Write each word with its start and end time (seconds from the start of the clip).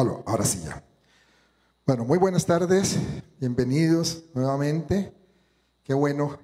Ahora 0.00 0.46
sí 0.46 0.62
ya. 0.64 0.82
Bueno, 1.84 2.06
muy 2.06 2.16
buenas 2.16 2.46
tardes, 2.46 2.96
bienvenidos 3.38 4.24
nuevamente. 4.32 5.12
Qué 5.84 5.92
bueno 5.92 6.38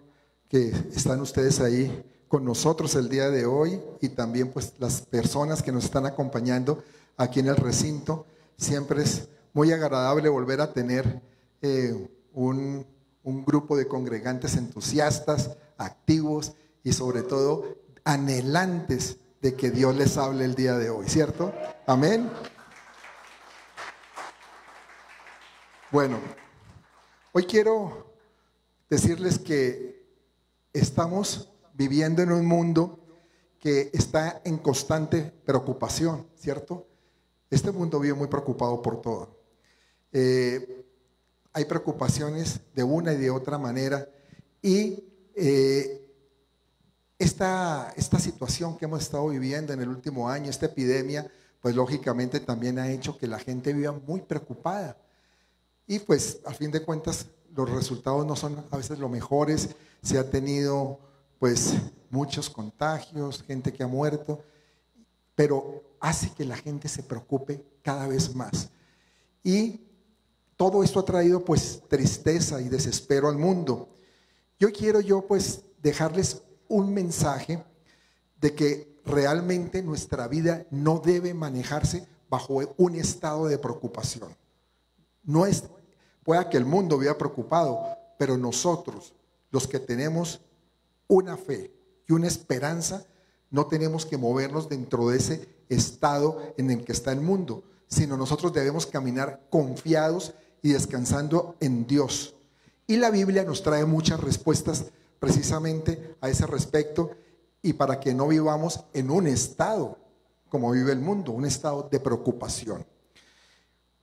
que 0.47 0.69
están 0.95 1.23
ustedes 1.23 1.61
ahí 1.61 2.05
con 2.29 2.45
nosotros 2.45 2.95
el 2.97 3.09
día 3.09 3.31
de 3.31 3.47
hoy 3.47 3.81
y 4.03 4.11
también 4.11 4.53
pues 4.53 4.75
las 4.79 5.01
personas 5.01 5.63
que 5.63 5.73
nos 5.73 5.87
están 5.87 6.05
acompañando 6.05 6.85
aquí 7.17 7.41
en 7.41 7.47
el 7.47 7.57
recinto. 7.57 8.27
Siempre 8.59 9.05
es 9.05 9.27
muy 9.55 9.73
agradable 9.73 10.29
volver 10.29 10.61
a 10.61 10.75
tener 10.75 11.23
eh, 11.63 12.11
un, 12.35 12.87
un 13.23 13.45
grupo 13.47 13.75
de 13.79 13.89
congregantes 13.89 14.55
entusiastas, 14.57 15.57
activos 15.79 16.53
y 16.85 16.93
sobre 16.93 17.23
todo 17.23 17.65
anhelantes 18.05 19.17
de 19.41 19.55
que 19.55 19.71
Dios 19.71 19.97
les 19.97 20.19
hable 20.19 20.45
el 20.45 20.55
día 20.55 20.77
de 20.77 20.91
hoy, 20.91 21.09
¿cierto? 21.09 21.55
Amén. 21.87 22.29
Bueno, 25.93 26.19
hoy 27.31 27.45
quiero 27.45 28.13
decirles 28.91 29.39
que 29.39 30.05
estamos 30.73 31.53
viviendo 31.75 32.23
en 32.23 32.33
un 32.33 32.45
mundo 32.45 32.99
que 33.61 33.91
está 33.93 34.43
en 34.45 34.59
constante 34.59 35.33
preocupación, 35.45 36.27
¿cierto? 36.35 36.89
Este 37.51 37.71
mundo 37.71 38.01
vive 38.01 38.15
muy 38.15 38.27
preocupado 38.27 38.83
por 38.83 39.01
todo. 39.01 39.39
Eh, 40.11 40.85
hay 41.53 41.65
preocupaciones 41.67 42.61
de 42.75 42.83
una 42.83 43.13
y 43.13 43.19
de 43.19 43.31
otra 43.31 43.57
manera 43.57 44.09
y 44.61 45.05
eh, 45.37 46.05
esta, 47.17 47.95
esta 47.97 48.19
situación 48.19 48.77
que 48.77 48.87
hemos 48.87 49.03
estado 49.03 49.29
viviendo 49.29 49.73
en 49.73 49.81
el 49.81 49.89
último 49.89 50.29
año, 50.29 50.51
esta 50.51 50.67
epidemia, 50.67 51.31
pues 51.61 51.77
lógicamente 51.77 52.41
también 52.41 52.81
ha 52.81 52.91
hecho 52.91 53.17
que 53.17 53.29
la 53.29 53.39
gente 53.39 53.73
viva 53.73 53.93
muy 53.93 54.23
preocupada. 54.23 54.97
Y 55.87 55.99
pues 56.01 56.41
al 56.45 56.55
fin 56.55 56.71
de 56.71 56.83
cuentas 56.83 57.27
los 57.55 57.71
resultados 57.71 58.27
no 58.27 58.37
son 58.37 58.65
a 58.71 58.77
veces 58.77 58.99
los 58.99 59.11
mejores, 59.11 59.71
se 60.03 60.19
ha 60.19 60.29
tenido 60.29 60.99
pues 61.39 61.75
muchos 62.11 62.51
contagios, 62.51 63.43
gente 63.43 63.73
que 63.73 63.83
ha 63.83 63.87
muerto, 63.87 64.43
pero 65.35 65.83
hace 66.01 66.31
que 66.31 66.45
la 66.45 66.57
gente 66.57 66.89
se 66.89 67.03
preocupe 67.03 67.65
cada 67.83 68.07
vez 68.07 68.35
más. 68.35 68.71
Y 69.43 69.81
todo 70.57 70.83
esto 70.83 71.01
ha 71.01 71.05
traído 71.05 71.45
pues 71.45 71.83
tristeza 71.89 72.61
y 72.61 72.69
desespero 72.69 73.29
al 73.29 73.39
mundo. 73.39 73.89
Yo 74.59 74.73
quiero 74.73 75.01
yo 75.01 75.27
pues 75.27 75.63
dejarles 75.83 76.43
un 76.69 76.93
mensaje 76.93 77.63
de 78.41 78.55
que 78.55 79.01
realmente 79.05 79.83
nuestra 79.83 80.27
vida 80.29 80.67
no 80.71 80.99
debe 80.99 81.33
manejarse 81.33 82.07
bajo 82.29 82.61
un 82.77 82.97
estado 82.97 83.47
de 83.47 83.59
preocupación. 83.59 84.35
No 85.23 85.47
es, 85.47 85.65
pueda 86.27 86.51
que 86.51 86.57
el 86.57 86.67
mundo 86.67 86.99
viva 86.99 87.17
preocupado, 87.17 87.97
pero 88.19 88.37
nosotros, 88.37 89.15
los 89.53 89.69
que 89.69 89.79
tenemos 89.79 90.41
una 91.07 91.37
fe 91.37 91.73
y 92.09 92.13
una 92.13 92.27
esperanza, 92.27 93.07
no 93.51 93.67
tenemos 93.67 94.05
que 94.05 94.19
movernos 94.19 94.69
dentro 94.69 95.09
de 95.09 95.19
ese 95.19 95.49
estado 95.69 96.43
en 96.59 96.73
el 96.73 96.85
que 96.85 96.91
está 96.91 97.13
el 97.13 97.21
mundo, 97.21 97.63
sino 97.87 98.17
nosotros 98.17 98.53
debemos 98.53 98.87
caminar 98.87 99.47
confiados 99.51 100.35
y 100.63 100.73
descansando 100.73 101.55
en 101.61 101.87
Dios. 101.87 102.35
Y 102.89 102.97
la 102.97 103.11
Biblia 103.11 103.45
nos 103.45 103.63
trae 103.63 103.85
muchas 103.85 104.21
respuestas 104.21 104.87
precisamente 105.21 106.17
a 106.21 106.29
ese 106.29 106.47
respecto 106.47 107.13
y 107.63 107.75
para 107.75 108.01
que 108.01 108.15
no 108.15 108.27
vivamos 108.27 108.81
en 108.93 109.13
un 109.13 109.29
estado 109.29 109.97
como 110.49 110.73
vive 110.73 110.91
el 110.91 111.01
mundo, 111.01 111.31
un 111.31 111.45
estado 111.45 111.89
de 111.89 112.01
preocupación. 112.01 112.85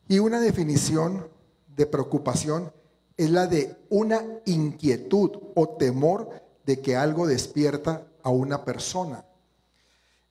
Y 0.08 0.20
una 0.20 0.40
definición 0.40 1.33
de 1.76 1.86
preocupación 1.86 2.72
es 3.18 3.30
la 3.30 3.48
de 3.48 3.76
una 3.90 4.24
inquietud 4.46 5.32
o 5.56 5.70
temor 5.70 6.30
de 6.66 6.80
que 6.80 6.96
algo 6.96 7.28
despierta 7.28 8.08
a 8.24 8.30
una 8.30 8.64
persona. 8.64 9.26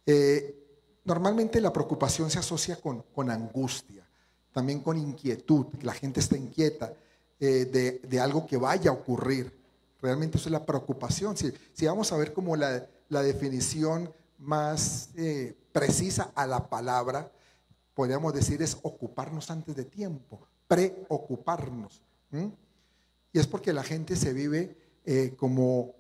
Eh, 0.07 0.57
normalmente 1.05 1.61
la 1.61 1.73
preocupación 1.73 2.31
se 2.31 2.39
asocia 2.39 2.77
con, 2.77 3.03
con, 3.15 3.31
angustia, 3.31 4.07
también 4.53 4.81
con 4.81 4.99
inquietud, 4.99 5.67
la 5.83 5.93
gente 5.93 6.21
está 6.21 6.37
inquieta 6.37 6.93
eh, 7.39 7.67
de, 7.67 8.01
de, 8.09 8.21
algo 8.21 8.47
que 8.47 8.57
vaya 8.57 8.91
a 8.91 8.95
ocurrir. 8.95 9.53
Realmente 10.01 10.39
eso 10.39 10.49
es 10.49 10.53
la 10.53 10.67
preocupación. 10.67 11.37
Si, 11.37 11.53
si 11.73 11.87
vamos 11.87 12.11
a 12.13 12.17
ver 12.17 12.33
como 12.33 12.57
la, 12.57 12.87
la 13.09 13.23
definición 13.23 14.13
más 14.39 15.11
eh, 15.17 15.55
precisa 15.73 16.33
a 16.35 16.47
la 16.47 16.69
palabra, 16.69 17.31
podríamos 17.95 18.35
decir 18.35 18.63
es 18.63 18.79
ocuparnos 18.83 19.51
antes 19.51 19.77
de 19.77 19.85
tiempo, 19.85 20.49
preocuparnos. 20.72 22.03
Y 23.31 23.38
es 23.38 23.47
porque 23.47 23.75
la 23.75 23.83
gente 23.83 24.16
se 24.16 24.33
vive 24.33 24.75
eh, 25.05 25.34
como 25.37 25.94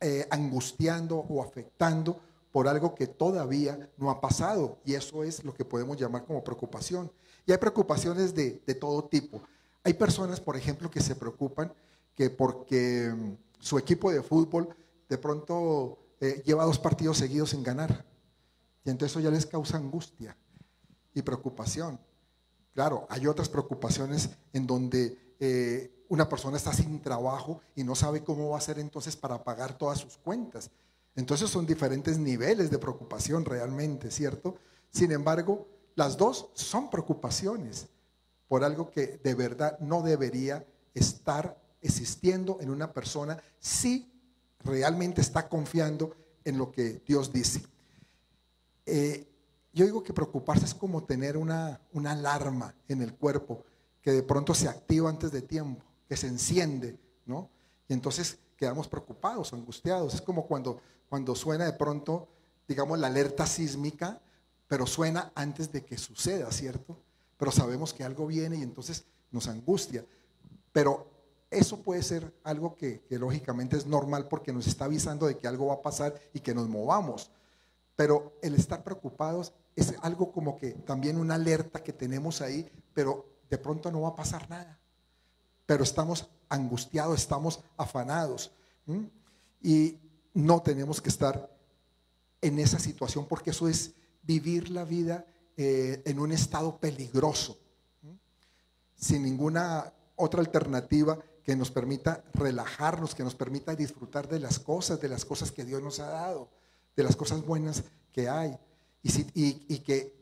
eh, 0.00 0.26
angustiando 0.30 1.18
o 1.18 1.42
afectando 1.42 2.18
por 2.52 2.68
algo 2.68 2.94
que 2.94 3.06
todavía 3.06 3.90
no 3.98 4.10
ha 4.10 4.18
pasado. 4.18 4.78
Y 4.86 4.94
eso 4.94 5.22
es 5.24 5.44
lo 5.44 5.52
que 5.52 5.66
podemos 5.66 5.98
llamar 5.98 6.24
como 6.24 6.42
preocupación. 6.42 7.12
Y 7.44 7.52
hay 7.52 7.58
preocupaciones 7.58 8.34
de, 8.34 8.62
de 8.66 8.74
todo 8.74 9.04
tipo. 9.04 9.42
Hay 9.84 9.92
personas, 9.92 10.40
por 10.40 10.56
ejemplo, 10.56 10.90
que 10.90 11.00
se 11.00 11.14
preocupan 11.14 11.70
que 12.14 12.30
porque 12.30 13.12
mm, 13.14 13.32
su 13.60 13.76
equipo 13.76 14.10
de 14.10 14.22
fútbol 14.22 14.74
de 15.06 15.18
pronto 15.18 15.98
eh, 16.18 16.42
lleva 16.46 16.64
dos 16.64 16.78
partidos 16.78 17.18
seguidos 17.18 17.50
sin 17.50 17.62
ganar. 17.62 18.06
Y 18.84 18.90
entonces 18.90 19.12
eso 19.12 19.20
ya 19.20 19.30
les 19.30 19.44
causa 19.44 19.76
angustia 19.76 20.34
y 21.12 21.20
preocupación. 21.20 22.00
Claro, 22.76 23.06
hay 23.08 23.26
otras 23.26 23.48
preocupaciones 23.48 24.28
en 24.52 24.66
donde 24.66 25.34
eh, 25.40 26.04
una 26.10 26.28
persona 26.28 26.58
está 26.58 26.74
sin 26.74 27.00
trabajo 27.00 27.62
y 27.74 27.82
no 27.82 27.94
sabe 27.94 28.22
cómo 28.22 28.50
va 28.50 28.56
a 28.56 28.58
hacer 28.58 28.78
entonces 28.78 29.16
para 29.16 29.42
pagar 29.42 29.78
todas 29.78 29.98
sus 29.98 30.18
cuentas. 30.18 30.70
Entonces 31.14 31.48
son 31.48 31.64
diferentes 31.64 32.18
niveles 32.18 32.70
de 32.70 32.76
preocupación 32.76 33.46
realmente, 33.46 34.10
¿cierto? 34.10 34.56
Sin 34.90 35.10
embargo, 35.10 35.66
las 35.94 36.18
dos 36.18 36.50
son 36.52 36.90
preocupaciones 36.90 37.86
por 38.46 38.62
algo 38.62 38.90
que 38.90 39.20
de 39.24 39.34
verdad 39.34 39.78
no 39.80 40.02
debería 40.02 40.62
estar 40.92 41.58
existiendo 41.80 42.58
en 42.60 42.68
una 42.68 42.92
persona 42.92 43.42
si 43.58 44.12
realmente 44.62 45.22
está 45.22 45.48
confiando 45.48 46.14
en 46.44 46.58
lo 46.58 46.70
que 46.70 47.00
Dios 47.06 47.32
dice. 47.32 47.62
Eh, 48.84 49.26
yo 49.76 49.84
digo 49.84 50.02
que 50.02 50.14
preocuparse 50.14 50.64
es 50.64 50.74
como 50.74 51.04
tener 51.04 51.36
una, 51.36 51.78
una 51.92 52.12
alarma 52.12 52.74
en 52.88 53.02
el 53.02 53.14
cuerpo 53.14 53.62
que 54.00 54.10
de 54.10 54.22
pronto 54.22 54.54
se 54.54 54.68
activa 54.68 55.10
antes 55.10 55.30
de 55.30 55.42
tiempo, 55.42 55.84
que 56.08 56.16
se 56.16 56.28
enciende, 56.28 56.98
¿no? 57.26 57.50
Y 57.86 57.92
entonces 57.92 58.38
quedamos 58.56 58.88
preocupados, 58.88 59.52
angustiados. 59.52 60.14
Es 60.14 60.22
como 60.22 60.46
cuando, 60.46 60.80
cuando 61.10 61.34
suena 61.34 61.66
de 61.66 61.74
pronto, 61.74 62.26
digamos, 62.66 62.98
la 62.98 63.08
alerta 63.08 63.46
sísmica, 63.46 64.18
pero 64.66 64.86
suena 64.86 65.30
antes 65.34 65.70
de 65.70 65.84
que 65.84 65.98
suceda, 65.98 66.50
¿cierto? 66.52 66.98
Pero 67.36 67.52
sabemos 67.52 67.92
que 67.92 68.02
algo 68.02 68.26
viene 68.26 68.56
y 68.56 68.62
entonces 68.62 69.04
nos 69.30 69.46
angustia. 69.46 70.06
Pero 70.72 71.10
eso 71.50 71.82
puede 71.82 72.02
ser 72.02 72.34
algo 72.44 72.76
que, 72.76 73.04
lógicamente 73.10 73.76
es 73.76 73.86
normal 73.86 74.26
porque 74.28 74.54
nos 74.54 74.66
está 74.66 74.86
avisando 74.86 75.26
de 75.26 75.36
que 75.36 75.46
algo 75.46 75.66
va 75.66 75.74
a 75.74 75.82
pasar 75.82 76.18
y 76.32 76.40
que 76.40 76.54
nos 76.54 76.66
movamos. 76.66 77.30
Pero 77.94 78.32
el 78.40 78.54
estar 78.54 78.82
preocupados 78.82 79.52
es 79.76 79.94
algo 80.00 80.32
como 80.32 80.56
que 80.56 80.72
también 80.72 81.18
una 81.18 81.34
alerta 81.34 81.82
que 81.82 81.92
tenemos 81.92 82.40
ahí, 82.40 82.68
pero 82.94 83.26
de 83.50 83.58
pronto 83.58 83.92
no 83.92 84.00
va 84.00 84.08
a 84.08 84.16
pasar 84.16 84.48
nada. 84.48 84.80
Pero 85.66 85.84
estamos 85.84 86.28
angustiados, 86.48 87.20
estamos 87.20 87.60
afanados. 87.76 88.52
Y 89.62 89.98
no 90.32 90.62
tenemos 90.62 91.00
que 91.00 91.10
estar 91.10 91.54
en 92.40 92.58
esa 92.58 92.78
situación 92.78 93.26
porque 93.26 93.50
eso 93.50 93.68
es 93.68 93.92
vivir 94.22 94.70
la 94.70 94.84
vida 94.84 95.26
eh, 95.56 96.02
en 96.04 96.18
un 96.18 96.32
estado 96.32 96.78
peligroso, 96.78 97.58
sin 98.94 99.22
ninguna 99.22 99.92
otra 100.16 100.40
alternativa 100.40 101.18
que 101.44 101.54
nos 101.54 101.70
permita 101.70 102.24
relajarnos, 102.34 103.14
que 103.14 103.24
nos 103.24 103.34
permita 103.34 103.74
disfrutar 103.74 104.28
de 104.28 104.40
las 104.40 104.58
cosas, 104.58 105.00
de 105.00 105.08
las 105.08 105.24
cosas 105.24 105.52
que 105.52 105.64
Dios 105.64 105.82
nos 105.82 106.00
ha 106.00 106.08
dado, 106.08 106.50
de 106.96 107.04
las 107.04 107.14
cosas 107.14 107.44
buenas 107.44 107.84
que 108.12 108.28
hay. 108.28 108.58
Y, 109.34 109.78
que 109.80 110.14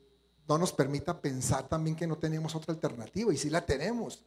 no 0.46 0.58
nos 0.58 0.72
permita 0.72 1.20
pensar 1.20 1.69
también 1.69 1.96
que 1.96 2.06
no 2.06 2.19
tenemos 2.19 2.54
otra 2.54 2.75
alternativa. 2.75 3.32
Y 3.32 3.36
si 3.36 3.50
la 3.50 3.64
tenemos. 3.64 4.25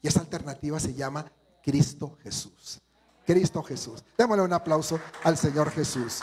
Y 0.00 0.08
esa 0.08 0.20
alternativa 0.20 0.80
se 0.80 0.94
llama 0.94 1.30
Cristo 1.62 2.18
Jesús. 2.22 2.80
Cristo 3.24 3.62
Jesús. 3.62 4.02
Démosle 4.18 4.42
un 4.42 4.52
aplauso 4.52 4.98
al 5.22 5.36
Señor 5.36 5.70
Jesús. 5.70 6.22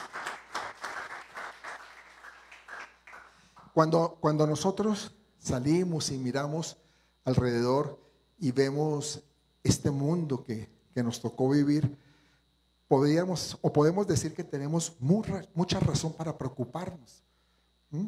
Cuando, 3.73 4.17
cuando 4.19 4.45
nosotros 4.45 5.15
salimos 5.37 6.11
y 6.11 6.17
miramos 6.17 6.77
alrededor 7.23 7.99
y 8.37 8.51
vemos 8.51 9.23
este 9.63 9.91
mundo 9.91 10.43
que, 10.43 10.77
nos 10.99 11.21
tocó 11.21 11.47
vivir, 11.47 11.97
podríamos 12.89 13.57
o 13.61 13.71
podemos 13.71 14.05
decir 14.05 14.33
que 14.33 14.43
tenemos 14.43 14.97
mucha 14.99 15.79
razón 15.79 16.11
para 16.11 16.37
preocuparnos. 16.37 17.23
¿Mm? 17.91 18.07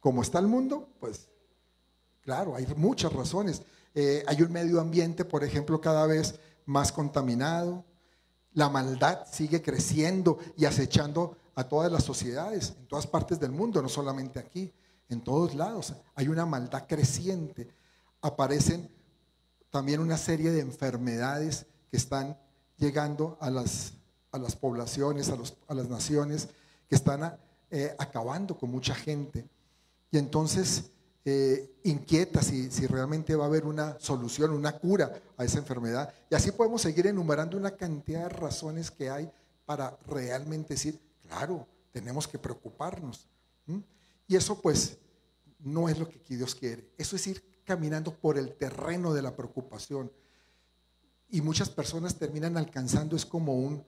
Como 0.00 0.22
está 0.22 0.38
el 0.38 0.46
mundo, 0.46 0.88
pues 1.00 1.28
Claro, 2.28 2.54
hay 2.54 2.66
muchas 2.76 3.10
razones. 3.10 3.62
Eh, 3.94 4.22
hay 4.26 4.42
un 4.42 4.52
medio 4.52 4.82
ambiente, 4.82 5.24
por 5.24 5.44
ejemplo, 5.44 5.80
cada 5.80 6.06
vez 6.06 6.38
más 6.66 6.92
contaminado. 6.92 7.86
La 8.52 8.68
maldad 8.68 9.20
sigue 9.32 9.62
creciendo 9.62 10.38
y 10.54 10.66
acechando 10.66 11.38
a 11.54 11.64
todas 11.64 11.90
las 11.90 12.04
sociedades, 12.04 12.74
en 12.78 12.86
todas 12.86 13.06
partes 13.06 13.40
del 13.40 13.50
mundo, 13.50 13.80
no 13.80 13.88
solamente 13.88 14.38
aquí, 14.38 14.74
en 15.08 15.24
todos 15.24 15.54
lados. 15.54 15.94
Hay 16.16 16.28
una 16.28 16.44
maldad 16.44 16.84
creciente. 16.86 17.66
Aparecen 18.20 18.94
también 19.70 20.00
una 20.00 20.18
serie 20.18 20.50
de 20.50 20.60
enfermedades 20.60 21.64
que 21.90 21.96
están 21.96 22.38
llegando 22.76 23.38
a 23.40 23.48
las, 23.48 23.94
a 24.32 24.38
las 24.38 24.54
poblaciones, 24.54 25.30
a, 25.30 25.36
los, 25.36 25.56
a 25.66 25.72
las 25.72 25.88
naciones, 25.88 26.48
que 26.90 26.94
están 26.94 27.38
eh, 27.70 27.94
acabando 27.98 28.56
con 28.56 28.70
mucha 28.70 28.94
gente. 28.94 29.46
Y 30.10 30.18
entonces 30.18 30.90
eh, 31.24 31.78
inquieta 31.84 32.40
si, 32.40 32.70
si 32.70 32.86
realmente 32.86 33.34
va 33.36 33.44
a 33.44 33.48
haber 33.48 33.66
una 33.66 33.98
solución, 34.00 34.52
una 34.52 34.72
cura 34.78 35.12
a 35.36 35.44
esa 35.44 35.58
enfermedad. 35.58 36.12
Y 36.30 36.34
así 36.34 36.52
podemos 36.52 36.80
seguir 36.80 37.06
enumerando 37.06 37.56
una 37.56 37.72
cantidad 37.72 38.22
de 38.22 38.28
razones 38.30 38.90
que 38.90 39.10
hay 39.10 39.30
para 39.66 39.98
realmente 40.06 40.74
decir, 40.74 40.98
claro, 41.20 41.66
tenemos 41.92 42.26
que 42.26 42.38
preocuparnos. 42.38 43.28
Y 44.26 44.36
eso 44.36 44.60
pues 44.60 44.98
no 45.58 45.88
es 45.88 45.98
lo 45.98 46.08
que 46.08 46.36
Dios 46.36 46.54
quiere. 46.54 46.88
Eso 46.96 47.16
es 47.16 47.26
ir 47.26 47.42
caminando 47.64 48.14
por 48.14 48.38
el 48.38 48.54
terreno 48.54 49.12
de 49.12 49.22
la 49.22 49.36
preocupación. 49.36 50.10
Y 51.28 51.42
muchas 51.42 51.68
personas 51.68 52.14
terminan 52.14 52.56
alcanzando, 52.56 53.16
es 53.16 53.26
como 53.26 53.54
un, 53.54 53.84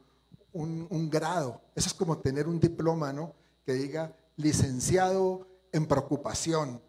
un, 0.52 0.86
un 0.90 1.08
grado. 1.08 1.62
Eso 1.74 1.88
es 1.88 1.94
como 1.94 2.18
tener 2.18 2.48
un 2.48 2.60
diploma, 2.60 3.12
¿no? 3.12 3.34
Que 3.64 3.74
diga 3.74 4.16
licenciado 4.36 5.46
en 5.72 5.86
preocupación 5.86 6.80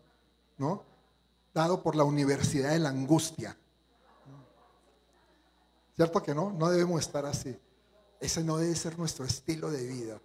¿no? 0.61 0.83
Dado 1.53 1.81
por 1.81 1.95
la 1.95 2.03
Universidad 2.03 2.69
de 2.69 2.79
la 2.79 2.89
Angustia. 2.89 3.57
¿Cierto 5.95 6.21
que 6.21 6.35
no? 6.35 6.51
No 6.51 6.69
debemos 6.69 7.01
estar 7.01 7.25
así. 7.25 7.57
Ese 8.19 8.43
no 8.43 8.57
debe 8.57 8.75
ser 8.75 8.97
nuestro 8.97 9.25
estilo 9.25 9.71
de 9.71 9.85
vida. 9.85 10.21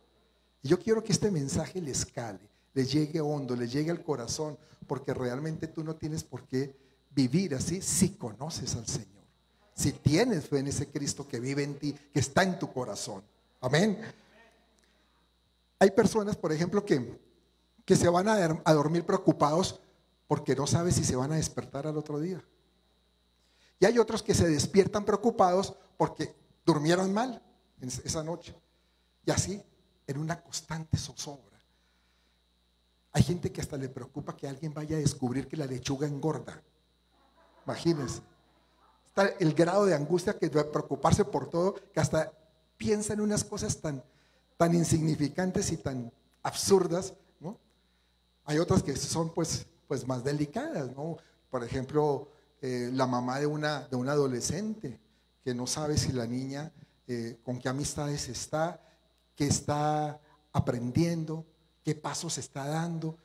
Y 0.63 0.69
yo 0.69 0.79
quiero 0.79 1.03
que 1.03 1.13
este 1.13 1.31
mensaje 1.31 1.81
les 1.81 2.05
cale, 2.05 2.49
les 2.75 2.93
llegue 2.93 3.21
hondo, 3.21 3.57
les 3.57 3.73
llegue 3.73 3.91
al 3.91 4.05
corazón, 4.05 4.59
porque 4.87 5.15
realmente 5.15 5.67
tú 5.67 5.83
no 5.83 5.97
tienes 5.97 6.23
por 6.23 6.47
qué 6.47 6.77
vivir 7.11 7.55
así 7.55 7.81
si 7.81 8.11
conoces 8.11 8.77
al 8.77 8.87
Señor. 8.87 9.25
Si 9.75 9.93
tienes 9.93 10.47
fe 10.47 10.59
en 10.59 10.69
ese 10.69 10.89
Cristo 10.89 11.27
que 11.27 11.41
vive 11.41 11.63
en 11.63 11.79
ti, 11.79 11.93
que 12.13 12.21
está 12.21 12.43
en 12.43 12.59
tu 12.59 12.71
corazón. 12.73 13.23
Amén. 13.63 13.99
Hay 15.79 15.91
personas, 15.91 16.37
por 16.37 16.53
ejemplo, 16.53 16.85
que, 16.85 17.21
que 17.85 17.97
se 17.97 18.09
van 18.09 18.29
a, 18.29 18.63
a 18.65 18.75
dormir 18.75 19.05
preocupados 19.05 19.81
porque 20.27 20.57
no 20.57 20.67
sabe 20.67 20.93
si 20.93 21.05
se 21.05 21.17
van 21.17 21.33
a 21.33 21.37
despertar 21.37 21.87
al 21.87 21.97
otro 21.97 22.19
día. 22.19 22.43
Y 23.79 23.85
hay 23.85 23.99
otros 23.99 24.23
que 24.23 24.35
se 24.35 24.49
despiertan 24.49 25.05
preocupados 25.05 25.75
porque 25.97 26.35
durmieron 26.65 27.13
mal 27.13 27.43
esa 27.81 28.23
noche. 28.23 28.55
Y 29.25 29.31
así, 29.31 29.63
en 30.07 30.19
una 30.19 30.41
constante 30.41 30.97
zozobra. 30.97 31.57
Hay 33.13 33.23
gente 33.23 33.51
que 33.51 33.61
hasta 33.61 33.77
le 33.77 33.89
preocupa 33.89 34.37
que 34.37 34.47
alguien 34.47 34.75
vaya 34.75 34.97
a 34.97 35.01
descubrir 35.01 35.49
que 35.49 35.57
la 35.57 35.67
lechuga 35.67 36.07
engorda. 36.07 36.63
Imagínense. 37.65 38.21
Está 39.07 39.29
el 39.41 39.55
grado 39.55 39.87
de 39.87 39.95
angustia 39.95 40.39
que 40.39 40.49
de 40.49 40.65
preocuparse 40.65 41.25
por 41.25 41.49
todo, 41.49 41.75
que 41.75 42.01
hasta 42.01 42.33
piensa 42.77 43.15
en 43.15 43.21
unas 43.21 43.43
cosas 43.43 43.81
tan, 43.81 44.05
tan 44.57 44.75
insignificantes 44.75 45.73
y 45.73 45.77
tan 45.77 46.13
absurdas, 46.43 47.15
¿no? 47.41 47.59
Hay 48.45 48.59
otras 48.59 48.83
que 48.83 48.97
son 48.97 49.33
pues 49.35 49.67
pues 49.87 50.07
más 50.07 50.25
delicadas, 50.25 50.95
¿no? 50.95 51.17
Por 51.51 51.65
ejemplo, 51.65 52.29
eh, 52.61 52.91
la 52.93 53.07
mamá 53.07 53.39
de 53.39 53.47
una, 53.47 53.87
de 53.89 53.97
un 53.97 54.09
adolescente 54.09 55.01
que 55.45 55.55
no 55.55 55.67
sabe 55.67 55.97
si 55.97 56.13
la 56.13 56.27
niña 56.27 56.73
eh, 57.07 57.39
con 57.45 57.59
qué 57.59 57.69
amistades 57.69 58.29
está, 58.29 58.81
qué 59.35 59.47
está 59.47 60.21
aprendiendo, 60.53 61.47
qué 61.85 61.95
pasos 61.95 62.39
está 62.39 62.67
dando. 62.67 63.17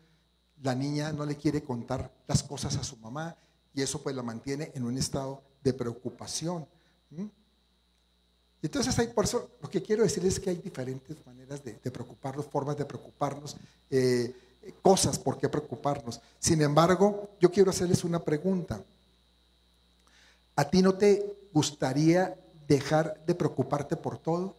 La 0.62 0.76
niña 0.76 1.12
no 1.12 1.26
le 1.26 1.36
quiere 1.36 1.64
contar 1.64 2.14
las 2.28 2.44
cosas 2.44 2.78
a 2.78 2.84
su 2.84 2.98
mamá 2.98 3.36
y 3.74 3.82
eso 3.82 4.04
pues 4.04 4.16
la 4.16 4.22
mantiene 4.22 4.72
en 4.76 4.84
un 4.84 4.98
estado 4.98 5.42
de 5.64 5.74
preocupación. 5.74 6.68
Entonces 8.64 8.98
hay 9.00 9.08
por 9.08 9.26
eso, 9.26 9.50
lo 9.62 9.70
que 9.70 9.82
quiero 9.82 10.04
decir 10.04 10.26
es 10.26 10.40
que 10.40 10.52
hay 10.52 10.58
diferentes 10.58 11.18
maneras 11.26 11.64
de, 11.64 11.74
preocuparnos, 11.74 12.46
formas 12.46 12.78
de 12.78 12.86
preocuparnos. 12.86 13.58
Eh, 13.90 14.34
cosas 14.82 15.18
por 15.18 15.40
qué 15.40 15.50
preocuparnos. 15.50 16.22
Sin 16.40 16.62
embargo, 16.62 17.30
yo 17.40 17.52
quiero 17.52 17.72
hacerles 17.72 18.04
una 18.04 18.20
pregunta. 18.20 18.82
¿A 20.56 20.70
ti 20.70 20.82
no 20.82 20.94
te 20.94 21.26
gustaría 21.54 22.38
dejar 22.68 23.24
de 23.26 23.36
preocuparte 23.36 23.96
por 23.96 24.18
todo? 24.18 24.56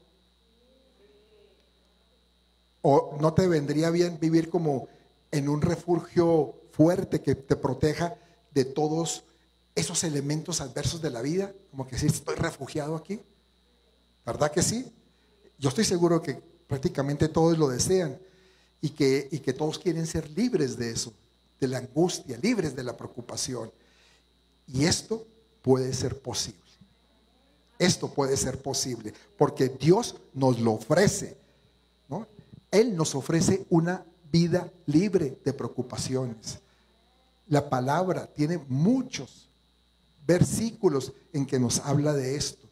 ¿O 2.83 3.17
no 3.21 3.33
te 3.35 3.47
vendría 3.47 3.91
bien 3.91 4.19
vivir 4.21 4.51
como 4.51 4.89
en 5.31 5.49
un 5.49 5.63
refugio 5.63 6.55
fuerte 6.73 7.21
que 7.21 7.37
te 7.37 7.55
proteja 7.55 8.17
de 8.53 8.65
todos 8.65 9.23
esos 9.77 10.03
elementos 10.03 10.61
adversos 10.61 11.01
de 11.01 11.11
la 11.11 11.23
vida? 11.23 11.53
Como 11.71 11.87
que 11.87 11.97
si 11.99 12.07
estoy 12.07 12.35
refugiado 12.35 12.97
aquí. 12.97 13.21
¿Verdad 14.25 14.51
que 14.53 14.63
sí? 14.63 14.93
Yo 15.59 15.69
estoy 15.69 15.85
seguro 15.85 16.23
que 16.23 16.35
prácticamente 16.67 17.29
todos 17.29 17.59
lo 17.59 17.69
desean 17.69 18.19
y 18.81 18.91
que, 18.91 19.29
y 19.31 19.39
que 19.39 19.53
todos 19.53 19.79
quieren 19.79 20.07
ser 20.07 20.29
libres 20.31 20.77
de 20.77 20.91
eso, 20.91 21.13
de 21.61 21.69
la 21.69 21.79
angustia, 21.79 22.39
libres 22.39 22.75
de 22.75 22.83
la 22.83 22.97
preocupación. 22.97 23.71
Y 24.67 24.85
esto 24.85 25.27
puede 25.63 25.93
ser 25.93 26.21
posible. 26.21 26.61
Esto 27.79 28.13
puede 28.13 28.37
ser 28.37 28.61
posible 28.63 29.13
porque 29.37 29.69
Dios 29.69 30.17
nos 30.35 30.61
lo 30.61 30.73
ofrece. 30.73 31.37
¿no? 32.09 32.27
Él 32.71 32.97
nos 32.97 33.15
ofrece 33.15 33.67
una 33.71 34.05
vida 34.31 34.71
libre 34.87 35.39
de 35.45 35.53
preocupaciones. 35.53 36.59
La 37.49 37.69
palabra 37.69 38.27
tiene 38.27 38.59
muchos 38.69 39.49
versículos 40.27 41.13
en 41.33 41.45
que 41.45 41.59
nos 41.59 41.81
habla 41.81 42.15
de 42.15 42.37
esto, 42.37 42.67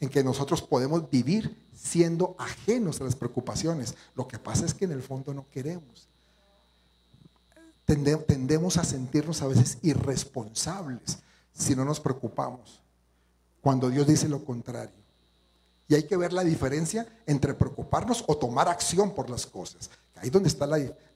en 0.00 0.08
que 0.08 0.22
nosotros 0.22 0.62
podemos 0.62 1.10
vivir 1.10 1.56
siendo 1.74 2.34
ajenos 2.38 3.00
a 3.00 3.04
las 3.04 3.16
preocupaciones. 3.16 3.94
Lo 4.14 4.28
que 4.28 4.38
pasa 4.38 4.66
es 4.66 4.74
que 4.74 4.84
en 4.84 4.92
el 4.92 5.02
fondo 5.02 5.32
no 5.34 5.46
queremos. 5.50 6.08
Tendemos 7.84 8.76
a 8.76 8.84
sentirnos 8.84 9.40
a 9.40 9.46
veces 9.46 9.78
irresponsables 9.82 11.18
si 11.54 11.74
no 11.74 11.84
nos 11.84 12.00
preocupamos, 12.00 12.80
cuando 13.60 13.88
Dios 13.90 14.06
dice 14.06 14.28
lo 14.28 14.44
contrario. 14.44 14.94
Y 15.88 15.94
hay 15.94 16.02
que 16.02 16.16
ver 16.16 16.34
la 16.34 16.44
diferencia 16.44 17.06
entre 17.26 17.54
preocuparnos 17.54 18.24
o 18.28 18.36
tomar 18.36 18.68
acción 18.68 19.14
por 19.14 19.30
las 19.30 19.46
cosas. 19.46 19.90
Ahí 20.16 20.28
donde 20.28 20.48
está 20.48 20.66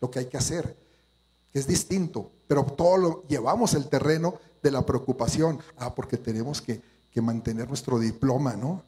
lo 0.00 0.10
que 0.10 0.18
hay 0.18 0.26
que 0.26 0.38
hacer. 0.38 0.74
Es 1.52 1.66
distinto, 1.66 2.30
pero 2.48 2.64
todo 2.64 2.96
lo 2.96 3.22
llevamos 3.28 3.74
el 3.74 3.88
terreno 3.88 4.38
de 4.62 4.70
la 4.70 4.86
preocupación. 4.86 5.60
Ah, 5.76 5.94
porque 5.94 6.16
tenemos 6.16 6.62
que, 6.62 6.80
que 7.12 7.20
mantener 7.20 7.68
nuestro 7.68 7.98
diploma, 7.98 8.56
¿no? 8.56 8.82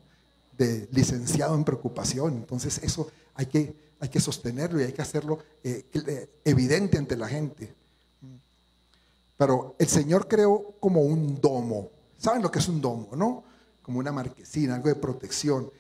de 0.57 0.89
licenciado 0.93 1.55
en 1.55 1.65
preocupación. 1.65 2.35
Entonces 2.35 2.79
eso 2.83 3.11
hay 3.35 3.47
que, 3.47 3.75
hay 4.01 4.09
que 4.09 4.21
sostenerlo 4.21 4.81
y 4.81 4.85
hay 4.85 4.93
que 4.93 5.03
hacerlo 5.03 5.39
eh, 5.63 5.85
eh, 5.93 6.29
evidente 6.45 6.99
ante 6.99 7.17
la 7.17 7.29
gente. 7.29 7.75
Pero 9.37 9.75
el 9.79 9.89
Señor 9.89 10.29
creó 10.29 10.75
como 10.79 11.03
un 11.03 11.41
domo. 11.41 11.91
¿Saben 12.19 12.43
lo 12.43 12.51
que 12.51 12.61
es 12.61 12.69
un 12.69 12.81
domo, 12.81 13.09
no? 13.17 13.45
Como 13.83 13.99
una 13.99 14.13
marquesina, 14.13 14.77
algo 14.77 14.89
de 14.89 14.95
protección. 14.95 15.71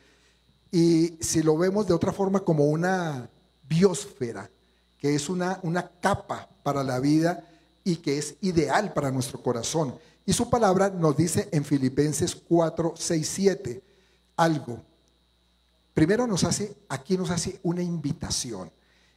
Y 0.72 1.16
si 1.20 1.42
lo 1.42 1.56
vemos 1.56 1.86
de 1.86 1.94
otra 1.94 2.12
forma 2.12 2.40
como 2.40 2.64
una 2.64 3.28
biosfera, 3.68 4.50
que 4.98 5.14
es 5.14 5.28
una, 5.28 5.60
una 5.62 5.88
capa 5.88 6.48
para 6.62 6.82
la 6.82 6.98
vida 6.98 7.48
y 7.84 7.96
que 7.96 8.18
es 8.18 8.34
ideal 8.40 8.92
para 8.92 9.12
nuestro 9.12 9.40
corazón. 9.40 9.94
Y 10.26 10.32
su 10.32 10.48
palabra 10.48 10.90
nos 10.90 11.16
dice 11.16 11.48
en 11.52 11.64
Filipenses 11.64 12.34
4, 12.34 12.94
6, 12.96 13.28
7 13.28 13.82
algo. 14.36 14.82
Primero 15.92 16.26
nos 16.26 16.44
hace, 16.44 16.76
aquí 16.88 17.16
nos 17.16 17.30
hace 17.30 17.60
una 17.62 17.82
invitación 17.82 18.70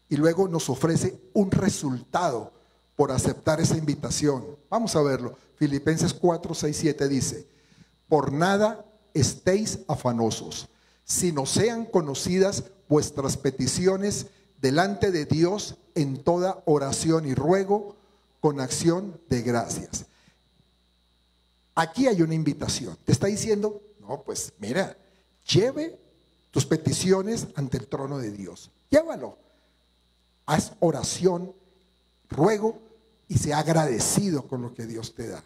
y 0.09 0.15
luego 0.15 0.47
nos 0.47 0.69
ofrece 0.69 1.19
un 1.33 1.49
resultado 1.51 2.53
por 2.95 3.11
aceptar 3.11 3.59
esa 3.59 3.77
invitación. 3.77 4.45
Vamos 4.69 4.95
a 4.95 5.01
verlo. 5.01 5.37
Filipenses 5.55 6.13
4, 6.13 6.53
6, 6.53 6.77
7 6.77 7.07
dice, 7.07 7.47
por 8.07 8.31
nada 8.31 8.85
estéis 9.13 9.79
afanosos, 9.87 10.67
sino 11.03 11.45
sean 11.45 11.85
conocidas 11.85 12.65
vuestras 12.87 13.37
peticiones 13.37 14.27
delante 14.61 15.11
de 15.11 15.25
Dios 15.25 15.77
en 15.95 16.23
toda 16.23 16.61
oración 16.65 17.25
y 17.25 17.33
ruego 17.33 17.95
con 18.39 18.59
acción 18.59 19.19
de 19.29 19.41
gracias. 19.41 20.05
Aquí 21.77 22.07
hay 22.07 22.21
una 22.21 22.33
invitación. 22.33 22.97
Te 23.05 23.11
está 23.11 23.27
diciendo, 23.27 23.81
no, 23.99 24.21
pues 24.23 24.51
mira, 24.59 24.97
Lleve 25.47 25.97
tus 26.51 26.65
peticiones 26.65 27.47
ante 27.55 27.77
el 27.77 27.87
trono 27.87 28.17
de 28.17 28.31
Dios. 28.31 28.69
Llévalo. 28.89 29.37
Haz 30.45 30.73
oración, 30.79 31.53
ruego 32.29 32.79
y 33.27 33.37
sea 33.37 33.59
agradecido 33.59 34.47
con 34.47 34.61
lo 34.61 34.73
que 34.73 34.85
Dios 34.85 35.13
te 35.13 35.27
da. 35.27 35.43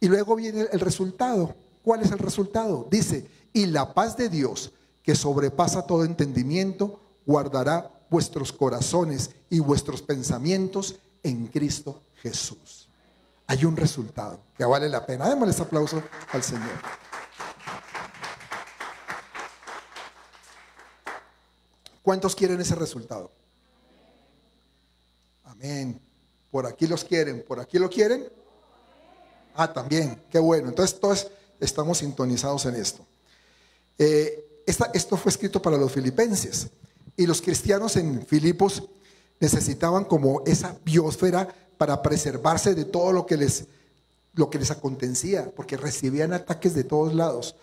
Y 0.00 0.08
luego 0.08 0.36
viene 0.36 0.66
el 0.72 0.80
resultado. 0.80 1.54
¿Cuál 1.82 2.02
es 2.02 2.10
el 2.10 2.18
resultado? 2.18 2.86
Dice, 2.90 3.28
y 3.52 3.66
la 3.66 3.94
paz 3.94 4.16
de 4.16 4.28
Dios, 4.28 4.72
que 5.02 5.14
sobrepasa 5.14 5.86
todo 5.86 6.04
entendimiento, 6.04 7.00
guardará 7.26 7.90
vuestros 8.10 8.52
corazones 8.52 9.30
y 9.48 9.58
vuestros 9.60 10.02
pensamientos 10.02 10.96
en 11.22 11.46
Cristo 11.46 12.00
Jesús. 12.22 12.79
Hay 13.50 13.64
un 13.64 13.76
resultado 13.76 14.38
que 14.56 14.64
vale 14.64 14.88
la 14.88 15.04
pena. 15.04 15.28
Démosles 15.28 15.58
aplauso 15.58 16.00
al 16.30 16.40
Señor. 16.40 16.70
¿Cuántos 22.00 22.36
quieren 22.36 22.60
ese 22.60 22.76
resultado? 22.76 23.28
Amén. 25.42 26.00
Por 26.52 26.64
aquí 26.64 26.86
los 26.86 27.04
quieren, 27.04 27.42
por 27.42 27.58
aquí 27.58 27.80
lo 27.80 27.90
quieren. 27.90 28.30
Ah, 29.56 29.72
también, 29.72 30.22
qué 30.30 30.38
bueno. 30.38 30.68
Entonces 30.68 31.00
todos 31.00 31.26
estamos 31.58 31.98
sintonizados 31.98 32.66
en 32.66 32.76
esto. 32.76 33.04
Eh, 33.98 34.62
esto 34.94 35.16
fue 35.16 35.30
escrito 35.30 35.60
para 35.60 35.76
los 35.76 35.90
filipenses 35.90 36.68
y 37.16 37.26
los 37.26 37.42
cristianos 37.42 37.96
en 37.96 38.24
Filipos 38.24 38.84
necesitaban 39.40 40.04
como 40.04 40.44
esa 40.46 40.78
biosfera 40.84 41.48
para 41.80 42.02
preservarse 42.02 42.74
de 42.74 42.84
todo 42.84 43.10
lo 43.10 43.24
que 43.24 43.38
les, 43.38 43.64
lo 44.34 44.50
que 44.50 44.58
les 44.58 44.70
acontecía, 44.70 45.50
porque 45.56 45.78
recibían 45.78 46.34
ataques 46.34 46.74
de 46.74 46.84
todos 46.84 47.14
lados. 47.14 47.56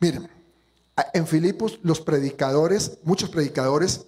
Miren, 0.00 0.28
en 1.14 1.26
Filipos 1.26 1.78
los 1.82 2.02
predicadores, 2.02 2.98
muchos 3.04 3.30
predicadores, 3.30 4.02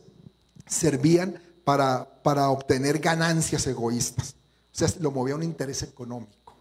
servían 0.66 1.40
para, 1.64 2.20
para 2.22 2.50
obtener 2.50 2.98
ganancias 2.98 3.66
egoístas. 3.66 4.34
O 4.74 4.76
sea, 4.76 4.88
lo 5.00 5.10
movía 5.10 5.36
un 5.36 5.42
interés 5.42 5.82
económico. 5.82 6.54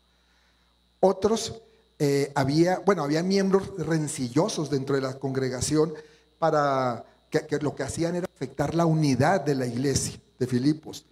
Otros, 1.01 1.61
eh, 1.99 2.31
había, 2.33 2.79
bueno, 2.79 3.03
había 3.03 3.23
miembros 3.23 3.71
rencillosos 3.77 4.69
dentro 4.69 4.95
de 4.95 5.01
la 5.01 5.19
congregación 5.19 5.93
para 6.39 7.03
que, 7.29 7.45
que, 7.45 7.57
lo 7.57 7.75
que 7.75 7.83
hacían 7.83 8.15
era 8.15 8.27
afectar 8.33 8.73
la 8.73 8.85
unidad 8.85 9.41
de 9.41 9.55
la 9.55 9.67
iglesia 9.67 10.17
de 10.39 10.47
Filipos. 10.47 11.05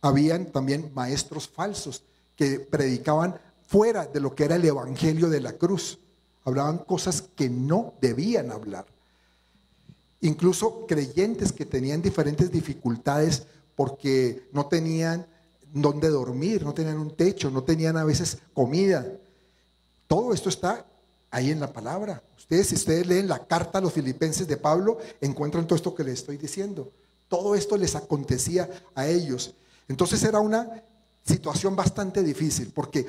Habían 0.00 0.46
también 0.46 0.90
maestros 0.94 1.48
falsos 1.48 2.02
que 2.36 2.60
predicaban 2.60 3.38
fuera 3.66 4.06
de 4.06 4.20
lo 4.20 4.34
que 4.34 4.44
era 4.44 4.56
el 4.56 4.64
evangelio 4.64 5.28
de 5.28 5.40
la 5.40 5.52
cruz 5.52 5.98
hablaban 6.48 6.78
cosas 6.78 7.22
que 7.36 7.50
no 7.50 7.94
debían 8.00 8.50
hablar. 8.50 8.86
Incluso 10.20 10.86
creyentes 10.86 11.52
que 11.52 11.66
tenían 11.66 12.02
diferentes 12.02 12.50
dificultades 12.50 13.42
porque 13.76 14.48
no 14.52 14.66
tenían 14.66 15.26
dónde 15.72 16.08
dormir, 16.08 16.64
no 16.64 16.74
tenían 16.74 16.98
un 16.98 17.14
techo, 17.14 17.50
no 17.50 17.62
tenían 17.62 17.96
a 17.96 18.04
veces 18.04 18.38
comida. 18.54 19.06
Todo 20.08 20.32
esto 20.32 20.48
está 20.48 20.86
ahí 21.30 21.50
en 21.50 21.60
la 21.60 21.72
palabra. 21.72 22.22
Ustedes, 22.36 22.68
si 22.68 22.76
ustedes 22.76 23.06
leen 23.06 23.28
la 23.28 23.46
carta 23.46 23.78
a 23.78 23.82
los 23.82 23.92
filipenses 23.92 24.48
de 24.48 24.56
Pablo, 24.56 24.98
encuentran 25.20 25.66
todo 25.66 25.76
esto 25.76 25.94
que 25.94 26.04
les 26.04 26.20
estoy 26.20 26.38
diciendo. 26.38 26.90
Todo 27.28 27.54
esto 27.54 27.76
les 27.76 27.94
acontecía 27.94 28.68
a 28.94 29.06
ellos. 29.06 29.54
Entonces 29.88 30.22
era 30.22 30.40
una 30.40 30.82
situación 31.24 31.74
bastante 31.74 32.22
difícil, 32.22 32.70
porque 32.74 33.06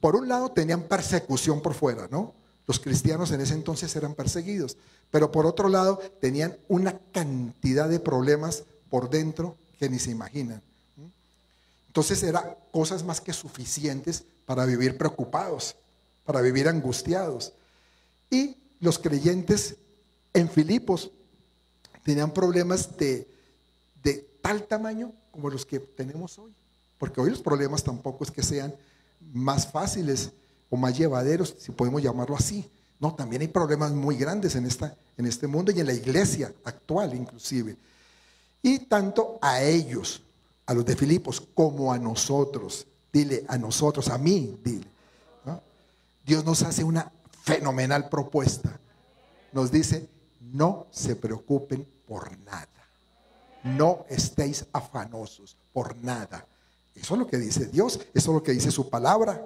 por 0.00 0.14
un 0.14 0.28
lado 0.28 0.50
tenían 0.50 0.82
persecución 0.82 1.60
por 1.60 1.74
fuera, 1.74 2.08
¿no? 2.10 2.34
Los 2.66 2.78
cristianos 2.78 3.30
en 3.30 3.40
ese 3.40 3.54
entonces 3.54 3.94
eran 3.96 4.14
perseguidos, 4.14 4.76
pero 5.10 5.32
por 5.32 5.46
otro 5.46 5.68
lado 5.68 5.98
tenían 6.20 6.56
una 6.68 6.98
cantidad 7.12 7.88
de 7.88 7.98
problemas 7.98 8.64
por 8.90 9.08
dentro 9.08 9.56
que 9.78 9.88
ni 9.88 9.98
se 9.98 10.10
imaginan. 10.10 10.62
Entonces 11.86 12.22
eran 12.22 12.56
cosas 12.70 13.02
más 13.02 13.20
que 13.20 13.32
suficientes 13.32 14.22
para 14.44 14.66
vivir 14.66 14.98
preocupados, 14.98 15.76
para 16.24 16.42
vivir 16.42 16.68
angustiados. 16.68 17.52
Y 18.30 18.56
los 18.80 18.98
creyentes 18.98 19.76
en 20.34 20.48
Filipos 20.50 21.10
tenían 22.04 22.32
problemas 22.32 22.96
de, 22.98 23.26
de 24.02 24.28
tal 24.42 24.64
tamaño 24.64 25.12
como 25.38 25.50
los 25.50 25.64
que 25.64 25.78
tenemos 25.78 26.36
hoy. 26.40 26.52
Porque 26.98 27.20
hoy 27.20 27.30
los 27.30 27.40
problemas 27.40 27.84
tampoco 27.84 28.24
es 28.24 28.30
que 28.32 28.42
sean 28.42 28.74
más 29.32 29.70
fáciles 29.70 30.32
o 30.68 30.76
más 30.76 30.98
llevaderos, 30.98 31.54
si 31.60 31.70
podemos 31.70 32.02
llamarlo 32.02 32.34
así. 32.34 32.68
No, 32.98 33.14
también 33.14 33.42
hay 33.42 33.48
problemas 33.48 33.92
muy 33.92 34.16
grandes 34.16 34.56
en, 34.56 34.66
esta, 34.66 34.96
en 35.16 35.26
este 35.26 35.46
mundo 35.46 35.70
y 35.70 35.78
en 35.78 35.86
la 35.86 35.92
iglesia 35.92 36.52
actual 36.64 37.14
inclusive. 37.14 37.76
Y 38.60 38.80
tanto 38.80 39.38
a 39.40 39.62
ellos, 39.62 40.22
a 40.66 40.74
los 40.74 40.84
de 40.84 40.96
Filipos, 40.96 41.40
como 41.54 41.92
a 41.92 41.98
nosotros. 41.98 42.84
Dile, 43.12 43.44
a 43.46 43.56
nosotros, 43.56 44.08
a 44.08 44.18
mí, 44.18 44.58
dile. 44.64 44.88
Dios 46.26 46.44
nos 46.44 46.62
hace 46.62 46.82
una 46.82 47.12
fenomenal 47.44 48.08
propuesta. 48.08 48.76
Nos 49.52 49.70
dice, 49.70 50.08
no 50.40 50.88
se 50.90 51.14
preocupen 51.14 51.86
por 52.08 52.36
nada. 52.38 52.77
No 53.64 54.04
estéis 54.08 54.66
afanosos 54.72 55.56
por 55.72 55.96
nada. 55.96 56.46
Eso 56.94 57.14
es 57.14 57.20
lo 57.20 57.26
que 57.26 57.38
dice 57.38 57.66
Dios, 57.66 58.00
eso 58.14 58.30
es 58.30 58.34
lo 58.34 58.42
que 58.42 58.52
dice 58.52 58.70
su 58.70 58.88
palabra. 58.88 59.44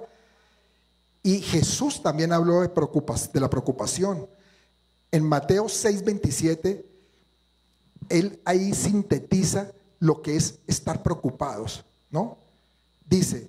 Y 1.21 1.39
Jesús 1.39 2.01
también 2.01 2.33
habló 2.33 2.61
de, 2.61 2.67
de 2.67 3.39
la 3.39 3.49
preocupación. 3.49 4.27
En 5.11 5.23
Mateo 5.23 5.65
6:27, 5.65 6.83
él 8.09 8.41
ahí 8.43 8.73
sintetiza 8.73 9.71
lo 9.99 10.21
que 10.21 10.35
es 10.35 10.59
estar 10.67 11.01
preocupados, 11.01 11.85
¿no? 12.11 12.37
Dice, 13.09 13.47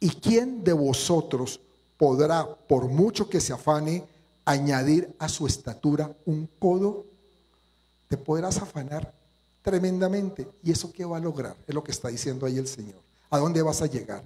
¿y 0.00 0.10
quién 0.10 0.62
de 0.62 0.72
vosotros 0.72 1.60
podrá, 1.96 2.46
por 2.46 2.88
mucho 2.88 3.30
que 3.30 3.40
se 3.40 3.52
afane, 3.52 4.04
añadir 4.44 5.14
a 5.18 5.28
su 5.28 5.46
estatura 5.46 6.14
un 6.26 6.48
codo? 6.58 7.06
Te 8.08 8.18
podrás 8.18 8.58
afanar 8.58 9.14
tremendamente. 9.64 10.46
¿Y 10.62 10.70
eso 10.70 10.92
qué 10.92 11.04
va 11.04 11.16
a 11.16 11.20
lograr? 11.20 11.56
Es 11.66 11.74
lo 11.74 11.82
que 11.82 11.90
está 11.90 12.08
diciendo 12.08 12.46
ahí 12.46 12.58
el 12.58 12.68
Señor. 12.68 13.00
¿A 13.30 13.38
dónde 13.38 13.62
vas 13.62 13.80
a 13.82 13.86
llegar? 13.86 14.22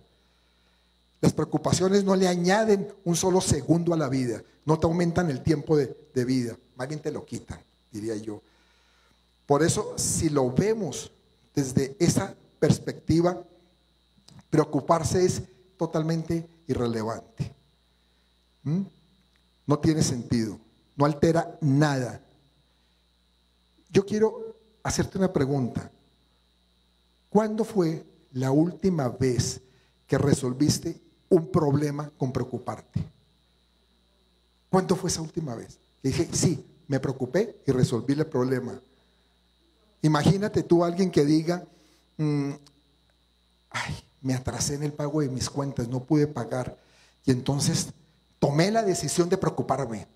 Las 1.21 1.33
preocupaciones 1.33 2.05
no 2.05 2.15
le 2.15 2.29
añaden 2.29 2.93
un 3.05 3.17
solo 3.17 3.41
segundo 3.41 3.95
a 3.95 3.97
la 3.97 4.09
vida, 4.09 4.43
no 4.65 4.79
te 4.79 4.87
aumentan 4.87 5.31
el 5.31 5.43
tiempo 5.43 5.77
de, 5.77 6.25
vida, 6.25 6.57
más 6.77 6.89
bien 6.89 7.01
te 7.01 7.11
lo 7.11 7.25
quitan, 7.25 7.61
diría 7.91 8.17
yo. 8.17 8.43
Por 9.47 9.63
eso, 9.63 9.95
si 9.97 10.29
lo 10.29 10.51
vemos 10.53 11.11
desde 11.55 11.97
esa 11.99 12.35
perspectiva, 12.61 13.43
preocuparse 14.51 15.25
es 15.25 15.43
totalmente 15.77 16.47
irrelevante. 16.67 17.53
¿Mm? 18.65 18.83
No 19.67 19.79
tiene 19.79 20.03
sentido, 20.03 20.59
no 20.97 21.05
altera 21.05 21.57
nada. 21.61 22.21
Yo 23.91 24.05
quiero 24.05 24.48
hacerte 24.89 25.19
una 25.19 25.33
pregunta. 25.33 25.91
¿Cuándo 27.31 27.65
fue 27.65 28.05
la 28.33 28.51
última 28.51 29.09
vez 29.09 29.61
que 30.07 30.19
resolviste 30.19 31.01
un 31.29 31.51
problema 31.51 32.11
con 32.17 32.33
preocuparte. 32.33 33.05
¿Cuánto 34.71 34.97
fue 34.97 35.11
esa 35.11 35.23
última 35.23 35.55
vez? 35.55 35.79
Dije, 36.03 36.29
sí, 36.33 36.65
me 36.87 37.01
preocupé 37.01 37.61
y 37.67 37.73
resolví 37.73 38.15
el 38.15 38.27
problema. 38.27 38.81
Imagínate 40.03 40.63
tú 40.63 40.85
alguien 40.85 41.11
que 41.11 41.25
diga, 41.25 41.65
mm, 42.17 42.53
ay, 43.71 43.95
me 44.23 44.35
atrasé 44.35 44.75
en 44.75 44.85
el 44.85 44.93
pago 44.93 45.21
de 45.21 45.29
mis 45.29 45.51
cuentas, 45.51 45.89
no 45.89 46.03
pude 46.05 46.27
pagar. 46.27 46.77
Y 47.25 47.31
entonces 47.31 47.89
tomé 48.39 48.71
la 48.71 48.83
decisión 48.83 49.29
de 49.29 49.37
preocuparme. 49.37 50.07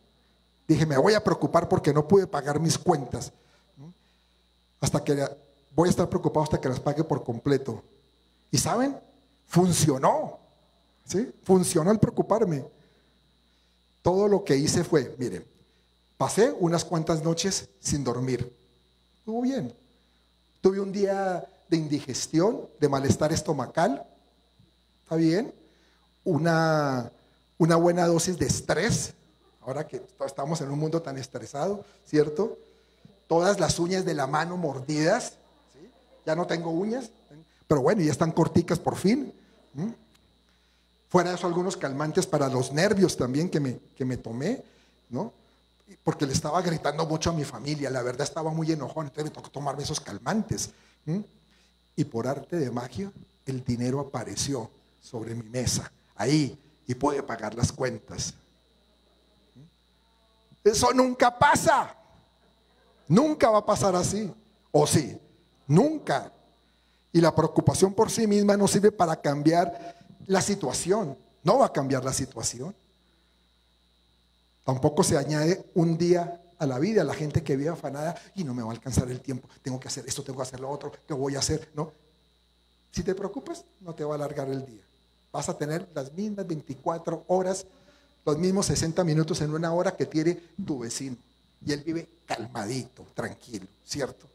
Dije, 0.67 0.87
me 0.87 0.97
voy 0.97 1.15
a 1.15 1.25
preocupar 1.25 1.69
porque 1.69 1.93
no 1.93 2.07
pude 2.07 2.27
pagar 2.27 2.61
mis 2.61 2.79
cuentas. 2.79 3.33
Hasta 4.83 5.03
que 5.03 5.17
voy 5.77 5.89
a 5.89 5.91
estar 5.91 6.09
preocupado 6.09 6.43
hasta 6.43 6.61
que 6.61 6.69
las 6.69 6.81
pague 6.81 7.05
por 7.05 7.23
completo. 7.23 7.83
¿Y 8.51 8.59
saben? 8.59 8.99
Funcionó. 9.47 10.41
¿Sí? 11.07 11.33
Funcionó 11.45 11.93
el 11.93 12.01
preocuparme. 12.01 12.65
Todo 14.03 14.27
lo 14.27 14.43
que 14.43 14.57
hice 14.57 14.83
fue, 14.83 15.15
mire, 15.19 15.47
pasé 16.19 16.53
unas 16.59 16.85
cuantas 16.85 17.23
noches 17.23 17.69
sin 17.79 18.03
dormir. 18.03 18.53
Estuvo 19.21 19.43
bien. 19.43 19.73
Tuve 20.61 20.81
un 20.81 20.91
día 20.91 21.47
de 21.69 21.77
indigestión, 21.77 22.69
de 22.81 22.89
malestar 22.89 23.33
estomacal. 23.33 24.05
¿Está 25.05 25.15
bien? 25.15 25.55
Una, 26.25 27.13
una 27.57 27.77
buena 27.77 28.07
dosis 28.09 28.37
de 28.37 28.47
estrés. 28.47 29.15
Ahora 29.61 29.87
que 29.87 30.03
estamos 30.27 30.61
en 30.61 30.73
un 30.73 30.79
mundo 30.81 31.01
tan 31.01 31.19
estresado, 31.19 31.85
¿cierto? 32.05 32.59
Todas 33.33 33.59
las 33.59 33.79
uñas 33.79 34.05
de 34.05 34.13
la 34.13 34.27
mano 34.27 34.59
mordidas. 34.59 35.39
Ya 36.27 36.37
no 36.37 36.47
tengo 36.47 36.69
uñas, 36.69 37.11
pero 37.67 37.81
bueno, 37.81 38.03
ya 38.03 38.13
están 38.13 38.31
corticas 38.31 38.79
por 38.79 38.95
fin. 38.95 39.33
Fuera 41.09 41.31
de 41.31 41.37
eso, 41.37 41.47
algunos 41.47 41.79
calmantes 41.79 42.27
para 42.27 42.51
los 42.51 42.73
nervios 42.73 43.17
también 43.17 43.49
que 43.49 43.59
me, 43.59 43.79
que 43.97 44.05
me 44.05 44.19
tomé, 44.19 44.63
¿no? 45.09 45.33
Porque 46.05 46.27
le 46.27 46.35
estaba 46.35 46.61
gritando 46.61 47.07
mucho 47.07 47.31
a 47.31 47.33
mi 47.33 47.45
familia, 47.45 47.89
la 47.89 48.03
verdad 48.03 48.25
estaba 48.27 48.51
muy 48.51 48.71
enojón, 48.71 49.07
entonces 49.07 49.25
me 49.25 49.31
tocó 49.31 49.49
tomarme 49.49 49.83
esos 49.83 49.99
calmantes. 49.99 50.69
Y 51.97 52.05
por 52.05 52.27
arte 52.27 52.57
de 52.57 52.71
magia, 52.71 53.11
el 53.47 53.65
dinero 53.65 54.01
apareció 54.01 54.71
sobre 55.01 55.35
mi 55.35 55.49
mesa, 55.49 55.91
ahí, 56.17 56.59
y 56.87 56.95
puede 56.95 57.23
pagar 57.23 57.55
las 57.55 57.73
cuentas. 57.73 58.35
Eso 60.63 60.93
nunca 60.93 61.39
pasa. 61.39 61.97
Nunca 63.13 63.51
va 63.51 63.59
a 63.59 63.67
pasar 63.67 63.95
así. 63.95 64.33
¿O 64.71 64.87
sí? 64.87 65.19
Nunca. 65.67 66.33
Y 67.13 67.21
la 67.21 67.35
preocupación 67.35 67.93
por 67.93 68.11
sí 68.11 68.27
misma 68.27 68.57
no 68.57 68.67
sirve 68.67 68.91
para 68.91 69.21
cambiar 69.21 69.99
la 70.27 70.41
situación. 70.41 71.19
No 71.43 71.59
va 71.59 71.67
a 71.67 71.73
cambiar 71.73 72.03
la 72.03 72.15
situación. 72.15 72.75
Tampoco 74.65 75.05
se 75.05 75.19
añade 75.19 75.63
un 75.75 75.99
día 75.99 76.41
a 76.59 76.65
la 76.65 76.79
vida, 76.79 77.05
la 77.05 77.13
gente 77.13 77.43
que 77.43 77.55
vive 77.55 77.69
afanada 77.69 78.15
y 78.35 78.45
no 78.45 78.55
me 78.55 78.63
va 78.63 78.71
a 78.71 78.73
alcanzar 78.73 79.11
el 79.11 79.21
tiempo, 79.21 79.47
tengo 79.61 79.79
que 79.79 79.89
hacer 79.89 80.05
esto, 80.07 80.23
tengo 80.23 80.39
que 80.39 80.45
hacer 80.45 80.61
lo 80.61 80.71
otro, 80.71 80.93
¿qué 81.07 81.13
voy 81.13 81.35
a 81.35 81.41
hacer? 81.41 81.69
No. 81.75 81.93
Si 82.93 83.03
te 83.03 83.17
preocupas, 83.17 83.65
no 83.81 83.95
te 83.95 84.05
va 84.05 84.13
a 84.13 84.15
alargar 84.15 84.49
el 84.49 84.65
día. 84.65 84.83
Vas 85.33 85.49
a 85.49 85.59
tener 85.59 85.89
las 85.93 86.13
mismas 86.13 86.47
24 86.47 87.25
horas, 87.27 87.67
los 88.25 88.39
mismos 88.39 88.67
60 88.67 89.03
minutos 89.03 89.41
en 89.41 89.53
una 89.53 89.73
hora 89.75 89.97
que 89.97 90.07
tiene 90.07 90.41
tu 90.65 90.79
vecino. 90.79 91.17
Y 91.65 91.73
él 91.73 91.83
vive 91.83 92.09
calmadito, 92.27 93.07
tranquilo, 93.15 93.67
¿cierto? 93.87 94.27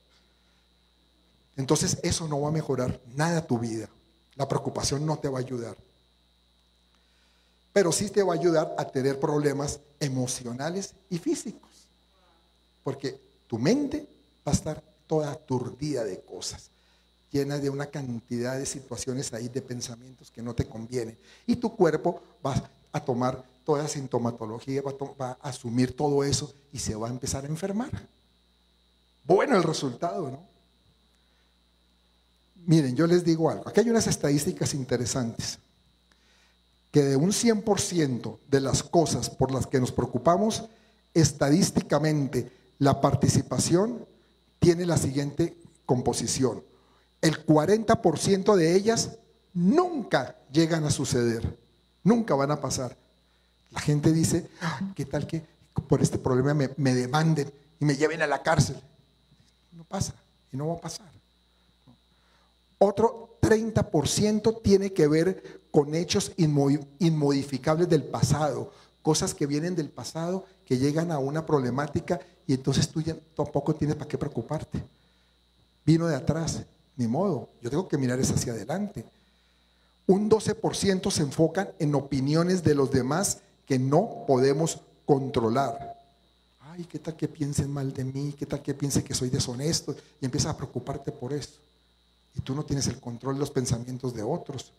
Entonces 1.58 1.98
eso 2.04 2.28
no 2.28 2.42
va 2.42 2.50
a 2.50 2.52
mejorar 2.52 3.00
nada 3.16 3.46
tu 3.46 3.58
vida. 3.58 3.90
La 4.36 4.48
preocupación 4.48 5.06
no 5.06 5.18
te 5.18 5.28
va 5.28 5.40
a 5.40 5.42
ayudar. 5.42 5.76
Pero 7.74 7.92
sí 7.92 8.10
te 8.10 8.24
va 8.24 8.34
a 8.34 8.38
ayudar 8.38 8.76
a 8.78 8.86
tener 8.86 9.20
problemas 9.20 9.80
emocionales 10.00 10.94
y 11.10 11.18
físicos. 11.18 11.70
Porque 12.84 13.20
tu 13.48 13.58
mente 13.58 14.08
va 14.48 14.52
a 14.52 14.56
estar 14.56 14.84
toda 15.08 15.32
aturdida 15.32 16.04
de 16.04 16.20
cosas, 16.22 16.70
llena 17.32 17.58
de 17.58 17.70
una 17.70 17.88
cantidad 17.88 18.58
de 18.58 18.66
situaciones 18.66 19.34
ahí, 19.34 19.48
de 19.50 19.62
pensamientos 19.62 20.32
que 20.32 20.42
no 20.42 20.54
te 20.54 20.66
convienen. 20.66 21.18
Y 21.46 21.56
tu 21.56 21.76
cuerpo 21.76 22.22
va 22.46 22.70
a 22.92 23.00
tomar 23.04 23.44
toda 23.68 23.86
sintomatología, 23.90 24.82
va 24.82 24.92
a, 24.92 25.22
va 25.22 25.38
a 25.42 25.50
asumir 25.50 25.94
todo 25.94 26.24
eso 26.24 26.54
y 26.72 26.80
se 26.80 26.96
va 26.96 27.10
a 27.10 27.12
empezar 27.12 27.44
a 27.44 27.50
enfermar. 27.50 27.92
Bueno 29.26 29.58
el 29.58 29.64
resultado, 29.64 30.32
¿no? 30.32 30.40
Miren, 32.66 32.96
yo 32.96 33.06
les 33.08 33.26
digo 33.26 33.50
algo. 33.50 33.68
Aquí 33.68 33.82
hay 33.82 33.90
unas 33.90 34.08
estadísticas 34.08 34.74
interesantes. 34.74 35.60
Que 36.94 37.04
de 37.04 37.18
un 37.18 37.32
100% 37.32 38.40
de 38.48 38.62
las 38.62 38.84
cosas 38.84 39.30
por 39.30 39.52
las 39.52 39.68
que 39.68 39.82
nos 39.82 39.92
preocupamos, 39.92 40.64
estadísticamente 41.14 42.50
la 42.80 43.02
participación 43.02 44.06
tiene 44.60 44.86
la 44.86 44.96
siguiente 44.96 45.58
composición. 45.86 46.64
El 47.20 47.46
40% 47.46 48.56
de 48.56 48.76
ellas 48.78 49.18
nunca 49.54 50.38
llegan 50.54 50.86
a 50.86 50.90
suceder, 50.92 51.60
nunca 52.06 52.34
van 52.34 52.52
a 52.52 52.62
pasar. 52.62 52.96
La 53.72 53.82
gente 53.82 54.12
dice, 54.12 54.50
ah, 54.62 54.80
¿qué 54.96 55.06
tal 55.06 55.28
que 55.28 55.44
por 55.88 56.02
este 56.02 56.18
problema 56.18 56.54
me, 56.54 56.96
demanden 56.96 57.52
y 57.80 57.86
me 57.86 57.96
lleven 57.96 58.22
a 58.22 58.28
la 58.28 58.42
cárcel? 58.42 58.78
No 59.72 59.84
pasa 59.84 60.14
y 60.52 60.58
no 60.58 60.68
va 60.68 60.76
a 60.76 60.82
pasar. 60.82 61.08
Otro 62.80 63.38
30% 63.42 64.62
tiene 64.62 64.94
que 64.94 65.08
ver 65.08 65.62
con 65.72 65.96
hechos 65.96 66.32
inmodificables 66.38 67.90
del 67.90 68.04
pasado, 68.04 68.72
cosas 69.02 69.34
que 69.34 69.46
vienen 69.46 69.76
del 69.76 69.90
pasado, 69.90 70.46
que 70.66 70.78
llegan 70.78 71.12
a 71.12 71.20
una 71.20 71.46
problemática 71.46 72.20
y 72.46 72.54
entonces 72.54 72.90
tú 72.90 73.02
ya 73.02 73.16
tampoco 73.36 73.76
tienes 73.76 73.96
para 73.96 74.08
qué 74.08 74.18
preocuparte. 74.18 74.84
Vino 75.86 76.08
de 76.08 76.16
atrás, 76.16 76.64
ni 76.96 77.08
modo, 77.08 77.50
yo 77.62 77.70
tengo 77.70 77.88
que 77.88 77.98
mirar 77.98 78.20
hacia 78.20 78.54
adelante. 78.54 79.06
Un 80.08 80.30
12% 80.30 81.12
se 81.12 81.22
enfocan 81.22 81.70
en 81.80 81.94
opiniones 81.96 82.64
de 82.64 82.76
los 82.76 82.92
demás 82.92 83.40
que 83.68 83.78
no 83.78 84.24
podemos 84.26 84.80
controlar. 85.06 85.96
Ay, 86.62 86.86
¿qué 86.86 87.00
tal 87.00 87.16
que 87.16 87.28
piensen 87.28 87.72
mal 87.72 87.94
de 87.94 88.06
mí? 88.06 88.34
¿Qué 88.38 88.46
tal 88.46 88.62
que 88.62 88.74
piensen 88.74 89.04
que 89.04 89.14
soy 89.14 89.30
deshonesto? 89.30 89.96
Y 90.22 90.26
empiezas 90.26 90.54
a 90.54 90.58
preocuparte 90.58 91.12
por 91.12 91.34
eso. 91.34 91.60
Y 92.34 92.42
tú 92.42 92.56
no 92.56 92.64
tienes 92.64 92.88
el 92.88 93.00
control 93.00 93.36
de 93.36 93.42
los 93.42 93.52
pensamientos 93.52 94.14
de 94.14 94.24
otros. 94.24 94.72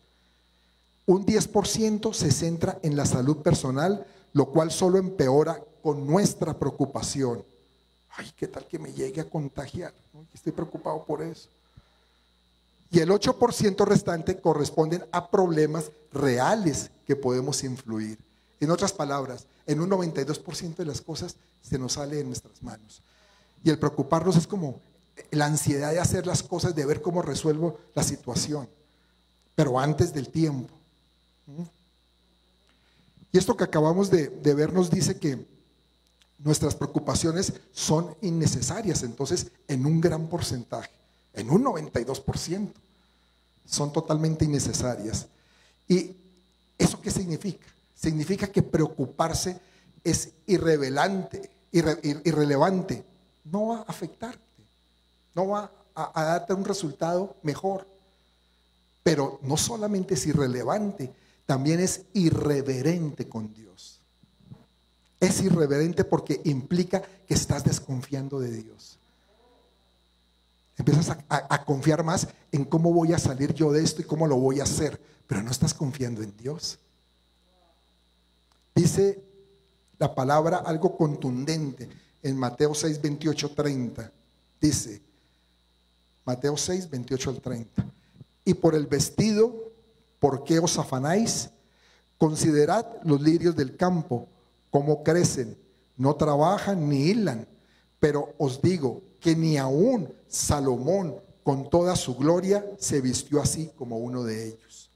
Un 1.06 1.26
10% 1.26 2.12
se 2.14 2.30
centra 2.30 2.78
en 2.82 2.96
la 2.96 3.04
salud 3.04 3.38
personal, 3.38 4.06
lo 4.32 4.46
cual 4.46 4.70
solo 4.70 4.98
empeora 4.98 5.62
con 5.82 6.06
nuestra 6.06 6.58
preocupación. 6.58 7.44
Ay, 8.16 8.32
¿qué 8.36 8.48
tal 8.48 8.66
que 8.66 8.78
me 8.78 8.92
llegue 8.92 9.20
a 9.20 9.28
contagiar? 9.28 9.92
Estoy 10.32 10.52
preocupado 10.52 11.04
por 11.04 11.22
eso. 11.22 11.48
Y 12.90 13.00
el 13.00 13.10
8% 13.10 13.84
restante 13.86 14.40
corresponden 14.40 15.04
a 15.12 15.30
problemas 15.30 15.90
reales 16.10 16.90
que 17.06 17.16
podemos 17.16 17.62
influir. 17.64 18.18
En 18.60 18.70
otras 18.70 18.92
palabras, 18.92 19.46
en 19.66 19.80
un 19.80 19.90
92% 19.90 20.76
de 20.76 20.84
las 20.84 21.00
cosas 21.00 21.36
se 21.62 21.78
nos 21.78 21.94
sale 21.94 22.20
en 22.20 22.26
nuestras 22.26 22.62
manos. 22.62 23.02
Y 23.62 23.70
el 23.70 23.78
preocuparnos 23.78 24.36
es 24.36 24.46
como 24.46 24.80
la 25.30 25.46
ansiedad 25.46 25.92
de 25.92 26.00
hacer 26.00 26.26
las 26.26 26.42
cosas, 26.42 26.74
de 26.74 26.86
ver 26.86 27.02
cómo 27.02 27.22
resuelvo 27.22 27.78
la 27.94 28.02
situación, 28.02 28.68
pero 29.54 29.78
antes 29.78 30.12
del 30.12 30.28
tiempo. 30.28 30.72
Y 33.32 33.38
esto 33.38 33.56
que 33.56 33.64
acabamos 33.64 34.10
de, 34.10 34.28
ver 34.54 34.72
nos 34.72 34.90
dice 34.90 35.18
que 35.18 35.44
nuestras 36.38 36.74
preocupaciones 36.74 37.52
son 37.72 38.16
innecesarias, 38.22 39.02
entonces 39.02 39.48
en 39.66 39.86
un 39.86 40.00
gran 40.00 40.28
porcentaje, 40.28 40.90
en 41.34 41.50
un 41.50 41.64
92%, 41.64 42.72
son 43.66 43.92
totalmente 43.92 44.44
innecesarias. 44.44 45.26
¿Y 45.86 46.16
eso 46.78 47.00
qué 47.00 47.10
significa? 47.10 47.66
Significa 47.98 48.46
que 48.46 48.62
preocuparse 48.62 49.58
es 50.04 50.32
irrelevante, 50.46 51.50
irrelevante, 51.72 53.04
no 53.44 53.68
va 53.68 53.78
a 53.78 53.82
afectarte, 53.82 54.38
no 55.34 55.48
va 55.48 55.72
a 55.94 56.24
darte 56.24 56.54
un 56.54 56.64
resultado 56.64 57.36
mejor. 57.42 57.88
Pero 59.02 59.40
no 59.42 59.56
solamente 59.56 60.14
es 60.14 60.26
irrelevante, 60.26 61.12
también 61.44 61.80
es 61.80 62.02
irreverente 62.12 63.28
con 63.28 63.52
Dios. 63.52 64.00
Es 65.18 65.40
irreverente 65.40 66.04
porque 66.04 66.40
implica 66.44 67.02
que 67.02 67.34
estás 67.34 67.64
desconfiando 67.64 68.38
de 68.38 68.52
Dios. 68.52 68.98
Empiezas 70.76 71.16
a, 71.28 71.64
confiar 71.64 72.04
más 72.04 72.28
en 72.52 72.64
cómo 72.64 72.92
voy 72.92 73.12
a 73.12 73.18
salir 73.18 73.52
yo 73.52 73.72
de 73.72 73.82
esto 73.82 74.00
y 74.00 74.04
cómo 74.04 74.28
lo 74.28 74.36
voy 74.36 74.60
a 74.60 74.62
hacer, 74.62 75.00
pero 75.26 75.42
no 75.42 75.50
estás 75.50 75.74
confiando 75.74 76.22
en 76.22 76.36
Dios. 76.36 76.78
Dice 78.78 79.20
la 79.98 80.14
palabra 80.14 80.58
algo 80.58 80.96
contundente 80.96 81.88
en 82.22 82.36
Mateo 82.36 82.74
6, 82.74 83.00
28, 83.02 83.50
30. 83.50 84.12
Dice, 84.60 85.02
Mateo 86.24 86.56
6, 86.56 86.88
28 86.88 87.30
al 87.30 87.40
30. 87.40 87.86
Y 88.44 88.54
por 88.54 88.74
el 88.74 88.86
vestido 88.86 89.68
¿Por 90.18 90.44
qué 90.44 90.58
os 90.58 90.78
afanáis? 90.78 91.50
Considerad 92.16 92.84
los 93.04 93.20
lirios 93.20 93.54
del 93.54 93.76
campo, 93.76 94.26
cómo 94.70 95.04
crecen, 95.04 95.56
no 95.96 96.16
trabajan 96.16 96.88
ni 96.88 97.10
hilan, 97.10 97.46
pero 98.00 98.34
os 98.38 98.60
digo 98.60 99.02
que 99.20 99.36
ni 99.36 99.56
aún 99.56 100.12
Salomón 100.26 101.16
con 101.44 101.70
toda 101.70 101.94
su 101.94 102.16
gloria 102.16 102.64
se 102.78 103.00
vistió 103.00 103.40
así 103.40 103.70
como 103.76 103.98
uno 103.98 104.24
de 104.24 104.48
ellos. 104.48 104.90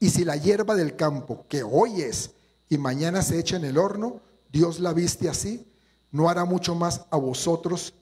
Y 0.00 0.10
si 0.10 0.24
la 0.24 0.36
hierba 0.36 0.76
del 0.76 0.94
campo, 0.94 1.44
que 1.48 1.64
hoy 1.64 2.02
es 2.02 2.30
y 2.68 2.78
mañana 2.78 3.22
se 3.22 3.38
echa 3.38 3.56
en 3.56 3.64
el 3.64 3.78
horno, 3.78 4.20
Dios 4.50 4.80
la 4.80 4.92
viste 4.92 5.28
así, 5.28 5.66
no 6.10 6.28
hará 6.28 6.44
mucho 6.44 6.74
más 6.74 7.02
a 7.10 7.16
vosotros. 7.16 7.94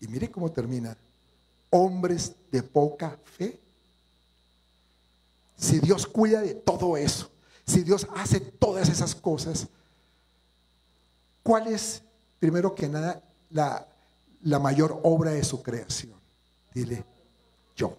Y 0.00 0.08
mire 0.08 0.30
cómo 0.30 0.50
termina, 0.50 0.96
hombres 1.70 2.32
de 2.50 2.62
poca 2.62 3.18
fe. 3.24 3.58
Si 5.56 5.80
Dios 5.80 6.06
cuida 6.06 6.40
de 6.40 6.54
todo 6.54 6.96
eso, 6.96 7.30
si 7.66 7.82
Dios 7.82 8.06
hace 8.14 8.40
todas 8.40 8.88
esas 8.88 9.14
cosas, 9.14 9.66
¿cuál 11.42 11.66
es, 11.66 12.02
primero 12.38 12.74
que 12.74 12.88
nada, 12.88 13.22
la, 13.50 13.86
la 14.42 14.58
mayor 14.58 15.00
obra 15.02 15.32
de 15.32 15.42
su 15.44 15.62
creación? 15.62 16.14
Dile, 16.72 17.04
yo. 17.76 17.96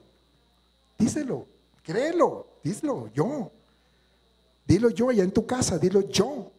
Díselo, 0.98 1.46
créelo, 1.84 2.48
díselo, 2.64 3.12
yo. 3.14 3.52
Dilo 4.70 4.92
yo 4.92 5.10
allá 5.10 5.24
en 5.24 5.32
tu 5.32 5.48
casa, 5.48 5.80
dilo 5.80 6.08
yo. 6.10 6.52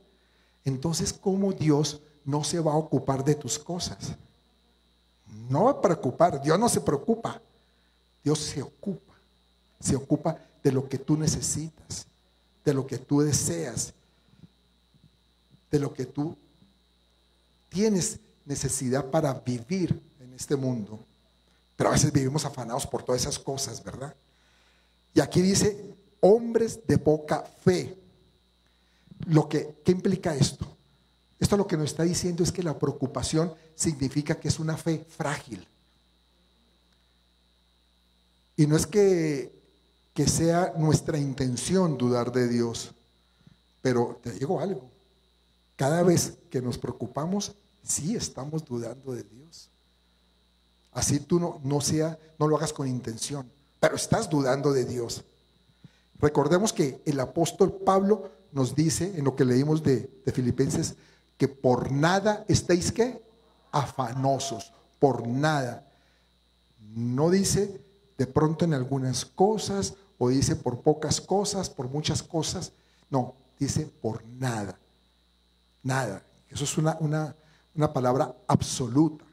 Entonces, 0.65 1.13
¿cómo 1.13 1.53
Dios 1.53 2.01
no 2.25 2.43
se 2.43 2.59
va 2.59 2.73
a 2.73 2.77
ocupar 2.77 3.25
de 3.25 3.37
tus 3.37 3.57
cosas? 3.57 3.99
No 5.49 5.67
va 5.67 5.71
a 5.71 5.81
preocupar, 5.81 6.43
Dios 6.43 6.59
no 6.59 6.69
se 6.69 6.81
preocupa, 6.81 7.41
Dios 8.25 8.41
se 8.41 8.63
ocupa, 8.63 9.15
se 9.79 9.95
ocupa 9.95 10.37
de 10.61 10.73
lo 10.73 10.89
que 10.89 10.99
tú 10.99 11.17
necesitas, 11.17 12.05
de 12.65 12.75
lo 12.75 12.85
que 12.85 12.99
tú 12.99 13.21
deseas, 13.21 13.95
de 15.71 15.79
lo 15.79 15.95
que 15.95 16.05
tú 16.05 16.37
tienes 17.69 18.19
necesidad 18.45 19.05
para 19.05 19.35
vivir 19.35 20.03
en 20.19 20.35
este 20.35 20.57
mundo. 20.57 20.99
Pero 21.77 21.91
a 21.91 21.93
veces 21.93 22.13
vivimos 22.13 22.45
afanados 22.45 22.89
por 22.89 23.05
todas 23.05 23.21
esas 23.21 23.39
cosas, 23.39 23.85
¿verdad? 23.85 24.13
Y 25.15 25.21
aquí 25.21 25.41
dice, 25.41 25.95
hombres 26.19 26.81
de 26.89 26.99
poca 26.99 27.43
fe. 27.43 28.00
Lo 29.31 29.49
que, 29.49 29.77
¿Qué 29.85 29.93
implica 29.93 30.35
esto? 30.35 30.67
Esto 31.39 31.57
lo 31.57 31.67
que 31.67 31.77
nos 31.77 31.91
está 31.91 32.03
diciendo 32.03 32.43
es 32.43 32.51
que 32.51 32.65
la 32.65 32.77
preocupación 32.77 33.55
significa 33.77 34.35
que 34.35 34.49
es 34.49 34.59
una 34.59 34.77
fe 34.77 35.07
frágil. 35.09 35.67
Y 38.57 38.67
no 38.67 38.77
es 38.77 38.89
que, 38.89 39.53
que 40.15 40.27
sea 40.27 40.75
nuestra 40.77 41.17
intención 41.17 41.97
dudar 41.97 42.33
de 42.33 42.49
Dios, 42.49 42.91
pero 43.81 44.19
te 44.21 44.33
digo 44.33 44.61
algo, 44.61 44.91
cada 45.77 46.03
vez 46.03 46.35
que 46.51 46.61
nos 46.61 46.77
preocupamos, 46.77 47.53
sí 47.85 48.17
estamos 48.17 48.65
dudando 48.65 49.13
de 49.13 49.23
Dios. 49.23 49.69
Así 50.93 51.21
tú 51.21 51.39
no, 51.39 51.61
no, 51.63 51.81
sea, 51.81 52.19
no 52.37 52.49
lo 52.49 52.57
hagas 52.57 52.73
con 52.73 52.89
intención, 52.89 53.49
pero 53.79 53.95
estás 53.95 54.29
dudando 54.29 54.73
de 54.73 54.85
Dios. 54.85 55.23
Recordemos 56.19 56.73
que 56.73 57.01
el 57.07 57.21
apóstol 57.21 57.73
Pablo 57.73 58.40
nos 58.53 58.75
dice 58.75 59.13
en 59.17 59.25
lo 59.25 59.37
que 59.37 59.45
leímos 59.45 59.83
de, 59.83 60.11
de 60.25 60.33
Filipenses 60.33 60.97
que 61.37 61.49
por 61.49 61.91
nada 61.91 62.45
estéis 62.49 62.93
que 62.93 63.23
afanosos, 63.73 64.73
por 64.99 65.27
nada. 65.27 65.87
No 66.95 67.31
dice 67.31 67.81
de 68.19 68.27
pronto 68.27 68.65
en 68.65 68.75
algunas 68.75 69.25
cosas 69.25 69.95
o 70.19 70.29
dice 70.29 70.57
por 70.57 70.83
pocas 70.83 71.21
cosas, 71.21 71.71
por 71.71 71.89
muchas 71.89 72.23
cosas. 72.23 72.73
No, 73.09 73.35
dice 73.59 73.87
por 73.87 74.23
nada. 74.27 74.79
Nada. 75.83 76.23
Eso 76.51 76.65
es 76.65 76.77
una, 76.77 76.97
una, 77.01 77.35
una 77.75 77.93
palabra 77.93 78.35
absoluta. 78.47 79.25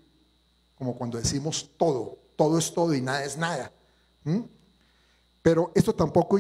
Como 0.78 0.96
cuando 0.96 1.18
decimos 1.18 1.72
todo. 1.76 2.18
Todo 2.38 2.58
es 2.58 2.74
todo 2.74 2.94
y 2.94 3.02
nada 3.02 3.26
es 3.26 3.38
nada. 3.38 3.72
¿Mm? 4.24 4.44
Pero 5.42 5.72
esto 5.76 5.94
tampoco 5.94 6.40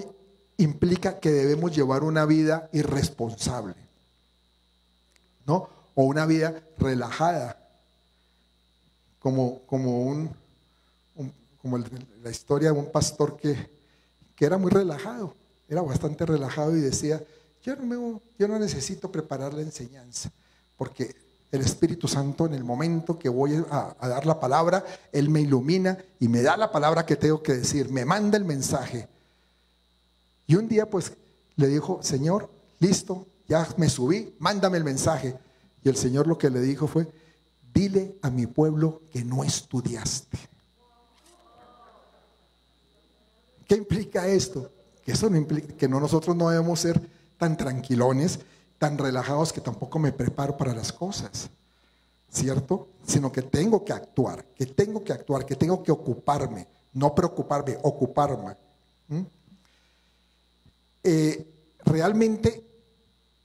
implica 0.57 1.19
que 1.19 1.31
debemos 1.31 1.75
llevar 1.75 2.03
una 2.03 2.25
vida 2.25 2.69
irresponsable. 2.73 3.75
¿No? 5.45 5.69
O 5.95 6.03
una 6.03 6.25
vida 6.25 6.61
relajada. 6.77 7.57
Como, 9.19 9.61
como 9.65 10.03
un, 10.03 10.29
como 11.61 11.77
la 11.77 12.31
historia 12.31 12.71
de 12.71 12.79
un 12.79 12.91
pastor 12.91 13.37
que, 13.37 13.69
que 14.35 14.45
era 14.45 14.57
muy 14.57 14.71
relajado, 14.71 15.33
era 15.67 15.81
bastante 15.81 16.25
relajado 16.25 16.75
y 16.75 16.81
decía, 16.81 17.21
yo 17.63 17.75
no, 17.75 18.21
yo 18.37 18.47
no 18.47 18.59
necesito 18.59 19.11
preparar 19.11 19.53
la 19.53 19.61
enseñanza, 19.61 20.31
porque 20.77 21.15
el 21.51 21.61
Espíritu 21.61 22.07
Santo 22.07 22.45
en 22.45 22.53
el 22.53 22.63
momento 22.63 23.17
que 23.17 23.29
voy 23.29 23.63
a, 23.69 23.95
dar 23.99 24.25
la 24.25 24.39
palabra, 24.39 24.85
Él 25.11 25.29
me 25.29 25.41
ilumina 25.41 25.97
y 26.19 26.27
me 26.27 26.41
da 26.41 26.57
la 26.57 26.71
palabra 26.71 27.05
que 27.05 27.15
tengo 27.15 27.41
que 27.41 27.53
decir, 27.53 27.89
me 27.89 28.05
manda 28.05 28.37
el 28.37 28.45
mensaje. 28.45 29.07
Y 30.47 30.55
un 30.55 30.67
día 30.67 30.89
pues 30.89 31.11
le 31.57 31.67
dijo, 31.67 31.99
Señor, 32.01 32.49
listo, 32.79 33.27
ya 33.47 33.67
me 33.77 33.89
subí, 33.89 34.33
mándame 34.39 34.77
el 34.77 34.83
mensaje. 34.83 35.37
Y 35.83 35.89
el 35.89 35.97
Señor 35.97 36.25
lo 36.25 36.37
que 36.37 36.49
le 36.49 36.61
dijo 36.61 36.87
fue, 36.87 37.07
dile 37.73 38.15
a 38.21 38.29
mi 38.29 38.47
pueblo 38.47 39.01
que 39.11 39.23
no 39.23 39.43
estudiaste. 39.43 40.37
¿Qué 43.67 43.75
implica 43.75 44.25
esto? 44.27 44.71
Que 45.03 45.11
eso 45.11 45.29
no 45.29 45.37
implica 45.37 45.75
que 45.75 45.87
no, 45.87 45.99
nosotros 45.99 46.35
no 46.35 46.49
debemos 46.49 46.79
ser 46.79 46.99
tan 47.37 47.57
tranquilones, 47.57 48.39
tan 48.77 48.97
relajados 48.97 49.51
que 49.51 49.61
tampoco 49.61 49.99
me 49.99 50.11
preparo 50.11 50.55
para 50.55 50.73
las 50.73 50.93
cosas, 50.93 51.49
¿cierto? 52.31 52.87
Sino 53.05 53.31
que 53.31 53.41
tengo 53.41 53.83
que 53.83 53.93
actuar, 53.93 54.45
que 54.55 54.65
tengo 54.65 55.03
que 55.03 55.13
actuar, 55.13 55.45
que 55.45 55.55
tengo 55.55 55.83
que 55.83 55.91
ocuparme, 55.91 56.67
no 56.93 57.13
preocuparme, 57.13 57.77
ocuparme. 57.83 58.55
Eh, 61.09 61.47
realmente 61.85 62.61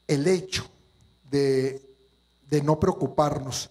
el 0.09 0.27
hecho 0.27 0.68
de, 1.31 1.81
no 2.64 2.81
preocuparnos 2.81 3.70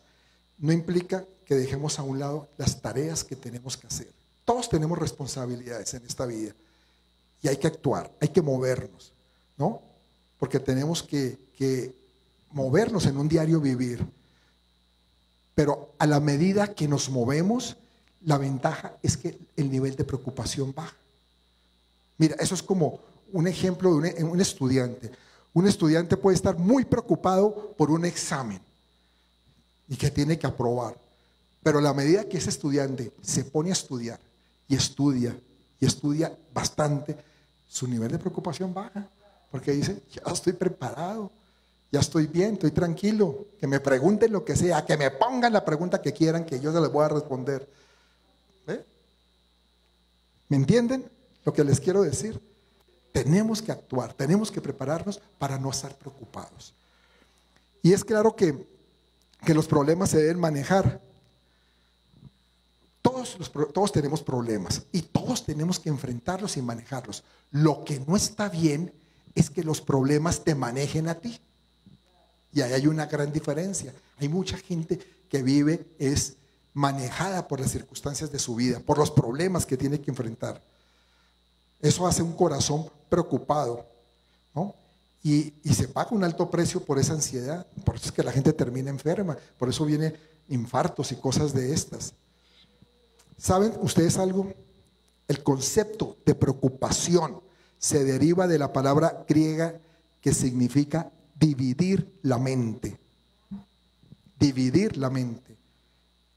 no 0.60 0.72
implica 0.72 1.26
que 1.46 1.56
dejemos 1.56 2.00
a 2.00 2.04
un 2.04 2.18
lado 2.18 2.48
las 2.56 2.82
tareas 2.82 3.26
que 3.26 3.36
tenemos 3.36 3.76
que 3.76 3.88
hacer. 3.88 4.08
Todos 4.46 4.70
tenemos 4.70 4.98
responsabilidades 4.98 5.94
en 5.94 6.06
esta 6.06 6.26
vida 6.26 6.54
y 7.42 7.50
hay 7.50 7.58
que 7.58 7.68
actuar, 7.68 8.10
hay 8.22 8.30
que 8.30 8.42
movernos, 8.42 9.12
¿no? 9.58 9.82
Porque 10.40 10.62
tenemos 10.62 11.04
que, 11.04 11.38
que 11.58 11.94
movernos 12.54 13.06
en 13.08 13.18
un 13.18 13.28
diario 13.28 13.60
vivir. 13.60 14.08
Pero 15.54 15.96
a 16.00 16.08
la 16.08 16.22
medida 16.22 16.74
que 16.74 16.88
nos 16.88 17.10
movemos, 17.10 17.76
la 18.22 18.38
ventaja 18.38 18.94
es 19.04 19.18
que 19.18 19.38
el 19.58 19.70
nivel 19.70 19.98
de 19.98 20.06
preocupación 20.06 20.74
baja. 20.74 20.96
Mira, 22.18 22.38
eso 22.40 22.56
es 22.56 22.64
como 22.64 23.11
un 23.34 23.48
ejemplo 23.48 23.98
de 23.98 24.14
un, 24.24 24.30
un 24.32 24.42
estudiante. 24.42 25.12
Un 25.54 25.68
estudiante 25.68 26.16
puede 26.18 26.36
estar 26.36 26.58
muy 26.58 26.86
preocupado 26.86 27.74
por 27.78 27.92
un 27.92 28.06
examen 28.06 28.62
y 29.88 29.96
que 29.98 30.10
tiene 30.10 30.40
que 30.40 30.48
aprobar. 30.48 30.96
Pero 31.64 31.80
a 31.80 31.82
la 31.82 31.94
medida 31.94 32.24
que 32.24 32.38
ese 32.38 32.50
estudiante 32.50 33.12
se 33.22 33.44
pone 33.44 33.70
a 33.70 33.74
estudiar, 33.74 34.20
y 34.68 34.76
estudia, 34.76 35.38
y 35.80 35.86
estudia 35.86 36.36
bastante, 36.54 37.18
su 37.68 37.88
nivel 37.88 38.12
de 38.12 38.18
preocupación 38.18 38.74
baja, 38.74 39.08
porque 39.52 39.74
dice, 39.74 40.02
ya 40.14 40.32
estoy 40.32 40.54
preparado, 40.54 41.30
ya 41.92 42.00
estoy 42.00 42.28
bien, 42.28 42.54
estoy 42.54 42.72
tranquilo, 42.72 43.48
que 43.60 43.68
me 43.68 43.80
pregunten 43.82 44.32
lo 44.32 44.46
que 44.46 44.56
sea, 44.56 44.86
que 44.86 44.96
me 44.96 45.12
pongan 45.12 45.52
la 45.52 45.64
pregunta 45.64 46.02
que 46.02 46.14
quieran, 46.14 46.46
que 46.46 46.60
yo 46.60 46.72
se 46.72 46.80
les 46.80 46.92
voy 46.92 47.04
a 47.04 47.10
responder. 47.10 47.68
¿Me 50.48 50.58
entienden 50.58 51.10
lo 51.46 51.54
que 51.54 51.64
les 51.64 51.80
quiero 51.80 52.02
decir? 52.02 52.42
Tenemos 53.12 53.62
que 53.62 53.72
actuar, 53.72 54.14
tenemos 54.14 54.52
que 54.52 54.62
prepararnos 54.62 55.20
para 55.38 55.58
no 55.58 55.72
estar 55.72 55.96
preocupados. 55.98 56.74
Y 57.84 57.94
es 57.94 58.04
claro 58.04 58.36
que, 58.36 58.68
que 59.46 59.54
los 59.54 59.68
problemas 59.68 60.12
se 60.12 60.18
deben 60.18 60.40
manejar, 60.40 61.02
todos, 63.02 63.38
todos 63.74 63.92
tenemos 63.92 64.22
problemas 64.22 64.84
y 64.92 65.02
todos 65.02 65.44
tenemos 65.44 65.80
que 65.80 65.90
enfrentarlos 65.90 66.56
y 66.58 66.62
manejarlos. 66.62 67.24
Lo 67.50 67.84
que 67.84 68.00
no 68.00 68.16
está 68.16 68.48
bien 68.48 68.94
es 69.34 69.50
que 69.50 69.64
los 69.64 69.82
problemas 69.82 70.44
te 70.44 70.56
manejen 70.56 71.08
a 71.10 71.16
ti. 71.16 71.40
Y 72.54 72.62
ahí 72.62 72.74
hay 72.74 72.88
una 72.88 73.06
gran 73.08 73.32
diferencia. 73.32 73.94
Hay 74.20 74.30
mucha 74.30 74.58
gente 74.58 75.00
que 75.30 75.42
vive, 75.42 75.86
es 75.98 76.36
manejada 76.74 77.48
por 77.48 77.60
las 77.60 77.72
circunstancias 77.72 78.32
de 78.32 78.40
su 78.40 78.56
vida, 78.56 78.80
por 78.80 78.98
los 78.98 79.12
problemas 79.12 79.66
que 79.66 79.78
tiene 79.78 80.00
que 80.00 80.12
enfrentar. 80.12 80.62
Eso 81.82 82.06
hace 82.06 82.22
un 82.22 82.34
corazón 82.34 82.90
preocupado, 83.10 83.86
¿no? 84.54 84.76
Y, 85.24 85.54
y, 85.64 85.74
se 85.74 85.88
paga 85.88 86.12
un 86.12 86.24
alto 86.24 86.50
precio 86.50 86.84
por 86.84 86.98
esa 86.98 87.14
ansiedad. 87.14 87.68
Por 87.86 87.96
eso 87.96 88.06
es 88.08 88.12
que 88.12 88.24
la 88.24 88.32
gente 88.32 88.54
termina 88.54 88.90
enferma. 88.90 89.38
Por 89.58 89.70
eso 89.70 89.86
vienen 89.86 90.18
infartos 90.50 91.12
y 91.12 91.16
cosas 91.16 91.54
de 91.54 91.74
estas. 91.74 92.14
¿Saben 93.38 93.74
ustedes 93.82 94.18
algo? 94.18 94.52
El 95.28 95.44
concepto 95.44 96.18
de 96.26 96.36
preocupación 96.36 97.42
se 97.78 98.04
deriva 98.04 98.48
de 98.48 98.60
la 98.60 98.74
palabra 98.74 99.26
griega 99.28 99.80
que 100.22 100.34
significa 100.34 101.12
dividir 101.40 102.20
la 102.22 102.38
mente. 102.38 103.00
Dividir 104.40 104.98
la 104.98 105.10
mente. 105.10 105.58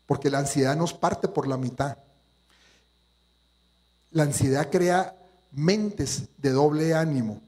Porque 0.06 0.30
la 0.30 0.38
ansiedad 0.38 0.76
nos 0.76 0.94
parte 0.94 1.28
por 1.28 1.46
la 1.46 1.56
mitad. 1.56 1.98
La 4.10 4.22
ansiedad 4.22 4.70
crea 4.70 5.14
mentes 5.54 6.24
de 6.38 6.50
doble 6.50 6.94
ánimo. 6.94 7.40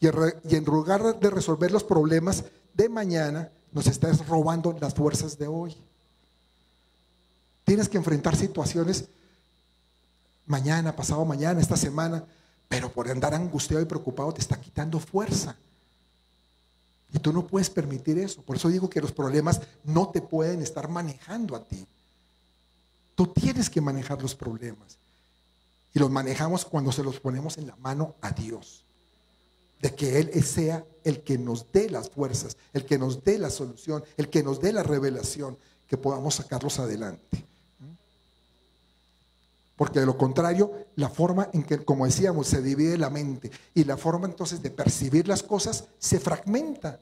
Y 0.00 0.06
en 0.54 0.64
lugar 0.64 1.18
de 1.18 1.30
resolver 1.30 1.70
los 1.70 1.84
problemas 1.84 2.44
de 2.74 2.88
mañana, 2.88 3.50
nos 3.72 3.86
está 3.86 4.12
robando 4.28 4.76
las 4.80 4.94
fuerzas 4.94 5.38
de 5.38 5.48
hoy. 5.48 5.76
Tienes 7.64 7.88
que 7.88 7.96
enfrentar 7.96 8.36
situaciones 8.36 9.06
mañana, 10.46 10.94
pasado 10.94 11.24
mañana, 11.24 11.60
esta 11.60 11.76
semana, 11.76 12.24
pero 12.68 12.92
por 12.92 13.10
andar 13.10 13.34
angustiado 13.34 13.82
y 13.82 13.86
preocupado 13.86 14.32
te 14.32 14.40
está 14.40 14.60
quitando 14.60 15.00
fuerza. 15.00 15.56
Y 17.12 17.18
tú 17.18 17.32
no 17.32 17.46
puedes 17.46 17.70
permitir 17.70 18.18
eso. 18.18 18.42
Por 18.42 18.56
eso 18.56 18.68
digo 18.68 18.90
que 18.90 19.00
los 19.00 19.12
problemas 19.12 19.60
no 19.84 20.08
te 20.08 20.20
pueden 20.20 20.60
estar 20.62 20.88
manejando 20.88 21.56
a 21.56 21.64
ti. 21.64 21.86
Tú 23.14 23.28
tienes 23.28 23.70
que 23.70 23.80
manejar 23.80 24.20
los 24.20 24.34
problemas. 24.34 24.98
Y 25.94 26.00
los 26.00 26.10
manejamos 26.10 26.64
cuando 26.64 26.92
se 26.92 27.02
los 27.02 27.20
ponemos 27.20 27.56
en 27.56 27.68
la 27.68 27.76
mano 27.76 28.16
a 28.20 28.32
Dios. 28.32 28.84
De 29.80 29.94
que 29.94 30.18
Él 30.18 30.44
sea 30.44 30.84
el 31.04 31.22
que 31.22 31.38
nos 31.38 31.70
dé 31.70 31.88
las 31.88 32.10
fuerzas, 32.10 32.56
el 32.72 32.84
que 32.84 32.98
nos 32.98 33.22
dé 33.22 33.38
la 33.38 33.50
solución, 33.50 34.02
el 34.16 34.28
que 34.28 34.42
nos 34.42 34.60
dé 34.60 34.72
la 34.72 34.82
revelación, 34.82 35.56
que 35.86 35.96
podamos 35.96 36.34
sacarlos 36.34 36.78
adelante. 36.78 37.46
Porque 39.76 40.00
de 40.00 40.06
lo 40.06 40.16
contrario, 40.16 40.72
la 40.96 41.08
forma 41.08 41.50
en 41.52 41.64
que, 41.64 41.84
como 41.84 42.06
decíamos, 42.06 42.46
se 42.46 42.62
divide 42.62 42.96
la 42.96 43.10
mente 43.10 43.50
y 43.74 43.84
la 43.84 43.96
forma 43.96 44.26
entonces 44.26 44.62
de 44.62 44.70
percibir 44.70 45.26
las 45.26 45.42
cosas 45.42 45.84
se 45.98 46.20
fragmenta. 46.20 47.00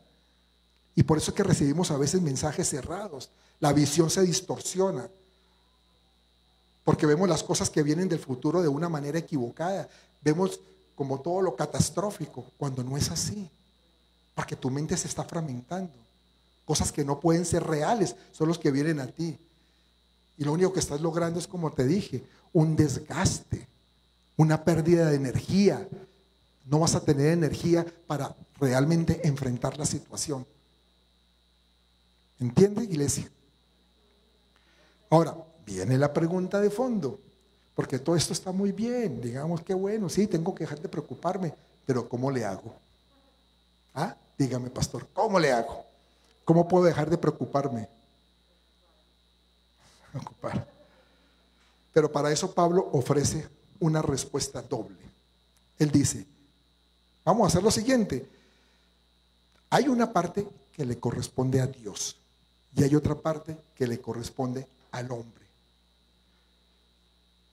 Y 0.94 1.02
por 1.02 1.18
eso 1.18 1.30
es 1.30 1.36
que 1.36 1.42
recibimos 1.42 1.90
a 1.90 1.98
veces 1.98 2.20
mensajes 2.20 2.68
cerrados. 2.68 3.30
La 3.60 3.72
visión 3.72 4.10
se 4.10 4.22
distorsiona. 4.22 5.08
Porque 6.84 7.06
vemos 7.06 7.28
las 7.28 7.42
cosas 7.42 7.70
que 7.70 7.82
vienen 7.82 8.08
del 8.08 8.18
futuro 8.18 8.62
de 8.62 8.68
una 8.68 8.88
manera 8.88 9.18
equivocada. 9.18 9.88
Vemos 10.20 10.60
como 10.94 11.20
todo 11.20 11.42
lo 11.42 11.56
catastrófico, 11.56 12.44
cuando 12.56 12.82
no 12.82 12.96
es 12.96 13.10
así. 13.10 13.48
Porque 14.34 14.56
tu 14.56 14.70
mente 14.70 14.96
se 14.96 15.08
está 15.08 15.24
fragmentando. 15.24 15.92
Cosas 16.64 16.90
que 16.92 17.04
no 17.04 17.20
pueden 17.20 17.44
ser 17.44 17.64
reales 17.64 18.16
son 18.32 18.48
los 18.48 18.58
que 18.58 18.70
vienen 18.70 19.00
a 19.00 19.06
ti. 19.06 19.38
Y 20.38 20.44
lo 20.44 20.52
único 20.52 20.72
que 20.72 20.80
estás 20.80 21.00
logrando 21.00 21.38
es, 21.38 21.46
como 21.46 21.72
te 21.72 21.86
dije, 21.86 22.24
un 22.52 22.74
desgaste, 22.76 23.66
una 24.36 24.64
pérdida 24.64 25.10
de 25.10 25.16
energía. 25.16 25.86
No 26.66 26.80
vas 26.80 26.94
a 26.94 27.04
tener 27.04 27.28
energía 27.32 27.86
para 28.06 28.34
realmente 28.58 29.26
enfrentar 29.26 29.78
la 29.78 29.86
situación. 29.86 30.46
¿Entiende, 32.40 32.84
iglesia? 32.84 33.30
Ahora, 35.10 35.36
viene 35.64 35.98
la 35.98 36.12
pregunta 36.12 36.60
de 36.60 36.70
fondo, 36.70 37.18
porque 37.74 37.98
todo 37.98 38.16
esto 38.16 38.32
está 38.32 38.52
muy 38.52 38.72
bien, 38.72 39.20
digamos 39.20 39.62
que 39.62 39.74
bueno, 39.74 40.08
sí, 40.08 40.26
tengo 40.26 40.54
que 40.54 40.64
dejar 40.64 40.80
de 40.80 40.88
preocuparme, 40.88 41.54
pero 41.86 42.08
¿cómo 42.08 42.30
le 42.30 42.44
hago? 42.44 42.74
¿Ah? 43.94 44.16
Dígame, 44.38 44.70
pastor, 44.70 45.06
¿cómo 45.12 45.38
le 45.38 45.52
hago? 45.52 45.84
¿Cómo 46.44 46.66
puedo 46.66 46.84
dejar 46.84 47.08
de 47.08 47.18
preocuparme? 47.18 47.88
Preocupar. 50.12 50.66
Pero 51.92 52.10
para 52.10 52.32
eso 52.32 52.52
Pablo 52.52 52.88
ofrece 52.92 53.48
una 53.80 54.02
respuesta 54.02 54.62
doble. 54.62 54.98
Él 55.78 55.90
dice, 55.90 56.26
vamos 57.24 57.44
a 57.44 57.48
hacer 57.48 57.62
lo 57.62 57.70
siguiente. 57.70 58.28
Hay 59.70 59.88
una 59.88 60.12
parte 60.12 60.46
que 60.72 60.84
le 60.84 60.98
corresponde 60.98 61.60
a 61.60 61.66
Dios 61.66 62.16
y 62.74 62.82
hay 62.82 62.94
otra 62.94 63.14
parte 63.14 63.56
que 63.74 63.86
le 63.86 64.00
corresponde 64.00 64.66
al 64.90 65.10
hombre. 65.10 65.41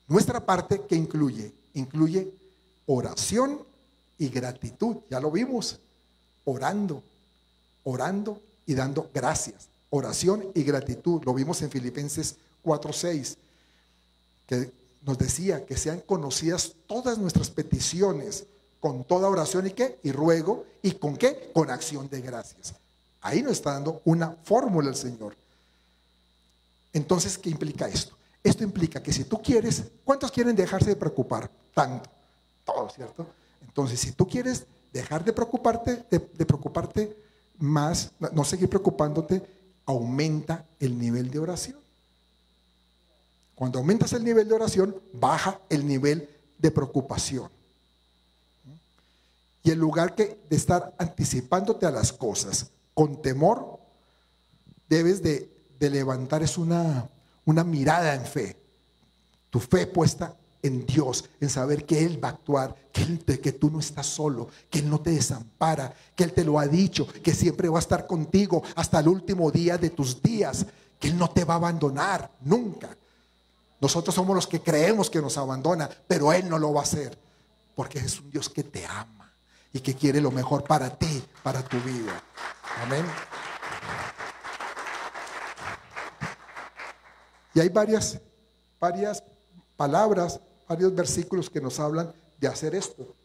Nuestra 0.10 0.44
parte 0.44 0.82
que 0.88 0.96
incluye, 0.96 1.54
incluye 1.76 2.34
oración 2.88 3.60
y 4.18 4.28
gratitud. 4.30 4.98
Ya 5.10 5.20
lo 5.20 5.30
vimos, 5.30 5.80
orando, 6.46 7.04
orando 7.84 8.42
y 8.66 8.74
dando 8.74 9.10
gracias. 9.14 9.68
Oración 9.92 10.48
y 10.56 10.64
gratitud. 10.64 11.22
Lo 11.24 11.34
vimos 11.36 11.62
en 11.62 11.70
Filipenses 11.70 12.36
4:6, 12.64 13.38
que 14.48 14.72
nos 15.06 15.18
decía 15.20 15.64
que 15.66 15.78
sean 15.78 16.02
conocidas 16.02 16.74
todas 16.88 17.20
nuestras 17.20 17.52
peticiones 17.52 18.46
con 18.80 19.04
toda 19.04 19.30
oración 19.30 19.68
y 19.68 19.72
qué? 19.72 20.00
Y 20.04 20.12
ruego. 20.12 20.66
¿Y 20.82 20.94
con 20.94 21.18
qué? 21.18 21.52
Con 21.54 21.70
acción 21.70 22.10
de 22.10 22.22
gracias. 22.22 22.74
Ahí 23.22 23.44
nos 23.44 23.54
está 23.54 23.74
dando 23.74 24.02
una 24.06 24.32
fórmula 24.44 24.90
el 24.90 24.96
Señor. 24.96 25.36
Entonces, 26.94 27.38
¿qué 27.38 27.52
implica 27.52 27.88
esto? 27.88 28.19
Esto 28.44 28.64
implica 28.64 29.02
que 29.02 29.12
si 29.12 29.24
tú 29.26 29.42
quieres, 29.42 29.84
¿cuántos 30.04 30.32
quieren 30.32 30.56
dejarse 30.56 30.90
de 30.90 30.96
preocupar? 30.96 31.50
Tanto, 31.74 32.10
todos, 32.66 32.94
¿cierto? 32.94 33.28
Entonces, 33.62 34.00
si 34.00 34.12
tú 34.12 34.28
quieres 34.28 34.66
dejar 34.94 35.24
de 35.24 35.34
preocuparte, 35.34 36.04
de, 36.10 36.20
preocuparte 36.20 37.16
más, 37.58 38.12
no 38.32 38.44
seguir 38.44 38.70
preocupándote, 38.70 39.42
aumenta 39.86 40.66
el 40.80 40.98
nivel 40.98 41.30
de 41.30 41.40
oración. 41.40 41.78
Cuando 43.56 43.80
aumentas 43.80 44.14
el 44.14 44.24
nivel 44.24 44.48
de 44.48 44.56
oración, 44.56 44.96
baja 45.14 45.60
el 45.70 45.86
nivel 45.86 46.30
de 46.58 46.72
preocupación. 46.72 47.50
Y 49.64 49.72
en 49.72 49.80
lugar 49.80 50.16
que 50.16 50.40
de 50.50 50.56
estar 50.56 50.96
anticipándote 50.98 51.86
a 51.86 51.92
las 51.92 52.14
cosas 52.14 52.72
con 52.94 53.22
temor, 53.22 53.80
debes 54.88 55.22
de 55.22 55.60
de 55.80 55.90
levantar 55.90 56.44
es 56.44 56.58
una, 56.58 57.10
una 57.50 57.64
mirada 57.64 58.14
en 58.14 58.26
fe. 58.26 58.56
Tu 59.50 59.60
fe 59.60 59.88
puesta 59.88 60.36
en 60.62 60.86
Dios, 60.86 61.26
en 61.40 61.50
saber 61.50 61.86
que 61.86 62.04
Él 62.04 62.24
va 62.24 62.30
a 62.30 62.32
actuar, 62.32 62.76
que, 62.92 63.02
él, 63.02 63.24
que 63.24 63.52
tú 63.54 63.72
no 63.72 63.80
estás 63.80 64.06
solo, 64.06 64.50
que 64.70 64.80
Él 64.80 64.90
no 64.90 65.00
te 65.00 65.12
desampara, 65.12 65.94
que 66.16 66.24
Él 66.24 66.34
te 66.34 66.44
lo 66.44 66.60
ha 66.60 66.68
dicho, 66.68 67.08
que 67.08 67.34
siempre 67.34 67.70
va 67.70 67.80
a 67.80 67.82
estar 67.82 68.06
contigo 68.06 68.62
hasta 68.76 69.00
el 69.00 69.08
último 69.08 69.50
día 69.52 69.78
de 69.78 69.90
tus 69.90 70.22
días, 70.22 70.66
que 71.00 71.08
Él 71.08 71.18
no 71.18 71.30
te 71.30 71.44
va 71.44 71.56
a 71.56 71.58
abandonar 71.58 72.30
nunca. 72.42 72.96
Nosotros 73.82 74.14
somos 74.14 74.36
los 74.36 74.48
que 74.48 74.62
creemos 74.62 75.10
que 75.10 75.22
nos 75.22 75.38
abandona, 75.38 75.90
pero 76.08 76.34
Él 76.34 76.50
no 76.50 76.60
lo 76.60 76.74
va 76.74 76.82
a 76.82 76.84
hacer, 76.84 77.18
porque 77.76 78.00
es 78.00 78.20
un 78.20 78.30
Dios 78.30 78.50
que 78.50 78.64
te 78.64 78.86
ama 78.86 79.32
y 79.72 79.80
que 79.80 79.96
quiere 79.96 80.20
lo 80.20 80.32
mejor 80.32 80.64
para 80.66 80.90
ti, 80.90 81.24
para 81.42 81.64
tu 81.64 81.80
vida. 81.80 82.22
Amén. 82.84 83.06
Y 87.54 87.60
hay 87.60 87.70
varias, 87.70 88.20
varias 88.80 89.24
palabras, 89.76 90.40
varios 90.68 90.94
versículos 90.94 91.50
que 91.50 91.62
nos 91.62 91.80
hablan 91.80 92.14
de 92.40 92.48
hacer 92.48 92.76
esto. 92.76 93.16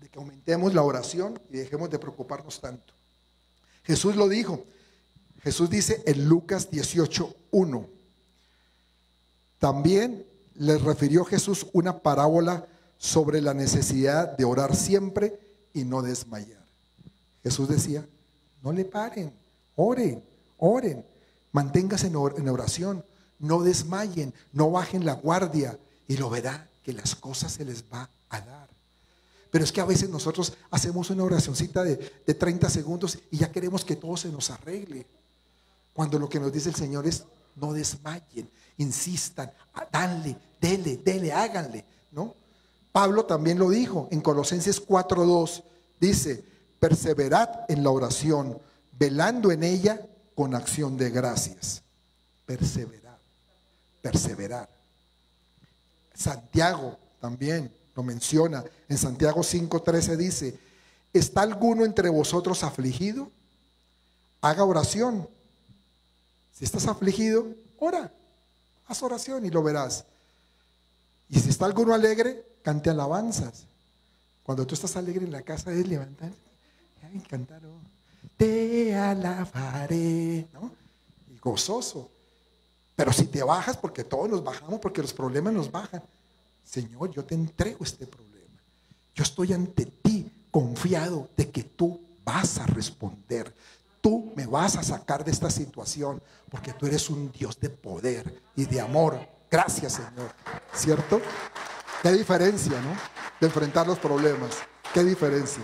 De 0.00 0.08
que 0.08 0.18
aumentemos 0.18 0.74
la 0.74 0.82
oración 0.82 1.40
y 1.50 1.58
dejemos 1.58 1.90
de 1.90 1.98
preocuparnos 1.98 2.60
tanto. 2.60 2.92
Jesús 3.84 4.16
lo 4.16 4.28
dijo. 4.28 4.64
Jesús 5.42 5.70
dice 5.70 6.02
en 6.06 6.28
Lucas 6.28 6.70
18.1. 6.70 7.86
También 9.58 10.24
les 10.54 10.82
refirió 10.82 11.24
Jesús 11.24 11.66
una 11.72 12.00
parábola 12.00 12.66
sobre 12.98 13.40
la 13.40 13.54
necesidad 13.54 14.36
de 14.36 14.44
orar 14.44 14.76
siempre 14.76 15.38
y 15.74 15.84
no 15.84 16.02
desmayar. 16.02 16.62
Jesús 17.42 17.68
decía, 17.68 18.06
no 18.62 18.72
le 18.72 18.84
paren, 18.84 19.32
oren, 19.74 20.22
oren. 20.58 21.04
Manténgase 21.52 22.06
en 22.06 22.48
oración, 22.48 23.04
no 23.38 23.62
desmayen, 23.62 24.32
no 24.52 24.70
bajen 24.70 25.04
la 25.04 25.14
guardia 25.14 25.78
y 26.08 26.16
lo 26.16 26.30
verá 26.30 26.68
que 26.82 26.92
las 26.92 27.14
cosas 27.14 27.52
se 27.52 27.64
les 27.64 27.84
va 27.84 28.08
a 28.30 28.40
dar. 28.40 28.68
Pero 29.50 29.64
es 29.64 29.72
que 29.72 29.80
a 29.80 29.84
veces 29.84 30.08
nosotros 30.08 30.54
hacemos 30.70 31.10
una 31.10 31.24
oracioncita 31.24 31.84
de, 31.84 32.22
de 32.26 32.34
30 32.34 32.70
segundos 32.70 33.18
y 33.30 33.38
ya 33.38 33.52
queremos 33.52 33.84
que 33.84 33.96
todo 33.96 34.16
se 34.16 34.30
nos 34.30 34.50
arregle. 34.50 35.06
Cuando 35.92 36.18
lo 36.18 36.28
que 36.28 36.40
nos 36.40 36.52
dice 36.52 36.70
el 36.70 36.74
Señor 36.74 37.06
es, 37.06 37.24
no 37.56 37.72
desmayen, 37.72 38.48
insistan, 38.78 39.52
danle, 39.92 40.36
dele, 40.60 40.96
dele, 40.96 41.32
háganle, 41.32 41.84
¿no? 42.12 42.34
Pablo 42.92 43.24
también 43.24 43.58
lo 43.58 43.70
dijo 43.70 44.08
en 44.10 44.20
Colosenses 44.20 44.86
4:2, 44.86 45.62
dice, 46.00 46.44
perseverad 46.78 47.48
en 47.68 47.82
la 47.82 47.90
oración, 47.90 48.58
velando 48.98 49.50
en 49.50 49.64
ella 49.64 50.00
con 50.34 50.54
acción 50.54 50.96
de 50.96 51.10
gracias. 51.10 51.82
Perseverar, 52.46 53.18
perseverar. 54.00 54.68
Santiago 56.14 56.98
también 57.20 57.72
lo 57.94 58.02
menciona. 58.02 58.64
En 58.88 58.98
Santiago 58.98 59.42
5:13 59.42 60.16
dice, 60.16 60.58
¿está 61.12 61.42
alguno 61.42 61.84
entre 61.84 62.08
vosotros 62.08 62.62
afligido? 62.64 63.30
Haga 64.40 64.64
oración. 64.64 65.28
Si 66.52 66.64
estás 66.64 66.86
afligido, 66.86 67.46
ora. 67.78 68.12
Haz 68.86 69.02
oración 69.02 69.46
y 69.46 69.50
lo 69.50 69.62
verás. 69.62 70.04
Y 71.28 71.40
si 71.40 71.48
está 71.48 71.64
alguno 71.66 71.94
alegre, 71.94 72.44
cante 72.62 72.90
alabanzas. 72.90 73.64
Cuando 74.42 74.66
tú 74.66 74.74
estás 74.74 74.96
alegre 74.96 75.24
en 75.24 75.32
la 75.32 75.42
casa 75.42 75.72
es 75.72 75.86
levantar, 75.86 76.32
ay, 77.02 77.20
cantar. 77.20 77.62
Te 78.42 78.92
alabaré, 78.96 80.48
¿no? 80.52 80.72
Y 81.32 81.38
gozoso. 81.38 82.10
Pero 82.96 83.12
si 83.12 83.26
te 83.26 83.40
bajas, 83.44 83.76
porque 83.76 84.02
todos 84.02 84.28
nos 84.28 84.42
bajamos, 84.42 84.80
porque 84.80 85.00
los 85.00 85.12
problemas 85.12 85.52
nos 85.52 85.70
bajan, 85.70 86.02
Señor, 86.64 87.12
yo 87.12 87.24
te 87.24 87.36
entrego 87.36 87.84
este 87.84 88.04
problema. 88.04 88.58
Yo 89.14 89.22
estoy 89.22 89.52
ante 89.52 89.86
ti 89.86 90.28
confiado 90.50 91.28
de 91.36 91.50
que 91.50 91.62
tú 91.62 92.00
vas 92.24 92.58
a 92.58 92.66
responder. 92.66 93.54
Tú 94.00 94.32
me 94.34 94.46
vas 94.46 94.76
a 94.76 94.82
sacar 94.82 95.24
de 95.24 95.30
esta 95.30 95.48
situación, 95.48 96.20
porque 96.50 96.72
tú 96.72 96.86
eres 96.86 97.08
un 97.10 97.30
Dios 97.30 97.60
de 97.60 97.70
poder 97.70 98.42
y 98.56 98.64
de 98.64 98.80
amor. 98.80 99.20
Gracias, 99.48 99.92
Señor. 99.92 100.32
¿Cierto? 100.74 101.20
Qué 102.02 102.10
diferencia, 102.10 102.80
¿no? 102.80 102.96
De 103.40 103.46
enfrentar 103.46 103.86
los 103.86 104.00
problemas. 104.00 104.56
Qué 104.92 105.04
diferencia. 105.04 105.62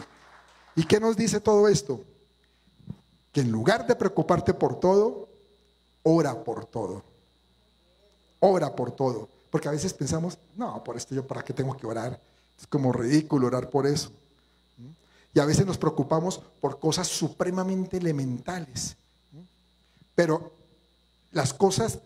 ¿Y 0.77 0.85
qué 0.85 1.01
nos 1.01 1.17
dice 1.17 1.41
todo 1.41 1.67
esto? 1.67 2.05
Que 3.33 3.41
en 3.41 3.51
lugar 3.51 3.87
de 3.87 3.97
preocuparte 3.97 4.55
por 4.55 4.81
todo, 4.81 5.29
ora 6.03 6.43
por 6.45 6.65
todo. 6.67 7.03
Ora 8.41 8.75
por 8.75 8.93
todo. 8.93 9.29
Porque 9.51 9.69
a 9.69 9.73
veces 9.73 9.93
pensamos, 9.93 10.39
no, 10.57 10.83
por 10.85 10.97
esto 10.97 11.15
yo 11.15 11.27
para 11.27 11.43
qué 11.43 11.53
tengo 11.53 11.77
que 11.77 11.87
orar. 11.87 12.21
Es 12.59 12.67
como 12.67 12.93
ridículo 12.93 13.47
orar 13.47 13.71
por 13.71 13.87
eso. 13.87 14.11
Y 15.35 15.41
a 15.41 15.45
veces 15.45 15.67
nos 15.67 15.79
preocupamos 15.79 16.41
por 16.61 16.79
cosas 16.79 17.09
supremamente 17.09 17.99
elementales. 17.99 18.97
Pero 20.15 20.53
las 21.33 21.53
cosas 21.53 21.99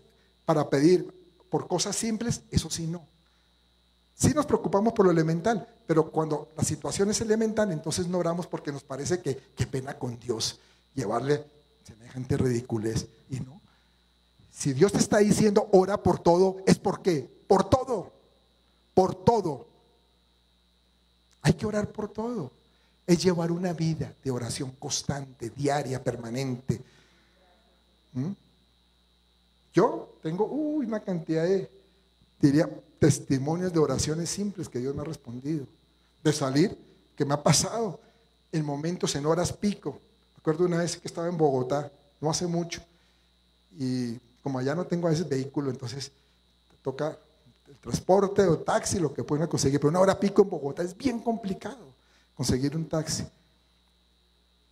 para 0.44 0.68
pedir 0.68 1.12
por 1.48 1.68
cosas 1.68 1.96
simples, 1.96 2.42
eso 2.50 2.68
sí 2.68 2.86
no. 2.86 3.06
Sí 4.16 4.32
nos 4.34 4.46
preocupamos 4.46 4.92
por 4.92 5.06
lo 5.06 5.12
elemental, 5.12 5.66
pero 5.86 6.10
cuando 6.10 6.48
la 6.56 6.64
situación 6.64 7.10
es 7.10 7.20
elemental, 7.20 7.72
entonces 7.72 8.06
no 8.06 8.18
oramos 8.18 8.46
porque 8.46 8.70
nos 8.70 8.82
parece 8.82 9.20
que 9.20 9.36
qué 9.56 9.66
pena 9.66 9.98
con 9.98 10.18
Dios 10.18 10.58
llevarle 10.94 11.44
semejante 11.84 12.36
ridiculez. 12.36 13.06
Y 13.30 13.40
no. 13.40 13.60
Si 14.50 14.72
Dios 14.72 14.92
te 14.92 14.98
está 14.98 15.18
diciendo 15.18 15.68
ora 15.72 16.02
por 16.02 16.18
todo, 16.18 16.58
es 16.66 16.78
por 16.78 17.02
qué? 17.02 17.28
Por 17.46 17.68
todo. 17.68 18.12
Por 18.94 19.14
todo. 19.14 19.66
Hay 21.42 21.54
que 21.54 21.66
orar 21.66 21.90
por 21.90 22.08
todo. 22.08 22.52
Es 23.06 23.22
llevar 23.22 23.50
una 23.50 23.72
vida 23.72 24.14
de 24.22 24.30
oración 24.30 24.72
constante, 24.78 25.50
diaria, 25.50 26.02
permanente. 26.02 26.80
¿Mm? 28.12 28.32
Yo 29.74 30.16
tengo 30.22 30.44
una 30.44 31.00
cantidad 31.00 31.44
de, 31.44 31.68
diría, 32.40 32.68
testimonios 32.98 33.72
de 33.72 33.78
oraciones 33.80 34.28
simples 34.28 34.68
que 34.68 34.78
Dios 34.78 34.94
me 34.94 35.00
ha 35.00 35.04
respondido. 35.04 35.66
De 36.22 36.32
salir, 36.32 36.78
que 37.16 37.24
me 37.24 37.34
ha 37.34 37.42
pasado 37.42 37.98
en 38.52 38.64
momentos, 38.64 39.16
en 39.16 39.26
horas 39.26 39.52
pico. 39.52 39.98
Recuerdo 40.42 40.64
una 40.64 40.78
vez 40.78 40.96
que 40.96 41.06
estaba 41.06 41.28
en 41.28 41.36
Bogotá, 41.36 41.88
no 42.20 42.28
hace 42.28 42.48
mucho, 42.48 42.82
y 43.78 44.16
como 44.42 44.58
allá 44.58 44.74
no 44.74 44.84
tengo 44.84 45.06
a 45.06 45.10
veces 45.10 45.28
vehículo, 45.28 45.70
entonces 45.70 46.10
toca 46.82 47.16
el 47.68 47.76
transporte 47.76 48.42
o 48.42 48.58
taxi, 48.58 48.98
lo 48.98 49.14
que 49.14 49.22
pueden 49.22 49.46
conseguir, 49.46 49.78
pero 49.78 49.90
una 49.90 50.00
hora 50.00 50.18
pico 50.18 50.42
en 50.42 50.50
Bogotá 50.50 50.82
es 50.82 50.96
bien 50.96 51.20
complicado 51.20 51.86
conseguir 52.34 52.76
un 52.76 52.88
taxi. 52.88 53.24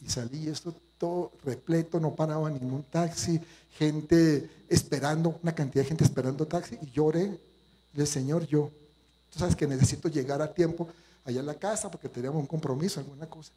Y 0.05 0.11
salí 0.11 0.49
esto 0.49 0.75
todo 0.99 1.31
repleto, 1.45 2.01
no 2.01 2.17
paraba 2.17 2.51
ningún 2.51 2.83
taxi, 2.83 3.41
gente 3.79 4.51
esperando, 4.69 5.39
una 5.41 5.55
cantidad 5.55 5.85
de 5.85 5.89
gente 5.89 6.03
esperando 6.03 6.49
taxi, 6.49 6.77
y 6.83 6.91
lloré, 6.91 7.39
el 7.95 8.07
Señor, 8.09 8.45
yo, 8.49 8.73
tú 9.33 9.39
sabes 9.39 9.55
que 9.55 9.69
necesito 9.69 10.09
llegar 10.09 10.43
a 10.43 10.53
tiempo 10.53 10.89
allá 11.25 11.39
en 11.39 11.47
la 11.47 11.55
casa 11.55 11.89
porque 11.93 12.09
teníamos 12.09 12.41
un 12.41 12.47
compromiso, 12.49 12.99
alguna 12.99 13.27
cosa. 13.27 13.53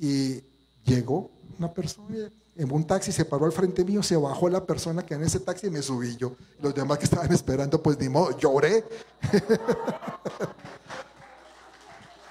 Y 0.00 0.40
llegó 0.84 1.30
una 1.58 1.72
persona 1.72 2.30
en 2.56 2.72
un 2.72 2.86
taxi, 2.86 3.12
se 3.12 3.24
paró 3.24 3.46
al 3.46 3.52
frente 3.52 3.84
mío, 3.84 4.02
se 4.02 4.16
bajó 4.16 4.48
la 4.48 4.64
persona 4.64 5.04
que 5.04 5.14
en 5.14 5.22
ese 5.22 5.40
taxi 5.40 5.68
y 5.68 5.70
me 5.70 5.82
subí 5.82 6.16
yo. 6.16 6.34
Los 6.60 6.74
demás 6.74 6.98
que 6.98 7.04
estaban 7.04 7.32
esperando, 7.32 7.82
pues 7.82 7.98
ni 7.98 8.08
modo, 8.08 8.36
lloré. 8.38 8.84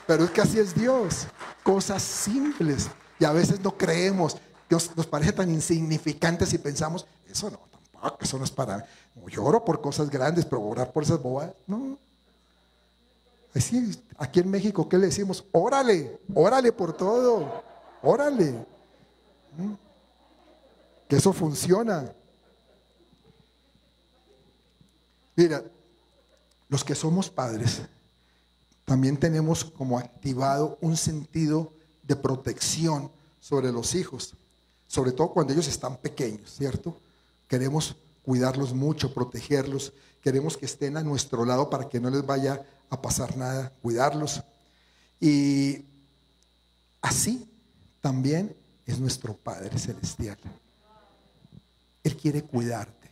Pero 0.07 0.23
es 0.23 0.31
que 0.31 0.41
así 0.41 0.59
es 0.59 0.75
Dios. 0.75 1.27
Cosas 1.63 2.03
simples. 2.03 2.89
Y 3.19 3.25
a 3.25 3.31
veces 3.31 3.59
no 3.61 3.77
creemos. 3.77 4.37
Dios 4.69 4.91
nos 4.95 5.07
parece 5.07 5.33
tan 5.33 5.49
insignificantes 5.49 6.53
y 6.53 6.59
pensamos, 6.59 7.05
eso 7.29 7.49
no, 7.49 7.59
tampoco, 7.71 8.23
eso 8.23 8.37
no 8.37 8.43
es 8.43 8.51
para. 8.51 8.85
Yo 9.27 9.43
oro 9.43 9.65
por 9.65 9.81
cosas 9.81 10.09
grandes, 10.09 10.45
pero 10.45 10.61
orar 10.61 10.91
por 10.91 11.03
esas 11.03 11.21
bobadas, 11.21 11.53
no. 11.65 11.97
Así, 13.55 13.99
aquí 14.17 14.39
en 14.39 14.49
México, 14.49 14.87
¿qué 14.87 14.97
le 14.97 15.07
decimos? 15.07 15.43
Órale, 15.51 16.19
órale 16.35 16.71
por 16.71 16.93
todo, 16.93 17.63
órale. 18.01 18.51
¿Mm? 19.57 19.73
Que 21.07 21.15
eso 21.15 21.33
funciona. 21.33 22.11
Mira, 25.35 25.63
los 26.67 26.83
que 26.83 26.93
somos 26.95 27.29
padres, 27.29 27.81
también 28.85 29.17
tenemos 29.17 29.63
como 29.63 29.97
activado 29.97 30.77
un 30.81 30.97
sentido 30.97 31.71
de 32.03 32.15
protección 32.15 33.11
sobre 33.39 33.71
los 33.71 33.95
hijos, 33.95 34.33
sobre 34.87 35.11
todo 35.11 35.31
cuando 35.31 35.53
ellos 35.53 35.67
están 35.67 35.97
pequeños, 35.97 36.53
¿cierto? 36.55 36.97
Queremos 37.47 37.95
cuidarlos 38.23 38.73
mucho, 38.73 39.13
protegerlos, 39.13 39.93
queremos 40.21 40.57
que 40.57 40.65
estén 40.65 40.97
a 40.97 41.03
nuestro 41.03 41.45
lado 41.45 41.69
para 41.69 41.87
que 41.87 41.99
no 41.99 42.09
les 42.09 42.25
vaya 42.25 42.65
a 42.89 43.01
pasar 43.01 43.37
nada, 43.37 43.71
cuidarlos. 43.81 44.43
Y 45.19 45.85
así 47.01 47.49
también 48.01 48.55
es 48.85 48.99
nuestro 48.99 49.35
Padre 49.35 49.77
Celestial. 49.77 50.37
Él 52.03 52.15
quiere 52.15 52.41
cuidarte. 52.43 53.09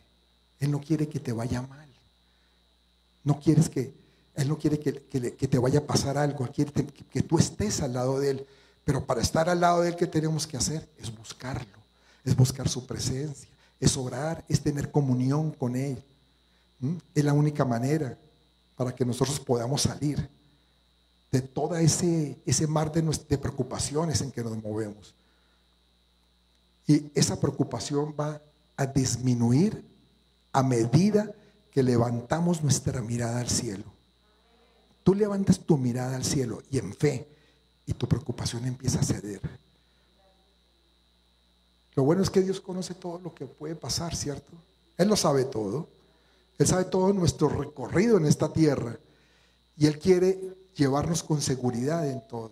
Él 0.60 0.72
no 0.72 0.82
quiere 0.82 1.08
que 1.08 1.20
te 1.20 1.32
vaya 1.32 1.62
mal. 1.62 1.88
No 3.24 3.40
quieres 3.40 3.70
que, 3.70 3.94
Él 4.36 4.48
no 4.48 4.58
quiere 4.58 4.80
que, 4.80 4.92
te 4.92 5.58
vaya 5.60 5.80
a 5.80 5.86
pasar 5.86 6.18
algo. 6.18 6.46
Él 6.46 6.52
quiere 6.52 6.72
que, 6.72 6.86
que 6.86 7.22
tú 7.22 7.38
estés 7.38 7.82
al 7.82 7.94
lado 7.94 8.20
de 8.20 8.32
Él. 8.32 8.48
Pero 8.86 9.06
para 9.06 9.22
estar 9.22 9.50
al 9.50 9.60
lado 9.60 9.82
de 9.82 9.90
Él, 9.90 9.96
¿qué 9.96 10.08
tenemos 10.08 10.48
que 10.48 10.58
hacer? 10.58 10.88
Es 10.98 11.16
buscarlo. 11.16 11.78
Es 12.24 12.36
buscar 12.36 12.70
su 12.70 12.86
presencia. 12.88 13.50
Es 13.80 13.98
orar. 13.98 14.44
Es 14.48 14.62
tener 14.62 14.90
comunión 14.90 15.52
con 15.52 15.76
Él. 15.76 16.02
¿Mm? 16.80 16.96
Es 17.14 17.24
la 17.24 17.34
única 17.34 17.66
manera 17.66 18.18
para 18.76 18.96
que 18.96 19.06
nosotros 19.06 19.40
podamos 19.40 19.82
salir 19.82 20.30
de 21.32 21.42
todo 21.42 21.76
ese, 21.76 22.38
ese 22.46 22.68
mar 22.68 22.92
de, 22.92 23.02
de 23.02 23.38
preocupaciones 23.38 24.22
en 24.22 24.32
que 24.32 24.44
nos 24.44 24.62
movemos. 24.64 25.14
Y 26.88 27.12
esa 27.14 27.40
preocupación 27.40 28.16
va 28.18 28.42
a 28.78 28.86
disminuir 28.86 29.84
a 30.54 30.64
medida 30.64 31.32
que 31.72 31.84
levantamos 31.84 32.64
nuestra 32.64 33.02
mirada 33.02 33.42
al 33.42 33.50
cielo. 33.50 33.84
Tú 35.04 35.14
levantas 35.14 35.60
tu 35.60 35.78
mirada 35.78 36.16
al 36.16 36.24
cielo 36.24 36.62
y 36.72 36.80
en 36.80 36.94
fe 36.94 37.28
y 37.86 37.94
tu 37.94 38.08
preocupación 38.08 38.66
empieza 38.66 39.00
a 39.00 39.04
ceder. 39.04 39.42
Lo 41.96 42.04
bueno 42.04 42.22
es 42.22 42.30
que 42.30 42.42
Dios 42.42 42.62
conoce 42.62 42.94
todo 42.94 43.20
lo 43.20 43.34
que 43.34 43.46
puede 43.46 43.76
pasar, 43.76 44.16
¿cierto? 44.16 44.52
Él 44.98 45.08
lo 45.08 45.16
sabe 45.16 45.46
todo. 45.46 45.88
Él 46.58 46.68
sabe 46.68 46.86
todo 46.86 47.14
nuestro 47.14 47.50
recorrido 47.50 48.18
en 48.18 48.26
esta 48.26 48.52
tierra 48.52 48.98
y 49.78 49.86
Él 49.86 50.00
quiere 50.00 50.57
llevarnos 50.78 51.24
con 51.24 51.42
seguridad 51.42 52.08
en 52.08 52.26
todo. 52.28 52.52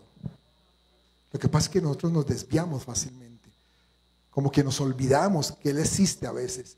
Lo 1.32 1.40
que 1.40 1.48
pasa 1.48 1.66
es 1.66 1.70
que 1.70 1.82
nosotros 1.82 2.12
nos 2.12 2.26
desviamos 2.26 2.84
fácilmente, 2.84 3.50
como 4.32 4.52
que 4.52 4.64
nos 4.64 4.82
olvidamos 4.82 5.52
que 5.54 5.70
Él 5.70 5.80
existe 5.80 6.28
a 6.28 6.32
veces. 6.32 6.78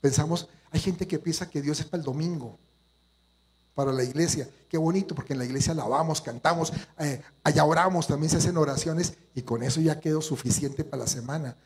Pensamos, 0.00 0.48
hay 0.70 0.80
gente 0.80 1.06
que 1.06 1.18
piensa 1.18 1.50
que 1.50 1.60
Dios 1.60 1.80
es 1.80 1.86
para 1.86 2.00
el 2.00 2.04
domingo, 2.04 2.58
para 3.74 3.92
la 3.92 4.02
iglesia. 4.02 4.48
Qué 4.68 4.78
bonito, 4.78 5.14
porque 5.14 5.34
en 5.34 5.40
la 5.40 5.44
iglesia 5.44 5.72
alabamos, 5.72 6.20
cantamos, 6.20 6.72
eh, 6.98 7.22
allá 7.42 7.64
oramos, 7.64 8.06
también 8.06 8.30
se 8.30 8.38
hacen 8.38 8.56
oraciones 8.56 9.14
y 9.34 9.42
con 9.42 9.62
eso 9.62 9.80
ya 9.80 10.00
quedó 10.00 10.22
suficiente 10.22 10.84
para 10.84 11.02
la 11.02 11.08
semana. 11.08 11.56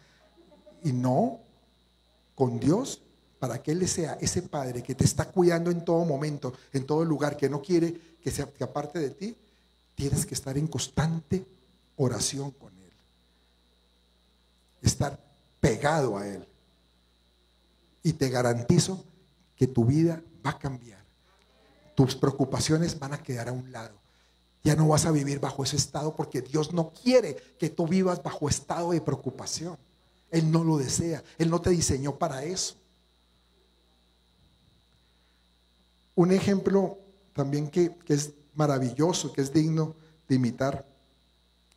Y 0.82 0.92
no, 0.92 1.40
con 2.35 2.58
Dios 2.58 3.02
para 3.42 3.61
que 3.61 3.72
Él 3.72 3.88
sea 3.88 4.16
ese 4.20 4.40
Padre 4.40 4.85
que 4.85 4.94
te 4.94 5.02
está 5.02 5.24
cuidando 5.24 5.72
en 5.72 5.85
todo 5.85 6.05
momento, 6.05 6.52
en 6.72 6.87
todo 6.87 7.05
lugar, 7.05 7.37
que 7.37 7.50
no 7.50 7.61
quiere 7.61 7.92
que, 8.22 8.31
que 8.31 8.62
aparte 8.62 9.00
de 9.00 9.11
ti, 9.11 9.37
tienes 9.96 10.24
que 10.24 10.35
estar 10.35 10.57
en 10.57 10.68
constante 10.68 11.44
oración 11.96 12.52
con 12.52 12.72
Él. 12.78 12.92
Estar 14.81 15.18
pegado 15.59 16.18
a 16.18 16.28
Él. 16.28 16.46
Y 18.05 18.12
te 18.12 18.28
garantizo 18.28 19.05
que 19.57 19.66
tu 19.66 19.87
vida 19.87 20.22
va 20.46 20.50
a 20.50 20.59
cambiar. 20.61 21.05
Tus 21.96 22.14
preocupaciones 22.14 22.96
van 22.96 23.12
a 23.12 23.24
quedar 23.24 23.48
a 23.48 23.52
un 23.52 23.72
lado. 23.72 23.96
Ya 24.62 24.76
no 24.76 24.87
vas 24.87 25.05
a 25.05 25.11
vivir 25.11 25.40
bajo 25.40 25.64
ese 25.64 25.74
estado 25.74 26.14
porque 26.14 26.42
Dios 26.42 26.72
no 26.72 26.92
quiere 26.92 27.35
que 27.59 27.70
tú 27.70 27.88
vivas 27.88 28.22
bajo 28.22 28.48
estado 28.48 28.92
de 28.92 29.00
preocupación. 29.00 29.76
Él 30.31 30.48
no 30.52 30.62
lo 30.62 30.78
desea. 30.78 31.24
Él 31.38 31.50
no 31.50 31.61
te 31.61 31.70
diseñó 31.70 32.14
para 32.14 32.44
eso. 32.44 32.76
Un 36.14 36.33
ejemplo 36.33 36.98
también 37.35 37.70
que, 37.70 37.96
es 38.09 38.31
maravilloso, 38.55 39.33
que 39.33 39.40
es 39.40 39.53
digno 39.53 39.94
de 40.29 40.35
imitar, 40.35 40.87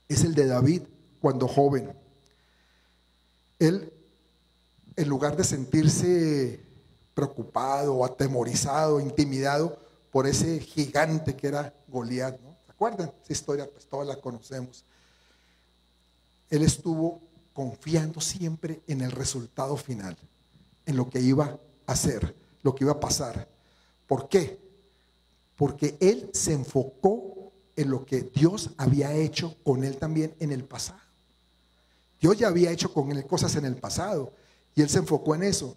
es 0.07 0.23
el 0.23 0.35
de 0.35 0.47
David 0.47 0.83
cuando 1.21 1.47
joven. 1.47 1.93
Él, 3.59 3.91
en 4.95 5.09
lugar 5.09 5.37
de 5.37 5.43
sentirse 5.43 6.59
preocupado, 7.13 8.03
atemorizado, 8.03 8.99
intimidado 8.99 9.79
por 10.11 10.27
ese 10.27 10.59
gigante 10.59 11.35
que 11.35 11.47
era 11.47 11.73
Goliat, 11.87 12.39
¿no? 12.41 12.55
¿Se 12.65 12.71
acuerdan? 12.71 13.11
Esa 13.23 13.33
historia, 13.33 13.69
pues 13.71 13.85
todos 13.87 14.05
la 14.05 14.17
conocemos. 14.17 14.83
Él 16.49 16.61
estuvo 16.61 17.21
confiando 17.53 18.19
siempre 18.19 18.81
en 18.87 19.01
el 19.01 19.11
resultado 19.11 19.77
final, 19.77 20.17
en 20.85 20.97
lo 20.97 21.09
que 21.09 21.21
iba 21.21 21.57
a 21.87 21.91
hacer, 21.91 22.35
lo 22.63 22.75
que 22.75 22.83
iba 22.83 22.93
a 22.93 22.99
pasar. 22.99 23.54
¿Por 24.07 24.29
qué? 24.29 24.59
Porque 25.55 25.97
él 25.99 26.29
se 26.33 26.53
enfocó 26.53 27.51
en 27.75 27.89
lo 27.89 28.05
que 28.05 28.21
Dios 28.21 28.71
había 28.77 29.13
hecho 29.13 29.55
con 29.63 29.83
él 29.83 29.97
también 29.97 30.33
en 30.39 30.51
el 30.51 30.63
pasado. 30.63 30.99
Dios 32.19 32.37
ya 32.37 32.47
había 32.47 32.71
hecho 32.71 32.93
con 32.93 33.11
él 33.11 33.25
cosas 33.25 33.55
en 33.55 33.65
el 33.65 33.75
pasado 33.75 34.31
y 34.75 34.81
él 34.81 34.89
se 34.89 34.99
enfocó 34.99 35.35
en 35.35 35.43
eso. 35.43 35.75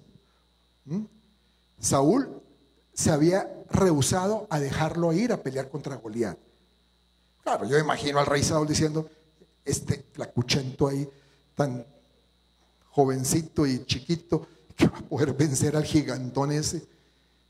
¿Mm? 0.84 1.04
Saúl 1.80 2.40
se 2.94 3.10
había 3.10 3.48
rehusado 3.70 4.46
a 4.50 4.58
dejarlo 4.58 5.12
ir 5.12 5.32
a 5.32 5.42
pelear 5.42 5.68
contra 5.68 5.96
Goliat. 5.96 6.38
Claro, 7.42 7.64
yo 7.66 7.78
imagino 7.78 8.18
al 8.18 8.26
rey 8.26 8.42
Saúl 8.42 8.66
diciendo, 8.66 9.08
este 9.64 10.04
flacuchento 10.12 10.88
ahí, 10.88 11.08
tan 11.54 11.84
jovencito 12.90 13.66
y 13.66 13.84
chiquito, 13.84 14.46
que 14.76 14.86
va 14.86 14.98
a 14.98 15.02
poder 15.02 15.32
vencer 15.32 15.76
al 15.76 15.84
gigantón 15.84 16.52
ese. 16.52 16.82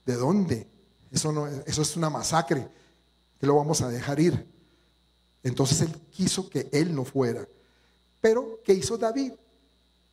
¿De 0.08 0.16
dónde? 0.16 0.66
Eso, 1.12 1.32
no, 1.32 1.46
eso 1.46 1.82
es 1.82 1.94
una 1.94 2.08
masacre, 2.08 2.66
que 3.38 3.46
lo 3.46 3.56
vamos 3.56 3.82
a 3.82 3.90
dejar 3.90 4.18
ir. 4.18 4.46
Entonces 5.42 5.82
él 5.82 5.94
quiso 6.10 6.48
que 6.48 6.66
él 6.72 6.94
no 6.94 7.04
fuera. 7.04 7.46
Pero, 8.22 8.58
¿qué 8.64 8.72
hizo 8.72 8.96
David? 8.96 9.32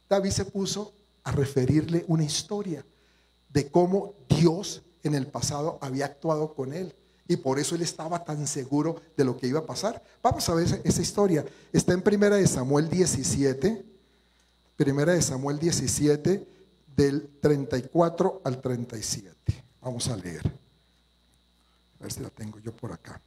David 0.10 0.32
se 0.32 0.44
puso 0.44 0.92
a 1.24 1.32
referirle 1.32 2.04
una 2.10 2.26
historia. 2.26 2.86
de 3.48 3.72
cómo 3.72 4.16
Dios 4.28 4.82
en 5.02 5.16
el 5.16 5.28
pasado 5.28 5.78
había 5.80 6.08
actuado 6.08 6.54
con 6.54 6.74
él. 6.74 6.94
Y 7.30 7.38
por 7.38 7.58
eso 7.58 7.76
él 7.76 7.82
estaba 7.82 8.22
tan 8.26 8.46
seguro 8.48 9.02
de 9.16 9.24
lo 9.24 9.38
que 9.38 9.48
iba 9.48 9.62
a 9.62 9.66
pasar. 9.66 10.04
Vamos 10.22 10.50
a 10.50 10.56
ver 10.56 10.82
esa 10.84 11.02
historia. 11.02 11.46
Está 11.72 11.94
en 11.94 12.02
Primera 12.02 12.36
de 12.36 12.48
Samuel 12.48 12.90
17. 12.90 13.86
Primera 14.76 15.14
de 15.14 15.22
Samuel 15.22 15.58
17, 15.58 16.46
del 16.98 17.30
34 17.40 18.42
al 18.44 18.60
37. 18.60 19.65
Vamos 19.86 20.08
a 20.08 20.18
leer. 20.18 20.42
A 22.00 22.04
ver 22.04 22.12
si 22.12 22.20
la 22.20 22.32
tengo 22.32 22.58
yo 22.58 22.72
por 22.72 22.92
acá. 22.92 23.22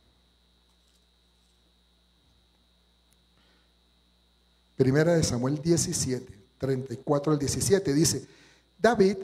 Primera 4.77 5.15
de 5.15 5.23
Samuel 5.23 5.63
17, 5.63 6.35
34 6.59 7.33
al 7.33 7.39
17. 7.39 7.95
Dice, 7.95 8.27
David 8.77 9.19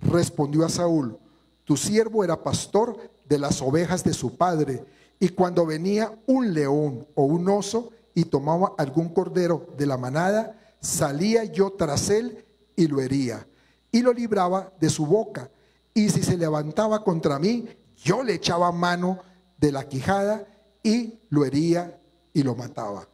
respondió 0.00 0.64
a 0.64 0.68
Saúl, 0.68 1.16
tu 1.64 1.76
siervo 1.76 2.24
era 2.24 2.42
pastor 2.42 2.98
de 3.24 3.38
las 3.38 3.62
ovejas 3.62 4.02
de 4.02 4.12
su 4.12 4.36
padre, 4.36 4.84
y 5.20 5.28
cuando 5.28 5.64
venía 5.64 6.12
un 6.26 6.52
león 6.52 7.06
o 7.14 7.22
un 7.22 7.48
oso 7.48 7.92
y 8.14 8.24
tomaba 8.24 8.72
algún 8.78 9.10
cordero 9.10 9.68
de 9.78 9.86
la 9.86 9.96
manada, 9.96 10.58
salía 10.80 11.44
yo 11.44 11.70
tras 11.70 12.10
él 12.10 12.44
y 12.74 12.88
lo 12.88 13.00
hería, 13.00 13.46
y 13.92 14.02
lo 14.02 14.12
libraba 14.12 14.72
de 14.80 14.90
su 14.90 15.06
boca. 15.06 15.48
Y 15.94 16.10
si 16.10 16.22
se 16.22 16.36
levantaba 16.36 17.04
contra 17.04 17.38
mí, 17.38 17.68
yo 18.02 18.22
le 18.22 18.34
echaba 18.34 18.72
mano 18.72 19.20
de 19.58 19.72
la 19.72 19.88
quijada 19.88 20.46
y 20.82 21.20
lo 21.30 21.44
hería 21.44 21.98
y 22.32 22.42
lo 22.42 22.56
mataba. 22.56 23.06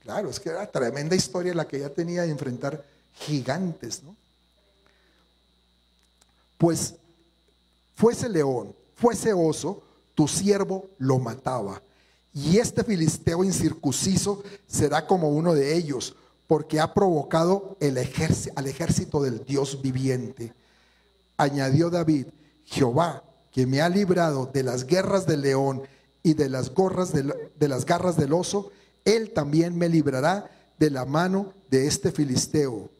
Claro, 0.00 0.30
es 0.30 0.40
que 0.40 0.48
era 0.48 0.70
tremenda 0.70 1.14
historia 1.16 1.54
la 1.54 1.66
que 1.66 1.76
ella 1.76 1.92
tenía 1.92 2.22
de 2.22 2.30
enfrentar 2.30 2.84
gigantes, 3.14 4.02
¿no? 4.02 4.16
Pues 6.56 6.94
fuese 7.96 8.28
león, 8.28 8.74
fuese 8.94 9.32
oso, 9.32 9.82
tu 10.14 10.28
siervo 10.28 10.88
lo 10.98 11.18
mataba. 11.18 11.82
Y 12.32 12.58
este 12.58 12.84
filisteo 12.84 13.42
incircunciso 13.42 14.42
será 14.66 15.06
como 15.06 15.30
uno 15.30 15.54
de 15.54 15.76
ellos, 15.76 16.14
porque 16.46 16.80
ha 16.80 16.94
provocado 16.94 17.76
el 17.80 17.98
al 17.98 18.66
ejército 18.66 19.22
del 19.22 19.44
Dios 19.44 19.82
viviente. 19.82 20.52
Añadió 21.40 21.88
David, 21.88 22.26
Jehová, 22.66 23.24
que 23.50 23.66
me 23.66 23.80
ha 23.80 23.88
librado 23.88 24.50
de 24.52 24.62
las 24.62 24.84
guerras 24.84 25.26
del 25.26 25.40
león 25.40 25.84
y 26.22 26.34
de 26.34 26.50
las, 26.50 26.68
gorras 26.74 27.14
de 27.14 27.68
las 27.68 27.86
garras 27.86 28.18
del 28.18 28.34
oso, 28.34 28.70
él 29.06 29.32
también 29.32 29.78
me 29.78 29.88
librará 29.88 30.50
de 30.78 30.90
la 30.90 31.06
mano 31.06 31.54
de 31.70 31.86
este 31.86 32.12
filisteo. 32.12 32.90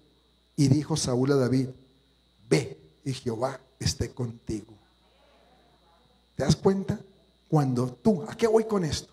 Y 0.57 0.68
dijo 0.68 0.97
Saúl 0.97 1.32
a 1.32 1.36
David, 1.36 1.68
ve 2.49 2.78
y 3.05 3.12
Jehová 3.12 3.61
esté 3.78 4.11
contigo. 4.12 4.72
¿Te 6.34 6.45
das 6.45 6.57
cuenta? 6.57 6.99
Cuando 7.47 7.88
tú, 7.88 8.24
¿a 8.26 8.34
qué 8.38 8.47
voy 8.47 8.64
con 8.64 8.86
esto? 8.86 9.12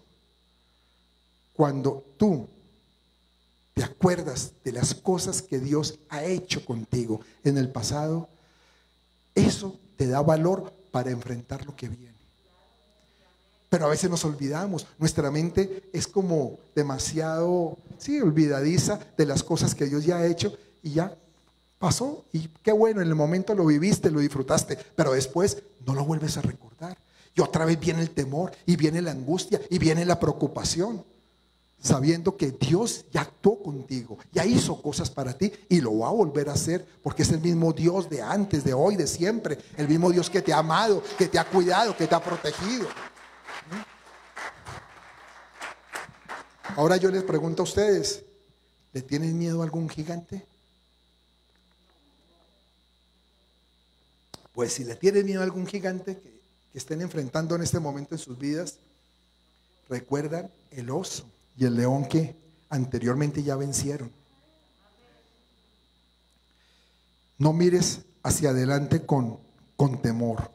Cuando 1.52 2.02
tú 2.16 2.48
te 3.74 3.84
acuerdas 3.84 4.54
de 4.64 4.72
las 4.72 4.96
cosas 4.96 5.42
que 5.42 5.60
Dios 5.60 6.00
ha 6.08 6.24
hecho 6.24 6.64
contigo 6.64 7.20
en 7.44 7.58
el 7.58 7.70
pasado, 7.70 8.30
eso 9.38 9.80
te 9.96 10.08
da 10.08 10.22
valor 10.22 10.74
para 10.92 11.12
enfrentar 11.12 11.66
lo 11.66 11.76
que 11.76 11.88
viene. 11.88 12.16
Pero 13.70 13.86
a 13.86 13.90
veces 13.90 14.10
nos 14.10 14.24
olvidamos. 14.26 14.88
Nuestra 14.98 15.30
mente 15.30 15.90
es 15.94 16.08
como 16.08 16.58
demasiado, 16.76 17.78
sí, 17.98 18.20
olvidadiza 18.22 19.00
de 19.18 19.26
las 19.26 19.44
cosas 19.44 19.76
que 19.76 19.86
Dios 19.86 20.06
ya 20.06 20.18
ha 20.18 20.26
hecho 20.26 20.54
y 20.82 20.92
ya 20.92 21.14
pasó. 21.78 22.26
Y 22.32 22.48
qué 22.64 22.72
bueno, 22.72 23.02
en 23.02 23.08
el 23.08 23.16
momento 23.16 23.54
lo 23.54 23.66
viviste, 23.66 24.10
lo 24.10 24.22
disfrutaste, 24.22 24.78
pero 24.96 25.12
después 25.12 25.62
no 25.86 25.94
lo 25.94 26.06
vuelves 26.06 26.38
a 26.38 26.42
recordar. 26.42 26.98
Y 27.36 27.42
otra 27.42 27.66
vez 27.66 27.80
viene 27.80 28.02
el 28.02 28.12
temor 28.12 28.52
y 28.66 28.76
viene 28.78 29.02
la 29.02 29.12
angustia 29.12 29.62
y 29.70 29.78
viene 29.78 30.06
la 30.06 30.20
preocupación. 30.20 31.04
Sabiendo 31.82 32.36
que 32.36 32.52
Dios 32.52 33.06
ya 33.12 33.22
actuó 33.22 33.62
contigo, 33.62 34.18
ya 34.34 34.46
hizo 34.46 34.82
cosas 34.82 35.12
para 35.12 35.38
ti 35.38 35.52
y 35.70 35.80
lo 35.80 36.00
va 36.00 36.08
a 36.08 36.12
volver 36.12 36.50
a 36.50 36.54
hacer 36.54 36.86
porque 37.04 37.22
es 37.22 37.30
el 37.32 37.40
mismo 37.40 37.72
Dios 37.72 38.10
de 38.10 38.22
antes, 38.22 38.64
de 38.64 38.74
hoy, 38.74 38.96
de 38.96 39.06
siempre. 39.06 39.60
El 39.78 39.88
mismo 39.88 40.12
Dios 40.12 40.30
que 40.30 40.42
te 40.42 40.52
ha 40.52 40.58
amado, 40.58 41.04
que 41.18 41.28
te 41.28 41.38
ha 41.38 41.46
cuidado, 41.46 41.96
que 41.96 42.08
te 42.08 42.16
ha 42.16 42.24
protegido. 42.24 42.88
Ahora 46.76 46.98
yo 46.98 47.10
les 47.12 47.24
pregunto 47.24 47.62
a 47.62 47.66
ustedes, 47.66 48.24
¿le 48.94 49.02
tienen 49.02 49.38
miedo 49.38 49.62
a 49.62 49.64
algún 49.64 49.88
gigante? 49.88 50.46
Pues 54.54 54.74
si 54.74 54.84
le 54.84 54.96
tienen 54.96 55.26
miedo 55.26 55.42
a 55.42 55.44
algún 55.44 55.68
gigante 55.68 56.18
que, 56.18 56.38
estén 56.74 57.02
enfrentando 57.02 57.56
en 57.56 57.64
este 57.64 57.80
momento 57.80 58.14
en 58.14 58.20
sus 58.20 58.38
vidas, 58.38 58.78
recuerdan 59.90 60.52
el 60.70 60.92
oso 60.92 61.26
y 61.58 61.66
el 61.66 61.76
león 61.76 62.06
que 62.06 62.36
anteriormente 62.70 63.42
ya 63.44 63.56
vencieron. 63.56 64.12
No 67.40 67.54
mires 67.54 68.02
hacia 68.24 68.50
adelante 68.50 69.06
con, 69.06 69.40
con 69.76 70.02
temor. 70.02 70.52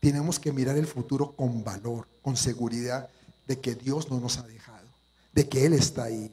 Tenemos 0.00 0.38
que 0.38 0.52
mirar 0.52 0.76
el 0.76 0.86
futuro 0.86 1.32
con 1.32 1.64
valor, 1.64 2.06
con 2.22 2.36
seguridad 2.36 3.08
de 3.46 3.60
que 3.60 3.74
Dios 3.74 4.10
no 4.10 4.20
nos 4.20 4.38
ha 4.38 4.46
dejado, 4.46 4.86
de 5.32 5.48
que 5.48 5.66
Él 5.66 5.72
está 5.72 6.04
ahí, 6.04 6.32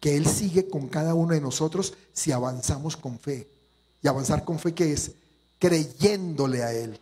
que 0.00 0.16
Él 0.16 0.26
sigue 0.26 0.68
con 0.68 0.88
cada 0.88 1.14
uno 1.14 1.34
de 1.34 1.40
nosotros 1.40 1.94
si 2.12 2.32
avanzamos 2.32 2.96
con 2.96 3.18
fe. 3.18 3.48
Y 4.02 4.08
avanzar 4.08 4.44
con 4.44 4.58
fe, 4.58 4.74
¿qué 4.74 4.92
es? 4.92 5.12
Creyéndole 5.58 6.62
a 6.62 6.72
Él. 6.72 7.00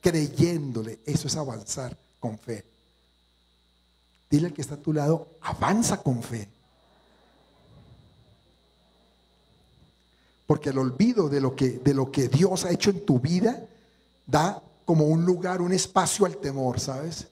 Creyéndole. 0.00 1.00
Eso 1.04 1.28
es 1.28 1.36
avanzar 1.36 1.96
con 2.18 2.38
fe. 2.38 2.69
Dile 4.30 4.46
al 4.46 4.52
que 4.52 4.62
está 4.62 4.74
a 4.74 4.82
tu 4.82 4.92
lado, 4.92 5.28
avanza 5.40 6.02
con 6.02 6.22
fe. 6.22 6.48
Porque 10.46 10.70
el 10.70 10.78
olvido 10.78 11.28
de 11.28 11.40
lo 11.40 11.54
que, 11.54 11.70
de 11.70 11.94
lo 11.94 12.10
que 12.10 12.28
Dios 12.28 12.64
ha 12.64 12.70
hecho 12.70 12.90
en 12.90 13.04
tu 13.04 13.18
vida 13.18 13.66
da 14.26 14.62
como 14.84 15.06
un 15.06 15.24
lugar, 15.24 15.60
un 15.60 15.72
espacio 15.72 16.26
al 16.26 16.36
temor, 16.36 16.80
¿sabes? 16.80 17.28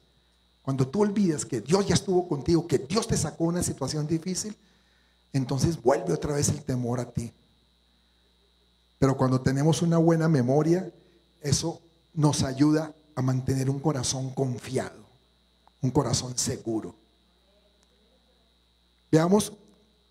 Cuando 0.62 0.86
tú 0.86 1.02
olvidas 1.02 1.44
que 1.44 1.60
Dios 1.60 1.86
ya 1.86 1.94
estuvo 1.94 2.28
contigo, 2.28 2.66
que 2.66 2.78
Dios 2.78 3.08
te 3.08 3.16
sacó 3.16 3.44
una 3.44 3.62
situación 3.62 4.06
difícil, 4.06 4.54
entonces 5.32 5.80
vuelve 5.80 6.12
otra 6.12 6.34
vez 6.34 6.48
el 6.50 6.62
temor 6.62 7.00
a 7.00 7.10
ti. 7.10 7.32
Pero 8.98 9.16
cuando 9.16 9.40
tenemos 9.40 9.82
una 9.82 9.98
buena 9.98 10.28
memoria, 10.28 10.92
eso 11.40 11.80
nos 12.14 12.42
ayuda 12.42 12.92
a 13.14 13.22
mantener 13.22 13.70
un 13.70 13.80
corazón 13.80 14.30
confiado, 14.30 15.07
un 15.80 15.90
corazón 15.90 16.36
seguro. 16.36 16.94
Veamos 19.10 19.52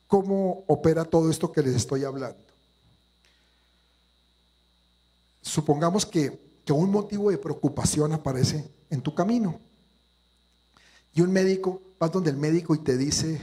cómo 0.08 0.64
opera 0.68 1.06
todo 1.06 1.30
esto 1.30 1.52
que 1.52 1.62
les 1.62 1.76
estoy 1.76 2.04
hablando. 2.04 2.40
Supongamos 5.42 6.06
que, 6.06 6.40
que 6.66 6.74
un 6.74 6.92
motivo 6.92 7.30
de 7.32 7.38
preocupación 7.38 8.14
aparece 8.14 8.70
en 8.90 9.02
tu 9.02 9.14
camino. 9.14 9.60
Y 11.14 11.22
un 11.22 11.32
médico, 11.32 11.82
vas 12.00 12.12
donde 12.12 12.30
el 12.30 12.38
médico 12.38 12.76
y 12.76 12.80
te 12.80 12.98
dice, 12.98 13.40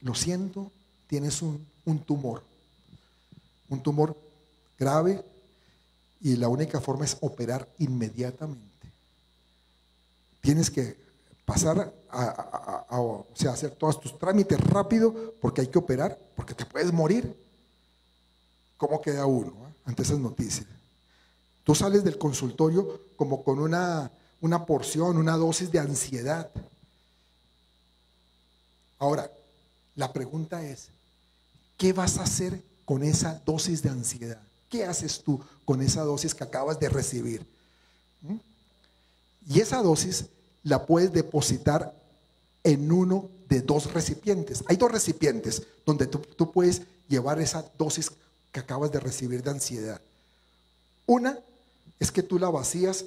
lo 0.00 0.14
siento, 0.14 0.70
tienes 1.06 1.42
un, 1.42 1.66
tumor, 2.04 2.42
un 3.68 3.82
tumor 3.82 4.16
grave 4.78 5.24
y 6.20 6.36
la 6.36 6.48
única 6.48 6.80
forma 6.80 7.04
es 7.04 7.16
operar 7.20 7.68
inmediatamente. 7.78 8.67
Tienes 10.48 10.70
que 10.70 10.96
pasar 11.44 11.92
a, 12.08 13.02
hacer 13.52 13.72
todos 13.72 14.00
tus 14.00 14.18
trámites 14.18 14.58
rápido 14.58 15.34
porque 15.42 15.60
hay 15.60 15.66
que 15.66 15.78
operar, 15.78 16.18
porque 16.34 16.54
te 16.54 16.64
puedes 16.64 16.90
morir. 16.90 17.36
¿Cómo 18.78 19.02
queda 19.02 19.26
uno 19.26 19.52
ah, 19.66 19.70
ante 19.84 20.04
esas 20.04 20.18
noticias? 20.18 20.66
Tú 21.64 21.74
sales 21.74 22.02
del 22.02 22.16
consultorio 22.16 22.98
como 23.16 23.44
con 23.44 23.58
una 23.58 24.64
porción, 24.66 25.18
una 25.18 25.36
dosis 25.36 25.70
de 25.70 25.80
ansiedad. 25.80 26.50
Ahora, 28.98 29.30
la 29.96 30.14
pregunta 30.14 30.62
es, 30.62 30.88
¿qué 31.76 31.92
vas 31.92 32.16
a 32.16 32.22
hacer 32.22 32.64
con 32.86 33.02
esa 33.02 33.42
dosis 33.44 33.82
de 33.82 33.90
ansiedad? 33.90 34.40
¿Qué 34.70 34.86
haces 34.86 35.22
tú 35.22 35.44
con 35.66 35.82
esa 35.82 36.04
dosis 36.04 36.34
que 36.34 36.44
acabas 36.44 36.80
de 36.80 36.88
recibir? 36.88 37.46
¿Mm? 38.22 38.36
Y 39.50 39.60
esa 39.60 39.82
dosis 39.82 40.24
la 40.68 40.86
puedes 40.86 41.12
depositar 41.12 41.94
en 42.64 42.90
uno 42.92 43.28
de 43.48 43.60
dos 43.62 43.92
recipientes. 43.92 44.62
Hay 44.68 44.76
dos 44.76 44.92
recipientes 44.92 45.62
donde 45.86 46.06
tú, 46.06 46.18
tú 46.18 46.52
puedes 46.52 46.82
llevar 47.08 47.40
esa 47.40 47.64
dosis 47.78 48.12
que 48.52 48.60
acabas 48.60 48.92
de 48.92 49.00
recibir 49.00 49.42
de 49.42 49.50
ansiedad. 49.50 50.00
Una 51.06 51.38
es 51.98 52.12
que 52.12 52.22
tú 52.22 52.38
la 52.38 52.50
vacías 52.50 53.06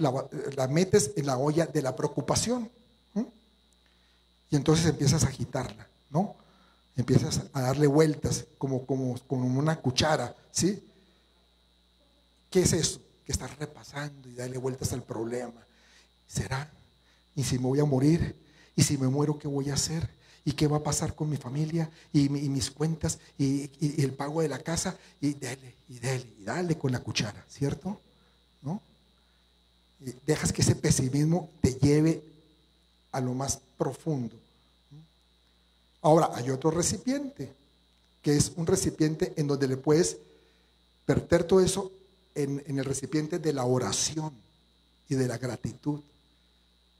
la, 0.00 0.68
metes 0.68 1.12
en 1.16 1.26
la 1.26 1.38
olla 1.38 1.66
de 1.66 1.82
la 1.82 1.94
preocupación. 1.94 2.70
Y 4.52 4.56
entonces 4.56 4.86
empiezas 4.86 5.22
a 5.22 5.28
agitarla, 5.28 5.86
¿no? 6.10 6.34
Empiezas 6.96 7.42
a 7.52 7.60
darle 7.60 7.86
vueltas 7.86 8.46
como, 8.58 8.84
como, 8.84 9.16
como 9.28 9.58
una 9.58 9.80
cuchara, 9.80 10.34
¿sí? 10.50 10.82
¿Qué 12.50 12.62
es 12.62 12.72
eso? 12.72 13.00
Que 13.24 13.30
estás 13.30 13.56
repasando 13.58 14.28
y 14.28 14.34
darle 14.34 14.58
vueltas 14.58 14.92
al 14.92 15.04
problema. 15.04 15.64
¿Será? 16.26 16.68
¿Y 17.34 17.44
si 17.44 17.58
me 17.58 17.66
voy 17.66 17.80
a 17.80 17.84
morir? 17.84 18.36
¿Y 18.76 18.82
si 18.82 18.98
me 18.98 19.08
muero, 19.08 19.38
qué 19.38 19.48
voy 19.48 19.70
a 19.70 19.74
hacer? 19.74 20.08
¿Y 20.44 20.52
qué 20.52 20.66
va 20.66 20.78
a 20.78 20.82
pasar 20.82 21.14
con 21.14 21.28
mi 21.28 21.36
familia? 21.36 21.90
¿Y, 22.12 22.28
mis 22.28 22.70
cuentas? 22.70 23.18
¿Y, 23.38 23.70
el 24.02 24.12
pago 24.12 24.42
de 24.42 24.48
la 24.48 24.58
casa? 24.58 24.96
Y 25.20 25.34
dale, 25.34 25.74
y 25.88 25.98
dale, 25.98 26.26
y 26.38 26.44
dale 26.44 26.78
con 26.78 26.92
la 26.92 27.00
cuchara, 27.00 27.44
¿cierto? 27.48 28.00
¿No? 28.62 28.80
dejas 30.26 30.52
que 30.52 30.62
ese 30.62 30.74
pesimismo 30.74 31.50
te 31.60 31.74
lleve 31.74 32.22
a 33.12 33.20
lo 33.20 33.34
más 33.34 33.60
profundo. 33.76 34.34
Ahora, 36.02 36.30
hay 36.34 36.50
otro 36.50 36.70
recipiente, 36.70 37.52
que 38.22 38.36
es 38.36 38.52
un 38.56 38.66
recipiente 38.66 39.34
en 39.36 39.46
donde 39.46 39.68
le 39.68 39.76
puedes 39.76 40.16
verter 41.06 41.44
todo 41.44 41.60
eso 41.60 41.92
en, 42.34 42.62
el 42.66 42.84
recipiente 42.84 43.38
de 43.38 43.52
la 43.52 43.64
oración 43.64 44.32
y 45.08 45.14
de 45.14 45.28
la 45.28 45.38
gratitud. 45.38 46.00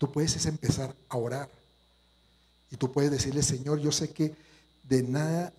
Tú 0.01 0.11
puedes 0.11 0.47
empezar 0.47 0.97
a 1.11 1.17
orar. 1.19 1.47
Y 2.71 2.77
tú 2.77 2.91
puedes 2.91 3.11
decirle, 3.11 3.43
Señor, 3.43 3.81
yo 3.81 3.93
sé 3.93 4.11
que 4.11 4.35
de 4.89 5.03
nada, 5.03 5.53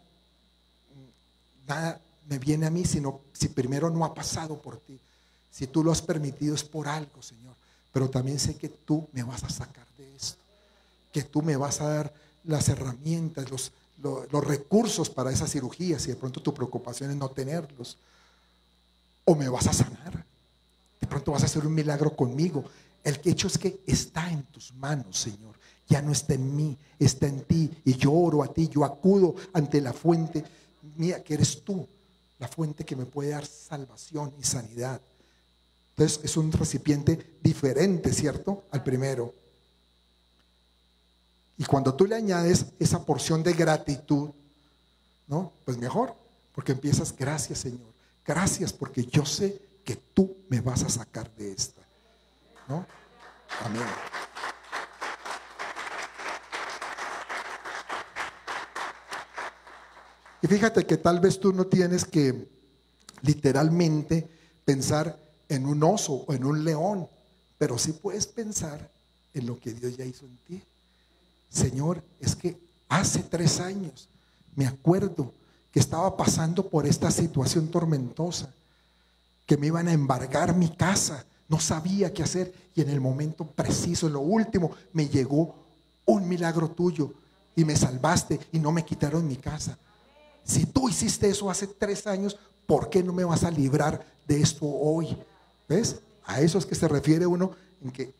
nada 1.68 2.02
me 2.28 2.40
viene 2.40 2.66
a 2.66 2.72
mí, 2.72 2.84
sino 2.84 3.22
si 3.34 3.50
primero 3.50 3.92
no 3.92 4.04
ha 4.04 4.16
pasado 4.16 4.60
por 4.60 4.80
ti. 4.80 5.00
Si 5.52 5.68
tú 5.68 5.84
lo 5.84 5.92
has 5.92 6.02
permitido 6.02 6.56
es 6.56 6.64
por 6.64 6.88
algo, 6.88 7.22
Señor. 7.22 7.54
Pero 7.94 8.10
también 8.10 8.40
sé 8.40 8.56
que 8.56 8.68
tú 8.68 9.08
me 9.14 9.22
vas 9.22 9.44
a 9.44 9.50
sacar 9.52 9.86
de 9.96 10.16
esto. 10.16 10.40
Que 11.14 11.22
tú 11.22 11.44
me 11.44 11.56
vas 11.56 11.80
a 11.80 11.90
dar 11.90 12.14
las 12.44 12.68
herramientas, 12.68 13.52
los, 13.52 13.72
los, 14.02 14.44
recursos 14.44 15.12
para 15.12 15.32
esa 15.32 15.46
cirugía, 15.46 16.00
si 16.00 16.10
de 16.10 16.16
pronto 16.16 16.42
tu 16.42 16.52
preocupación 16.52 17.12
es 17.12 17.16
no 17.16 17.30
tenerlos. 17.30 17.96
O 19.24 19.36
me 19.36 19.50
vas 19.50 19.68
a 19.68 19.74
sanar. 19.74 20.26
De 21.00 21.06
pronto 21.06 21.32
vas 21.32 21.44
a 21.44 21.46
hacer 21.46 21.64
un 21.64 21.76
milagro 21.76 22.16
conmigo. 22.16 22.66
El 23.04 23.20
hecho 23.24 23.48
es 23.48 23.58
que 23.58 23.82
está 23.86 24.32
en 24.32 24.44
tus 24.44 24.74
manos, 24.74 25.18
Señor. 25.18 25.56
Ya 25.88 26.02
no 26.02 26.12
está 26.12 26.36
en 26.36 26.56
mí, 26.56 26.78
está 27.00 27.28
en 27.28 27.42
ti. 27.44 27.70
Y 27.84 27.96
yo 27.96 28.14
oro 28.14 28.44
a 28.44 28.54
ti, 28.54 28.70
yo 28.70 28.86
acudo 28.86 29.36
ante 29.54 29.82
la 29.82 29.94
fuente 29.94 30.44
mía, 30.98 31.24
que 31.24 31.34
eres 31.34 31.64
tú, 31.64 31.88
la 32.40 32.48
fuente 32.48 32.86
que 32.86 32.96
me 32.96 33.06
puede 33.06 33.30
dar 33.30 33.46
salvación 33.46 34.34
y 34.40 34.44
sanidad. 34.44 35.02
Entonces 35.92 36.20
es 36.24 36.38
un 36.38 36.52
recipiente 36.52 37.38
diferente, 37.42 38.14
¿cierto? 38.14 38.64
Al 38.72 38.84
primero. 38.84 39.34
Y 41.58 41.66
cuando 41.66 41.94
tú 41.94 42.08
le 42.08 42.16
añades 42.16 42.66
esa 42.80 43.06
porción 43.06 43.44
de 43.44 43.54
gratitud, 43.54 44.32
¿no? 45.28 45.54
Pues 45.66 45.78
mejor, 45.78 46.16
porque 46.54 46.72
empiezas, 46.72 47.16
gracias 47.16 47.60
Señor, 47.60 47.94
gracias 48.26 48.74
porque 48.74 49.06
yo 49.06 49.26
sé 49.26 49.62
que 49.86 49.96
tú 49.96 50.38
me 50.50 50.62
vas 50.62 50.84
a 50.84 50.90
sacar 50.90 51.34
de 51.36 51.52
esta. 51.52 51.81
Amén. 53.66 53.84
Y 60.42 60.48
fíjate 60.48 60.86
que 60.86 60.98
tal 60.98 61.20
vez 61.20 61.40
tú 61.40 61.54
no 61.54 61.66
tienes 61.68 62.04
que 62.06 62.48
literalmente 63.22 64.28
pensar 64.66 65.18
en 65.48 65.66
un 65.66 65.84
oso 65.84 66.26
o 66.28 66.34
en 66.34 66.46
un 66.46 66.64
león, 66.64 67.08
pero 67.58 67.78
sí 67.78 67.94
puedes 67.94 68.26
pensar 68.26 68.90
en 69.34 69.46
lo 69.46 69.60
que 69.60 69.74
Dios 69.74 69.98
ya 69.98 70.06
hizo 70.06 70.26
en 70.26 70.38
ti. 70.48 70.64
Señor, 71.50 72.04
es 72.20 72.36
que 72.36 72.58
hace 72.90 73.22
tres 73.24 73.60
años 73.60 74.10
me 74.56 74.66
acuerdo 74.66 75.34
que 75.72 75.80
estaba 75.80 76.18
pasando 76.18 76.70
por 76.70 76.88
esta 76.88 77.12
situación 77.12 77.70
tormentosa, 77.70 78.54
que 79.46 79.58
me 79.58 79.68
iban 79.68 79.88
a 79.88 79.94
embargar 79.94 80.56
mi 80.56 80.70
casa, 80.70 81.26
no 81.52 81.60
sabía 81.60 82.14
qué 82.14 82.24
hacer 82.24 82.54
y 82.74 82.80
en 82.80 82.90
el 82.90 83.02
momento 83.02 83.46
preciso, 83.46 84.08
en 84.08 84.14
lo 84.14 84.22
último, 84.22 84.72
me 84.94 85.10
llegó 85.10 85.54
un 86.06 86.26
milagro 86.26 86.70
tuyo 86.70 87.14
y 87.58 87.66
me 87.66 87.76
salvaste 87.76 88.40
y 88.54 88.60
no 88.60 88.72
me 88.72 88.86
quitaron 88.86 89.28
mi 89.28 89.36
casa. 89.36 89.78
Si 90.46 90.66
tú 90.66 90.88
hiciste 90.88 91.28
eso 91.28 91.52
hace 91.52 91.68
tres 91.68 92.08
años, 92.08 92.38
¿por 92.66 92.90
qué 92.90 93.04
no 93.04 93.12
me 93.12 93.26
vas 93.26 93.44
a 93.44 93.52
librar 93.52 94.02
de 94.26 94.40
esto 94.40 94.66
hoy? 94.66 95.18
¿Ves? 95.68 95.98
A 96.26 96.40
eso 96.40 96.58
es 96.58 96.66
que 96.66 96.74
se 96.74 96.88
refiere 96.88 97.26
uno 97.26 97.52
en 97.84 97.92
que 97.92 98.14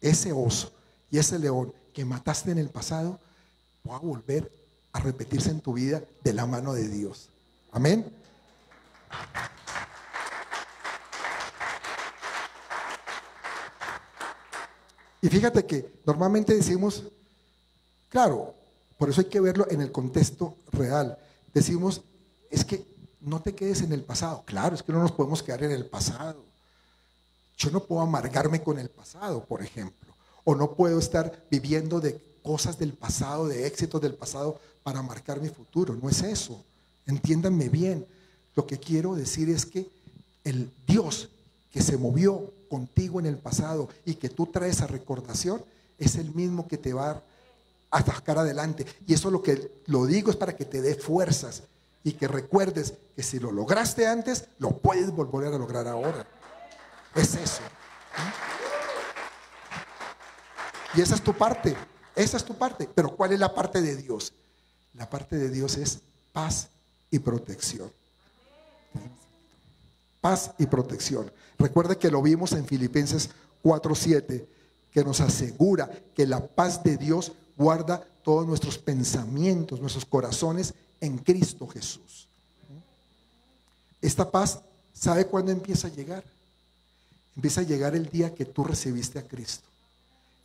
ese 0.00 0.32
oso 0.32 0.72
y 1.08 1.18
ese 1.18 1.38
león 1.38 1.72
que 1.94 2.04
mataste 2.04 2.50
en 2.50 2.58
el 2.58 2.68
pasado 2.68 3.20
va 3.88 3.94
a 3.94 4.00
volver 4.00 4.50
a 4.92 4.98
repetirse 4.98 5.50
en 5.50 5.60
tu 5.60 5.74
vida 5.74 6.02
de 6.24 6.32
la 6.32 6.46
mano 6.46 6.72
de 6.72 6.88
Dios. 6.88 7.28
Amén. 7.70 8.12
Y 15.22 15.28
fíjate 15.28 15.64
que 15.64 16.00
normalmente 16.04 16.52
decimos, 16.52 17.04
claro, 18.08 18.54
por 18.98 19.08
eso 19.08 19.20
hay 19.20 19.28
que 19.28 19.40
verlo 19.40 19.66
en 19.70 19.80
el 19.80 19.92
contexto 19.92 20.56
real. 20.72 21.16
Decimos, 21.54 22.02
es 22.50 22.64
que 22.64 22.84
no 23.20 23.40
te 23.40 23.54
quedes 23.54 23.82
en 23.82 23.92
el 23.92 24.02
pasado. 24.02 24.42
Claro, 24.44 24.74
es 24.74 24.82
que 24.82 24.92
no 24.92 25.00
nos 25.00 25.12
podemos 25.12 25.42
quedar 25.42 25.62
en 25.62 25.70
el 25.70 25.86
pasado. 25.86 26.44
Yo 27.56 27.70
no 27.70 27.84
puedo 27.84 28.02
amargarme 28.02 28.62
con 28.62 28.80
el 28.80 28.90
pasado, 28.90 29.44
por 29.44 29.62
ejemplo. 29.62 30.12
O 30.42 30.56
no 30.56 30.74
puedo 30.74 30.98
estar 30.98 31.44
viviendo 31.48 32.00
de 32.00 32.20
cosas 32.42 32.76
del 32.76 32.92
pasado, 32.92 33.46
de 33.46 33.66
éxitos 33.66 34.00
del 34.00 34.14
pasado 34.14 34.60
para 34.82 35.02
marcar 35.02 35.40
mi 35.40 35.48
futuro. 35.48 35.94
No 35.94 36.08
es 36.08 36.22
eso. 36.22 36.64
Entiéndanme 37.06 37.68
bien. 37.68 38.04
Lo 38.56 38.66
que 38.66 38.78
quiero 38.78 39.14
decir 39.14 39.48
es 39.50 39.64
que 39.64 39.88
el 40.42 40.68
Dios 40.84 41.28
que 41.72 41.80
se 41.80 41.96
movió 41.96 42.52
contigo 42.72 43.20
en 43.20 43.26
el 43.26 43.36
pasado 43.36 43.90
y 44.06 44.14
que 44.14 44.30
tú 44.30 44.46
traes 44.46 44.80
a 44.80 44.86
recordación 44.86 45.62
es 45.98 46.16
el 46.16 46.34
mismo 46.34 46.66
que 46.66 46.78
te 46.78 46.94
va 46.94 47.22
a 47.90 48.02
sacar 48.02 48.38
adelante. 48.38 48.86
Y 49.06 49.12
eso 49.12 49.30
lo 49.30 49.42
que 49.42 49.82
lo 49.84 50.06
digo 50.06 50.30
es 50.30 50.38
para 50.38 50.56
que 50.56 50.64
te 50.64 50.80
dé 50.80 50.94
fuerzas 50.94 51.64
y 52.02 52.12
que 52.12 52.26
recuerdes 52.26 52.94
que 53.14 53.22
si 53.22 53.38
lo 53.38 53.52
lograste 53.52 54.06
antes, 54.06 54.46
lo 54.58 54.78
puedes 54.78 55.10
volver 55.10 55.52
a 55.52 55.58
lograr 55.58 55.86
ahora. 55.86 56.26
Es 57.14 57.34
eso. 57.34 57.60
Y 60.94 61.02
esa 61.02 61.14
es 61.14 61.22
tu 61.22 61.34
parte. 61.34 61.76
Esa 62.16 62.38
es 62.38 62.44
tu 62.44 62.54
parte. 62.54 62.88
Pero 62.94 63.14
¿cuál 63.14 63.34
es 63.34 63.38
la 63.38 63.54
parte 63.54 63.82
de 63.82 63.96
Dios? 63.96 64.32
La 64.94 65.10
parte 65.10 65.36
de 65.36 65.50
Dios 65.50 65.76
es 65.76 65.98
paz 66.32 66.68
y 67.10 67.18
protección. 67.18 67.92
Paz 70.22 70.52
y 70.58 70.64
protección. 70.64 71.30
Recuerda 71.58 71.98
que 71.98 72.10
lo 72.10 72.22
vimos 72.22 72.52
en 72.52 72.64
Filipenses 72.64 73.28
4:7, 73.62 74.46
que 74.90 75.04
nos 75.04 75.20
asegura 75.20 75.90
que 76.14 76.26
la 76.26 76.46
paz 76.46 76.82
de 76.82 76.96
Dios 76.96 77.32
guarda 77.58 78.02
todos 78.24 78.46
nuestros 78.46 78.78
pensamientos, 78.78 79.80
nuestros 79.80 80.06
corazones 80.06 80.72
en 80.98 81.18
Cristo 81.18 81.66
Jesús. 81.66 82.26
Esta 84.00 84.30
paz, 84.30 84.60
¿sabe 84.94 85.26
cuándo 85.26 85.52
empieza 85.52 85.88
a 85.88 85.90
llegar? 85.90 86.24
Empieza 87.36 87.60
a 87.60 87.64
llegar 87.64 87.94
el 87.94 88.08
día 88.08 88.34
que 88.34 88.46
tú 88.46 88.64
recibiste 88.64 89.18
a 89.18 89.28
Cristo 89.28 89.68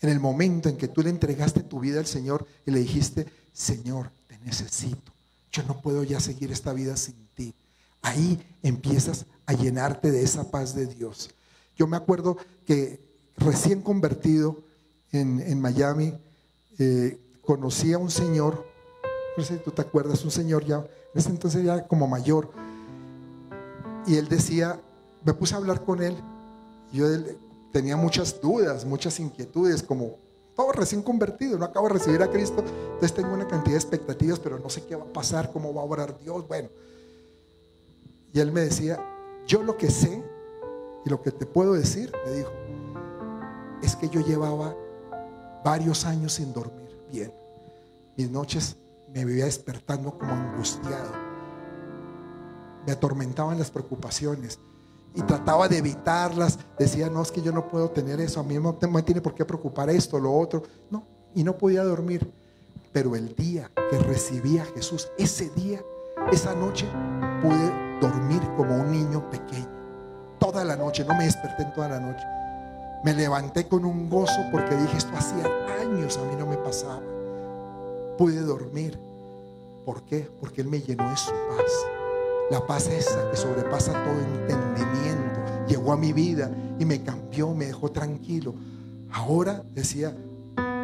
en 0.01 0.09
el 0.09 0.19
momento 0.19 0.69
en 0.69 0.77
que 0.77 0.87
tú 0.87 1.01
le 1.01 1.09
entregaste 1.09 1.61
tu 1.61 1.79
vida 1.79 1.99
al 1.99 2.07
Señor 2.07 2.45
y 2.65 2.71
le 2.71 2.79
dijiste, 2.79 3.25
Señor, 3.53 4.11
te 4.27 4.37
necesito. 4.39 5.11
Yo 5.51 5.63
no 5.63 5.81
puedo 5.81 6.03
ya 6.03 6.19
seguir 6.19 6.51
esta 6.51 6.73
vida 6.73 6.95
sin 6.97 7.15
ti. 7.35 7.53
Ahí 8.01 8.41
empiezas 8.63 9.25
a 9.45 9.53
llenarte 9.53 10.11
de 10.11 10.23
esa 10.23 10.49
paz 10.51 10.75
de 10.75 10.85
Dios. 10.85 11.29
Yo 11.75 11.87
me 11.87 11.97
acuerdo 11.97 12.37
que 12.65 12.99
recién 13.37 13.81
convertido 13.81 14.57
en, 15.11 15.59
Miami, 15.61 16.13
eh, 16.79 17.19
conocí 17.41 17.93
a 17.93 17.97
un 17.97 18.11
señor, 18.11 18.65
no 19.37 19.43
sé 19.43 19.57
si 19.57 19.63
tú 19.63 19.71
te 19.71 19.81
acuerdas, 19.81 20.23
un 20.23 20.31
señor 20.31 20.65
ya, 20.65 20.77
en 20.77 20.85
ese 21.19 21.29
entonces 21.29 21.63
ya 21.63 21.87
como 21.87 22.07
mayor, 22.07 22.51
y 24.05 24.15
él 24.15 24.27
decía, 24.27 24.79
me 25.23 25.33
puse 25.33 25.53
a 25.53 25.57
hablar 25.57 25.83
con 25.83 26.01
él, 26.01 26.15
yo 26.91 27.05
tenía 27.71 27.95
muchas 27.95 28.39
dudas, 28.41 28.85
muchas 28.85 29.19
inquietudes, 29.19 29.81
como 29.81 30.17
todo 30.55 30.71
recién 30.71 31.01
convertido, 31.01 31.57
no 31.57 31.65
acabo 31.65 31.87
de 31.87 31.93
recibir 31.93 32.21
a 32.21 32.29
Cristo, 32.29 32.63
entonces 32.93 33.13
tengo 33.13 33.33
una 33.33 33.47
cantidad 33.47 33.73
de 33.73 33.79
expectativas, 33.79 34.39
pero 34.39 34.59
no 34.59 34.69
sé 34.69 34.83
qué 34.85 34.95
va 34.95 35.03
a 35.03 35.13
pasar, 35.13 35.51
cómo 35.51 35.73
va 35.73 35.81
a 35.81 35.85
orar 35.85 36.19
Dios, 36.19 36.47
bueno. 36.47 36.69
Y 38.33 38.39
él 38.39 38.51
me 38.51 38.61
decía, 38.61 38.99
yo 39.47 39.63
lo 39.63 39.77
que 39.77 39.89
sé 39.89 40.23
y 41.05 41.09
lo 41.09 41.21
que 41.21 41.31
te 41.31 41.45
puedo 41.45 41.73
decir, 41.73 42.11
me 42.25 42.31
dijo, 42.33 42.51
es 43.81 43.95
que 43.95 44.09
yo 44.09 44.21
llevaba 44.21 44.75
varios 45.63 46.05
años 46.05 46.33
sin 46.33 46.53
dormir 46.53 46.87
bien. 47.11 47.31
Mis 48.15 48.29
noches 48.29 48.75
me 49.13 49.23
vivía 49.25 49.45
despertando 49.45 50.17
como 50.17 50.33
angustiado. 50.33 51.11
Me 52.85 52.91
atormentaban 52.91 53.57
las 53.57 53.71
preocupaciones 53.71 54.59
y 55.13 55.21
trataba 55.21 55.67
de 55.67 55.77
evitarlas. 55.77 56.59
Decía, 56.77 57.09
no, 57.09 57.21
es 57.21 57.31
que 57.31 57.41
yo 57.41 57.51
no 57.51 57.67
puedo 57.67 57.89
tener 57.89 58.19
eso, 58.19 58.39
a 58.39 58.43
mí 58.43 58.55
no 58.55 58.77
me 58.89 59.03
tiene 59.03 59.21
por 59.21 59.33
qué 59.33 59.45
preocupar 59.45 59.89
esto, 59.89 60.19
lo 60.19 60.33
otro. 60.33 60.63
No, 60.89 61.03
y 61.35 61.43
no 61.43 61.57
podía 61.57 61.83
dormir. 61.83 62.31
Pero 62.91 63.15
el 63.15 63.35
día 63.35 63.69
que 63.89 63.97
recibí 63.99 64.57
a 64.57 64.65
Jesús, 64.65 65.07
ese 65.17 65.49
día, 65.51 65.81
esa 66.31 66.55
noche, 66.55 66.87
pude 67.41 67.86
dormir 67.99 68.41
como 68.55 68.75
un 68.75 68.91
niño 68.91 69.29
pequeño. 69.29 69.67
Toda 70.39 70.63
la 70.63 70.75
noche, 70.75 71.03
no 71.05 71.15
me 71.15 71.25
desperté 71.25 71.63
en 71.63 71.73
toda 71.73 71.89
la 71.89 71.99
noche. 71.99 72.23
Me 73.03 73.13
levanté 73.13 73.67
con 73.67 73.85
un 73.85 74.09
gozo 74.09 74.39
porque 74.51 74.75
dije, 74.75 74.97
esto 74.97 75.11
hacía 75.15 75.45
años 75.81 76.17
a 76.17 76.23
mí 76.23 76.35
no 76.37 76.45
me 76.45 76.57
pasaba. 76.57 77.01
Pude 78.17 78.41
dormir. 78.41 78.99
¿Por 79.85 80.03
qué? 80.03 80.29
Porque 80.39 80.61
Él 80.61 80.67
me 80.67 80.81
llenó 80.81 81.09
de 81.09 81.17
su 81.17 81.31
paz. 81.31 81.71
La 82.51 82.65
paz 82.65 82.87
esa 82.87 83.29
que 83.29 83.37
sobrepasa 83.37 83.91
todo 83.91 84.19
entendimiento. 84.19 85.39
Llegó 85.67 85.91
a 85.91 85.97
mi 85.97 86.13
vida 86.13 86.49
y 86.79 86.85
me 86.85 87.01
cambió, 87.03 87.53
me 87.53 87.65
dejó 87.67 87.91
tranquilo. 87.91 88.53
Ahora 89.11 89.63
decía, 89.73 90.13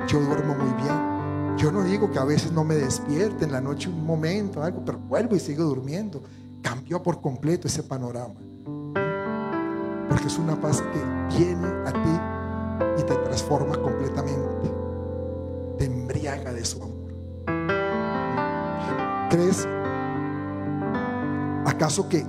yo 0.07 0.19
duermo 0.19 0.55
muy 0.55 0.73
bien. 0.83 1.57
Yo 1.57 1.71
no 1.71 1.83
digo 1.83 2.11
que 2.11 2.19
a 2.19 2.23
veces 2.23 2.51
no 2.51 2.63
me 2.63 2.75
despierte 2.75 3.45
en 3.45 3.51
la 3.51 3.61
noche 3.61 3.89
un 3.89 4.05
momento, 4.05 4.63
algo, 4.63 4.83
pero 4.85 4.97
vuelvo 4.97 5.35
y 5.35 5.39
sigo 5.39 5.63
durmiendo. 5.63 6.21
Cambió 6.63 7.03
por 7.03 7.21
completo 7.21 7.67
ese 7.67 7.83
panorama. 7.83 8.33
Porque 10.09 10.27
es 10.27 10.39
una 10.39 10.59
paz 10.59 10.81
que 10.81 11.37
viene 11.37 11.67
a 11.85 11.93
ti 11.93 13.01
y 13.01 13.03
te 13.03 13.15
transforma 13.15 13.75
completamente. 13.75 14.71
Te 15.77 15.85
embriaga 15.85 16.51
de 16.51 16.65
su 16.65 16.81
amor. 16.81 17.03
¿Crees 19.29 19.67
acaso 21.65 22.07
que, 22.07 22.23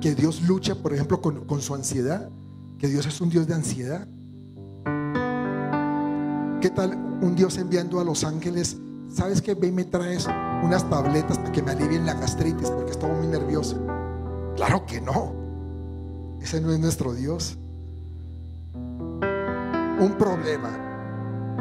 que 0.00 0.14
Dios 0.14 0.42
lucha, 0.42 0.74
por 0.74 0.94
ejemplo, 0.94 1.20
con, 1.20 1.60
su 1.60 1.74
ansiedad? 1.74 2.30
¿Que 2.78 2.88
Dios 2.88 3.06
es 3.06 3.20
un 3.20 3.28
Dios 3.28 3.46
de 3.46 3.54
ansiedad? 3.54 4.08
¿Qué 6.60 6.70
tal 6.70 6.96
un 7.20 7.34
Dios 7.36 7.58
enviando 7.58 8.00
a 8.00 8.04
los 8.04 8.24
ángeles? 8.24 8.78
¿Sabes 9.08 9.42
qué? 9.42 9.54
Ve 9.54 9.66
y 9.68 9.72
me 9.72 9.84
traes 9.84 10.26
unas 10.62 10.88
tabletas 10.88 11.38
que 11.54 11.62
me 11.62 11.70
alivien 11.70 12.04
la 12.04 12.14
gastritis 12.14 12.68
porque 12.68 12.90
estaba 12.90 13.14
muy 13.14 13.28
nervioso. 13.28 13.76
Claro 14.56 14.84
que 14.86 15.00
no. 15.00 15.32
Ese 16.42 16.60
no 16.60 16.72
es 16.72 16.80
nuestro 16.80 17.14
Dios. 17.14 17.56
Un 18.74 20.16
problema, 20.18 20.70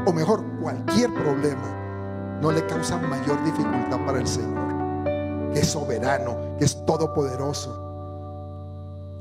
o 0.06 0.12
mejor, 0.12 0.44
cualquier 0.60 1.14
problema, 1.14 2.40
no 2.42 2.52
le 2.52 2.66
causa 2.66 2.98
mayor 2.98 3.42
dificultad 3.44 4.04
para 4.06 4.20
el 4.20 4.28
Señor, 4.28 5.54
que 5.54 5.60
es 5.60 5.68
soberano, 5.68 6.36
que 6.58 6.66
es 6.66 6.84
todopoderoso. 6.86 7.80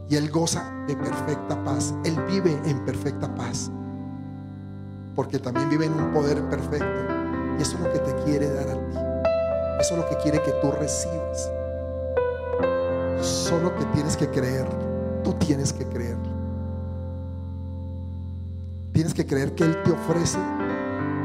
Y 0.09 0.17
Él 0.17 0.31
goza 0.31 0.73
de 0.89 0.97
perfecta 0.97 1.63
paz. 1.65 1.95
Él 2.05 2.17
vive 2.27 2.59
en 2.65 2.85
perfecta 2.85 3.33
paz 3.35 3.71
porque 5.15 5.39
también 5.39 5.69
vive 5.69 5.85
en 5.85 5.93
un 5.93 6.13
poder 6.13 6.43
perfecto. 6.49 6.87
Y 7.59 7.63
eso 7.63 7.77
es 7.77 7.81
lo 7.81 7.93
que 7.93 7.99
te 7.99 8.15
quiere 8.25 8.49
dar 8.49 8.71
a 8.71 8.89
ti. 8.89 9.12
Eso 9.81 9.95
es 9.95 10.01
lo 10.01 10.09
que 10.09 10.17
quiere 10.17 10.43
que 10.43 10.53
tú 10.61 10.71
recibas. 10.71 11.51
Solo 13.21 13.75
que 13.77 13.85
tienes 13.87 14.17
que 14.17 14.29
creer. 14.29 14.67
Tú 15.25 15.33
tienes 15.35 15.73
que 15.73 15.87
creerlo. 15.87 16.33
Tienes 18.93 19.15
que 19.15 19.27
creer 19.27 19.55
que 19.55 19.65
Él 19.65 19.83
te 19.83 19.93
ofrece 19.93 20.39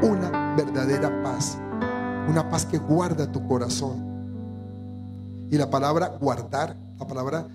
una 0.02 0.54
verdadera 0.56 1.22
paz. 1.22 1.58
Una 2.28 2.48
paz 2.48 2.66
que 2.66 2.78
guarda 2.78 3.30
tu 3.30 3.46
corazón. 3.46 4.06
Y 5.50 5.56
la 5.56 5.70
palabra 5.70 6.12
guardar, 6.20 6.76
la 6.98 7.06
palabra 7.06 7.46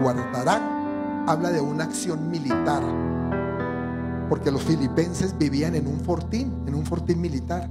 guardará, 0.00 1.24
habla 1.26 1.50
de 1.50 1.60
una 1.60 1.84
acción 1.84 2.30
militar 2.30 2.82
porque 4.28 4.50
los 4.50 4.62
filipenses 4.62 5.36
vivían 5.38 5.74
en 5.74 5.86
un 5.86 6.00
fortín, 6.00 6.52
en 6.66 6.74
un 6.74 6.84
fortín 6.84 7.20
militar. 7.20 7.68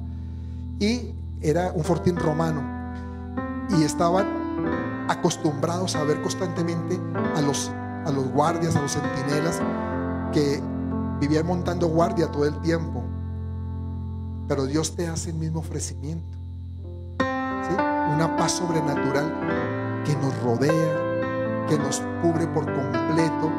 Y 0.79 1.13
era 1.43 1.71
un 1.73 1.83
fortín 1.83 2.15
romano. 2.15 2.63
Y 3.77 3.83
estaban 3.83 4.25
acostumbrados 5.09 5.95
a 5.95 6.03
ver 6.03 6.21
constantemente 6.21 6.99
a 7.35 7.41
los, 7.41 7.69
a 8.05 8.11
los 8.11 8.27
guardias, 8.29 8.75
a 8.75 8.81
los 8.81 8.93
centinelas, 8.93 9.61
que 10.31 10.61
vivían 11.19 11.45
montando 11.45 11.87
guardia 11.87 12.31
todo 12.31 12.45
el 12.45 12.59
tiempo. 12.61 13.03
Pero 14.47 14.65
Dios 14.65 14.95
te 14.95 15.07
hace 15.07 15.29
el 15.29 15.35
mismo 15.35 15.59
ofrecimiento. 15.59 16.37
Una 17.19 18.35
paz 18.37 18.53
sobrenatural 18.53 20.03
que 20.05 20.15
nos 20.15 20.37
rodea, 20.43 21.67
que 21.67 21.77
nos 21.77 22.01
cubre 22.21 22.47
por 22.47 22.65
completo, 22.65 23.51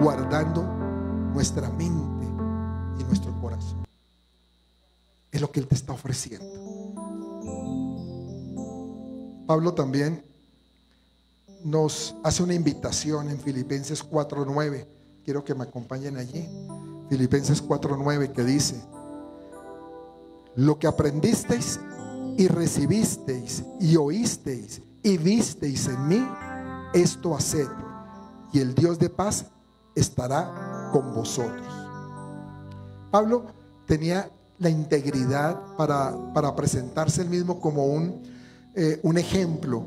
guardando 0.00 0.62
nuestra 1.34 1.68
mente 1.70 2.26
y 2.98 3.04
nuestro 3.04 3.32
corazón. 3.40 3.84
Es 5.30 5.40
lo 5.40 5.50
que 5.50 5.60
Él 5.60 5.66
te 5.66 5.74
está 5.74 5.92
ofreciendo. 5.92 6.67
Pablo 9.48 9.72
también 9.72 10.22
nos 11.64 12.14
hace 12.22 12.42
una 12.42 12.52
invitación 12.52 13.30
en 13.30 13.40
Filipenses 13.40 14.06
4.9. 14.06 14.86
Quiero 15.24 15.42
que 15.42 15.54
me 15.54 15.64
acompañen 15.64 16.18
allí. 16.18 16.46
Filipenses 17.08 17.66
4.9 17.66 18.32
que 18.32 18.44
dice, 18.44 18.78
lo 20.54 20.78
que 20.78 20.86
aprendisteis 20.86 21.80
y 22.36 22.46
recibisteis 22.46 23.64
y 23.80 23.96
oísteis 23.96 24.82
y 25.02 25.16
visteis 25.16 25.88
en 25.88 26.08
mí, 26.08 26.28
esto 26.92 27.34
haced, 27.34 27.68
y 28.52 28.60
el 28.60 28.74
Dios 28.74 28.98
de 28.98 29.08
paz 29.08 29.46
estará 29.94 30.90
con 30.92 31.14
vosotros. 31.14 31.66
Pablo 33.10 33.46
tenía 33.86 34.30
la 34.58 34.68
integridad 34.68 35.58
para, 35.78 36.54
presentarse 36.54 37.22
él 37.22 37.30
mismo 37.30 37.62
como 37.62 37.86
un, 37.86 38.36
eh, 38.80 39.00
un 39.02 39.18
ejemplo 39.18 39.84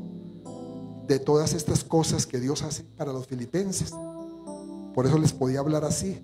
de 1.06 1.18
todas 1.18 1.54
estas 1.54 1.82
cosas 1.82 2.26
que 2.26 2.38
Dios 2.38 2.60
hace 2.60 2.82
para 2.82 3.10
los 3.10 3.26
filipenses. 3.26 3.90
Por 4.94 5.06
eso 5.06 5.16
les 5.16 5.32
podía 5.32 5.60
hablar 5.60 5.82
así. 5.82 6.20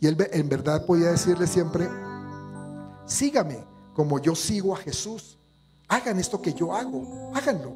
Y 0.00 0.06
él 0.06 0.18
en 0.32 0.50
verdad 0.50 0.84
podía 0.84 1.12
decirle 1.12 1.46
siempre, 1.46 1.88
sígame 3.06 3.64
como 3.94 4.18
yo 4.18 4.34
sigo 4.34 4.74
a 4.74 4.76
Jesús. 4.76 5.38
Hagan 5.88 6.18
esto 6.18 6.42
que 6.42 6.52
yo 6.52 6.74
hago, 6.74 7.32
háganlo. 7.34 7.74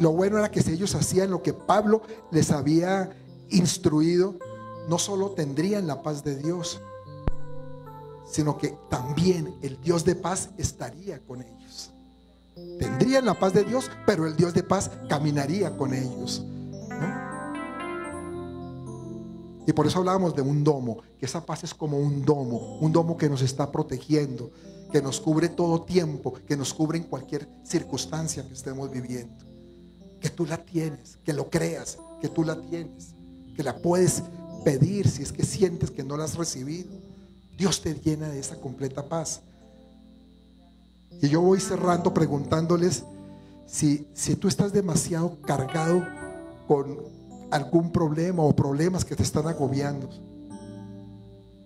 Lo 0.00 0.12
bueno 0.12 0.38
era 0.38 0.50
que 0.50 0.62
si 0.62 0.72
ellos 0.72 0.94
hacían 0.94 1.30
lo 1.30 1.42
que 1.42 1.52
Pablo 1.52 2.00
les 2.30 2.50
había 2.50 3.10
instruido, 3.50 4.36
no 4.88 4.98
solo 4.98 5.32
tendrían 5.32 5.86
la 5.86 6.02
paz 6.02 6.24
de 6.24 6.36
Dios, 6.36 6.80
sino 8.32 8.58
que 8.58 8.76
también 8.90 9.54
el 9.62 9.80
Dios 9.80 10.04
de 10.04 10.16
paz 10.16 10.50
estaría 10.58 11.20
con 11.20 11.42
ellos. 11.42 11.92
Tendrían 12.78 13.24
la 13.24 13.38
paz 13.38 13.52
de 13.52 13.62
Dios, 13.62 13.90
pero 14.04 14.26
el 14.26 14.34
Dios 14.34 14.54
de 14.54 14.64
paz 14.64 14.90
caminaría 15.08 15.76
con 15.76 15.94
ellos. 15.94 16.44
Y 19.64 19.72
por 19.72 19.86
eso 19.86 20.00
hablábamos 20.00 20.34
de 20.34 20.42
un 20.42 20.64
domo, 20.64 20.98
que 21.20 21.26
esa 21.26 21.46
paz 21.46 21.62
es 21.62 21.72
como 21.72 21.98
un 21.98 22.24
domo, 22.24 22.78
un 22.80 22.90
domo 22.90 23.16
que 23.16 23.28
nos 23.28 23.42
está 23.42 23.70
protegiendo, 23.70 24.50
que 24.90 25.00
nos 25.00 25.20
cubre 25.20 25.48
todo 25.48 25.82
tiempo, 25.82 26.32
que 26.32 26.56
nos 26.56 26.74
cubre 26.74 26.98
en 26.98 27.04
cualquier 27.04 27.48
circunstancia 27.64 28.44
que 28.44 28.54
estemos 28.54 28.90
viviendo 28.90 29.52
que 30.22 30.30
tú 30.30 30.46
la 30.46 30.56
tienes, 30.56 31.18
que 31.24 31.32
lo 31.32 31.50
creas, 31.50 31.98
que 32.20 32.28
tú 32.28 32.44
la 32.44 32.58
tienes, 32.62 33.14
que 33.56 33.62
la 33.64 33.76
puedes 33.76 34.22
pedir 34.64 35.08
si 35.08 35.22
es 35.22 35.32
que 35.32 35.44
sientes 35.44 35.90
que 35.90 36.04
no 36.04 36.16
la 36.16 36.24
has 36.24 36.36
recibido. 36.36 37.01
Dios 37.62 37.80
te 37.80 37.94
llena 37.94 38.28
de 38.28 38.40
esa 38.40 38.56
completa 38.56 39.04
paz. 39.04 39.40
Y 41.20 41.28
yo 41.28 41.40
voy 41.42 41.60
cerrando 41.60 42.12
preguntándoles 42.12 43.04
si, 43.68 44.08
si 44.14 44.34
tú 44.34 44.48
estás 44.48 44.72
demasiado 44.72 45.40
cargado 45.42 46.04
con 46.66 46.98
algún 47.52 47.92
problema 47.92 48.42
o 48.42 48.52
problemas 48.56 49.04
que 49.04 49.14
te 49.14 49.22
están 49.22 49.46
agobiando. 49.46 50.08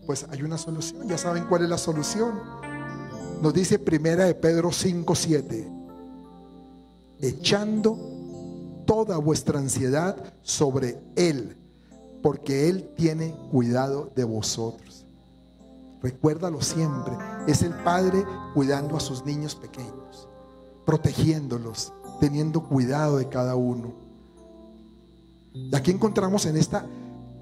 Pues 0.04 0.26
hay 0.28 0.42
una 0.42 0.58
solución, 0.58 1.08
ya 1.08 1.16
saben 1.16 1.46
cuál 1.46 1.62
es 1.62 1.70
la 1.70 1.78
solución. 1.78 2.42
Nos 3.40 3.54
dice 3.54 3.78
primera 3.78 4.26
de 4.26 4.34
Pedro 4.34 4.72
5:7. 4.72 5.66
Echando 7.22 7.98
toda 8.84 9.16
vuestra 9.16 9.60
ansiedad 9.60 10.14
sobre 10.42 10.98
Él, 11.16 11.56
porque 12.22 12.68
Él 12.68 12.90
tiene 12.94 13.34
cuidado 13.50 14.10
de 14.14 14.24
vosotros. 14.24 14.95
Recuérdalo 16.02 16.60
siempre, 16.60 17.16
es 17.46 17.62
el 17.62 17.72
Padre 17.72 18.24
cuidando 18.54 18.96
a 18.96 19.00
sus 19.00 19.24
niños 19.24 19.54
pequeños, 19.54 20.28
protegiéndolos, 20.84 21.92
teniendo 22.20 22.62
cuidado 22.62 23.16
de 23.16 23.28
cada 23.28 23.56
uno. 23.56 23.92
Y 25.52 25.74
aquí 25.74 25.90
encontramos 25.90 26.46
en 26.46 26.56
esta 26.56 26.84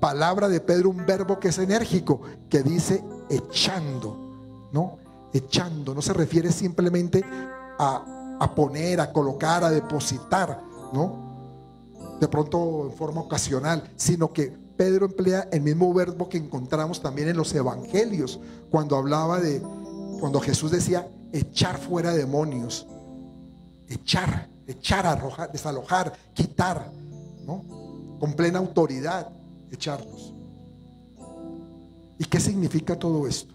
palabra 0.00 0.48
de 0.48 0.61
Pedro 0.61 0.90
un 0.90 1.05
verbo 1.05 1.40
que 1.40 1.48
es 1.48 1.59
enérgico, 1.59 2.20
que 2.48 2.62
dice 2.62 3.05
echando, 3.28 4.68
¿no? 4.72 4.98
Echando, 5.32 5.94
no 5.94 6.02
se 6.02 6.12
refiere 6.12 6.52
simplemente 6.52 7.24
a, 7.78 8.36
a 8.38 8.55
poner, 8.55 9.00
a 9.00 9.12
colocar, 9.12 9.64
a 9.64 9.70
depositar, 9.70 10.62
¿no? 10.92 11.24
de 12.20 12.28
pronto 12.28 12.86
en 12.86 12.92
forma 12.92 13.20
ocasional, 13.20 13.90
sino 13.96 14.32
que 14.32 14.57
Pedro 14.77 15.07
emplea 15.07 15.49
el 15.53 15.61
mismo 15.61 15.93
verbo 15.95 16.29
que 16.29 16.39
encontramos 16.39 17.01
también 17.01 17.29
en 17.29 17.37
los 17.37 17.55
evangelios, 17.55 18.41
cuando 18.70 18.97
hablaba 18.97 19.41
de, 19.41 19.61
cuando 20.18 20.41
Jesús 20.41 20.70
decía, 20.70 21.09
echar 21.33 21.79
fuera 21.79 22.12
demonios, 22.12 22.87
echar, 23.89 24.49
echar, 24.66 25.07
arrojar, 25.07 25.53
desalojar, 25.53 26.12
quitar, 26.35 26.91
¿no? 27.47 27.64
Con 28.18 28.35
plena 28.35 28.59
autoridad, 28.59 29.29
echarlos. 29.70 30.33
¿Y 32.18 32.25
qué 32.25 32.41
significa 32.41 32.99
todo 32.99 33.29
esto? 33.29 33.55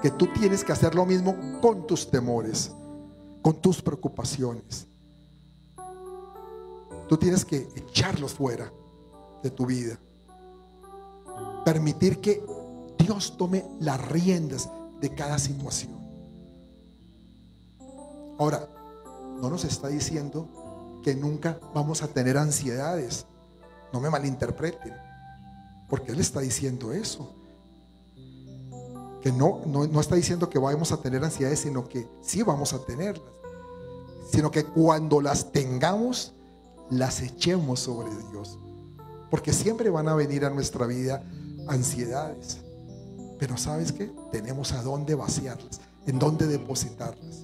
Que 0.00 0.10
tú 0.10 0.28
tienes 0.28 0.62
que 0.62 0.72
hacer 0.72 0.94
lo 0.94 1.04
mismo 1.04 1.34
con 1.60 1.86
tus 1.88 2.08
temores, 2.08 2.70
con 3.42 3.60
tus 3.60 3.82
preocupaciones. 3.82 4.86
Tú 7.08 7.16
tienes 7.16 7.44
que 7.44 7.68
echarlos 7.74 8.32
fuera 8.32 8.70
de 9.42 9.50
tu 9.50 9.66
vida. 9.66 9.98
Permitir 11.64 12.20
que 12.20 12.44
Dios 12.98 13.36
tome 13.36 13.64
las 13.80 14.00
riendas 14.08 14.68
de 15.00 15.14
cada 15.14 15.38
situación. 15.38 15.98
Ahora, 18.38 18.68
no 19.40 19.50
nos 19.50 19.64
está 19.64 19.88
diciendo 19.88 20.48
que 21.02 21.14
nunca 21.14 21.58
vamos 21.74 22.02
a 22.02 22.08
tener 22.08 22.36
ansiedades. 22.36 23.26
No 23.92 24.00
me 24.00 24.10
malinterpreten. 24.10 24.94
Porque 25.88 26.12
Él 26.12 26.20
está 26.20 26.40
diciendo 26.40 26.92
eso. 26.92 27.34
Que 29.22 29.32
no, 29.32 29.62
no, 29.66 29.86
no 29.86 30.00
está 30.00 30.14
diciendo 30.14 30.48
que 30.48 30.58
vamos 30.58 30.92
a 30.92 31.00
tener 31.00 31.24
ansiedades, 31.24 31.60
sino 31.60 31.88
que 31.88 32.06
sí 32.22 32.42
vamos 32.42 32.72
a 32.72 32.78
tenerlas. 32.84 33.26
Sino 34.30 34.50
que 34.50 34.64
cuando 34.64 35.20
las 35.20 35.50
tengamos, 35.50 36.34
las 36.90 37.20
echemos 37.22 37.80
sobre 37.80 38.10
Dios. 38.30 38.58
Porque 39.30 39.52
siempre 39.52 39.90
van 39.90 40.08
a 40.08 40.14
venir 40.14 40.44
a 40.44 40.50
nuestra 40.50 40.86
vida 40.86 41.22
ansiedades. 41.66 42.58
Pero 43.38 43.56
¿sabes 43.56 43.92
qué? 43.92 44.10
Tenemos 44.32 44.72
a 44.72 44.82
dónde 44.82 45.14
vaciarlas, 45.14 45.80
en 46.06 46.18
dónde 46.18 46.46
depositarlas. 46.46 47.42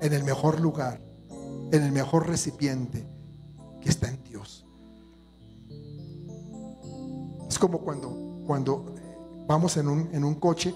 En 0.00 0.12
el 0.12 0.24
mejor 0.24 0.60
lugar, 0.60 1.00
en 1.70 1.82
el 1.82 1.92
mejor 1.92 2.26
recipiente 2.26 3.06
que 3.80 3.88
está 3.88 4.08
en 4.08 4.22
Dios. 4.24 4.64
Es 7.48 7.58
como 7.58 7.80
cuando, 7.80 8.44
cuando 8.46 8.94
vamos 9.46 9.76
en 9.76 9.88
un, 9.88 10.08
en 10.12 10.24
un 10.24 10.34
coche 10.34 10.74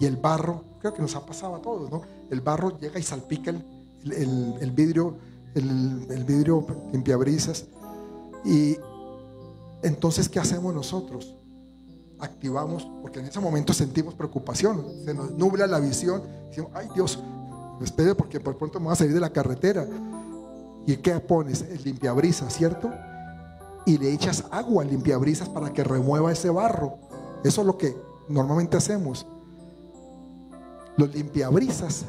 y 0.00 0.06
el 0.06 0.16
barro, 0.16 0.64
creo 0.80 0.94
que 0.94 1.02
nos 1.02 1.14
ha 1.14 1.24
pasado 1.24 1.56
a 1.56 1.62
todos, 1.62 1.90
¿no? 1.90 2.02
El 2.30 2.40
barro 2.40 2.78
llega 2.78 2.98
y 2.98 3.02
salpica 3.02 3.50
el, 3.50 4.54
el 4.60 4.70
vidrio, 4.70 5.16
el, 5.54 6.24
vidrio 6.24 6.66
limpiabrisas. 6.92 7.66
Y 8.44 8.76
entonces, 9.82 10.28
¿qué 10.28 10.40
hacemos 10.40 10.74
nosotros? 10.74 11.34
Activamos, 12.18 12.88
porque 13.00 13.20
en 13.20 13.26
ese 13.26 13.40
momento 13.40 13.72
sentimos 13.72 14.14
preocupación, 14.14 14.84
se 15.04 15.14
nos 15.14 15.30
nubla 15.32 15.66
la 15.66 15.78
visión, 15.78 16.22
decimos, 16.48 16.70
ay 16.74 16.88
Dios, 16.94 17.18
espere 17.80 18.14
porque 18.14 18.40
por 18.40 18.56
pronto 18.56 18.80
me 18.80 18.86
voy 18.86 18.92
a 18.92 18.96
salir 18.96 19.14
de 19.14 19.20
la 19.20 19.30
carretera. 19.30 19.86
¿Y 20.86 20.96
qué 20.96 21.20
pones? 21.20 21.62
El 21.62 21.82
limpiabrisas, 21.84 22.52
¿cierto? 22.54 22.90
Y 23.86 23.98
le 23.98 24.12
echas 24.12 24.44
agua 24.50 24.82
al 24.82 24.90
limpiabrisas 24.90 25.48
para 25.48 25.72
que 25.72 25.84
remueva 25.84 26.32
ese 26.32 26.50
barro. 26.50 26.94
Eso 27.44 27.60
es 27.60 27.66
lo 27.66 27.78
que 27.78 27.96
normalmente 28.28 28.76
hacemos. 28.76 29.26
Los 30.96 31.14
limpiabrisas 31.14 32.06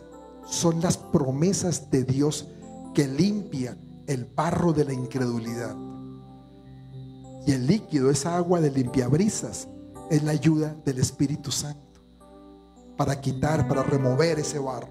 son 0.48 0.82
las 0.82 0.98
promesas 0.98 1.92
de 1.92 2.04
Dios 2.04 2.48
que 2.94 3.08
limpian 3.08 3.78
el 4.08 4.26
barro 4.26 4.74
de 4.74 4.86
la 4.86 4.94
incredulidad. 4.94 5.76
Y 7.50 7.54
el 7.54 7.66
líquido, 7.66 8.12
esa 8.12 8.38
agua 8.38 8.62
de 8.62 8.70
limpiabrisas, 8.70 9.68
es 10.12 10.22
la 10.22 10.34
ayuda 10.34 10.76
del 10.86 11.00
Espíritu 11.00 11.52
Santo 11.52 12.00
para 12.96 13.20
quitar, 13.20 13.68
para 13.68 13.82
remover 13.82 14.38
ese 14.38 14.60
barro. 14.60 14.90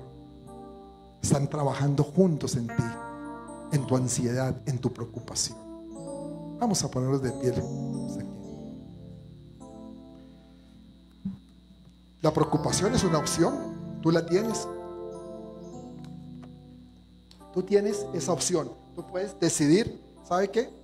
Están 1.23 1.47
trabajando 1.47 2.03
juntos 2.03 2.57
en 2.57 2.67
ti, 2.67 2.83
en 3.71 3.87
tu 3.87 3.95
ansiedad, 3.95 4.61
en 4.67 4.77
tu 4.81 4.93
preocupación. 4.93 5.57
Vamos 6.59 6.83
a 6.83 6.91
ponernos 6.91 7.23
de 7.23 7.31
pie. 7.31 7.55
La 12.23 12.35
preocupación 12.35 12.93
es 12.93 13.05
una 13.05 13.19
opción, 13.19 14.01
tú 14.03 14.11
la 14.11 14.27
tienes. 14.27 14.67
Tú 17.55 17.63
tienes 17.63 18.05
esa 18.15 18.33
opción. 18.33 18.73
Tú 18.97 19.07
puedes 19.07 19.39
decidir, 19.39 20.03
¿sabe 20.29 20.51
qué? 20.51 20.78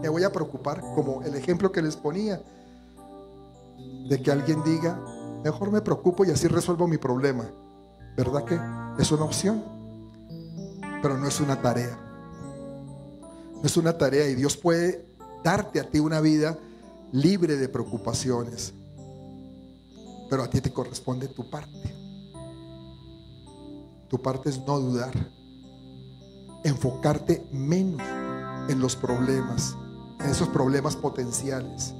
Me 0.00 0.08
voy 0.08 0.24
a 0.24 0.32
preocupar, 0.32 0.80
como 0.94 1.22
el 1.22 1.34
ejemplo 1.34 1.70
que 1.70 1.82
les 1.82 1.96
ponía, 1.96 2.42
de 4.08 4.22
que 4.22 4.30
alguien 4.30 4.62
diga, 4.64 4.98
mejor 5.44 5.70
me 5.70 5.80
preocupo 5.80 6.24
y 6.24 6.30
así 6.30 6.48
resuelvo 6.48 6.88
mi 6.88 6.98
problema. 6.98 7.50
¿Verdad 8.16 8.44
que 8.44 8.58
es 9.00 9.12
una 9.12 9.24
opción? 9.24 9.62
Pero 11.02 11.16
no 11.16 11.26
es 11.26 11.40
una 11.40 11.60
tarea. 11.60 11.98
No 13.54 13.62
es 13.62 13.76
una 13.76 13.96
tarea 13.96 14.28
y 14.28 14.34
Dios 14.34 14.56
puede 14.56 15.06
darte 15.44 15.80
a 15.80 15.88
ti 15.88 16.00
una 16.00 16.20
vida 16.20 16.58
libre 17.12 17.56
de 17.56 17.68
preocupaciones. 17.68 18.72
Pero 20.28 20.42
a 20.42 20.50
ti 20.50 20.60
te 20.60 20.72
corresponde 20.72 21.28
tu 21.28 21.48
parte. 21.48 21.94
Tu 24.08 24.20
parte 24.20 24.50
es 24.50 24.58
no 24.66 24.78
dudar 24.80 25.12
enfocarte 26.64 27.46
menos 27.52 28.02
en 28.68 28.80
los 28.80 28.96
problemas, 28.96 29.76
en 30.20 30.30
esos 30.30 30.48
problemas 30.48 30.96
potenciales 30.96 31.94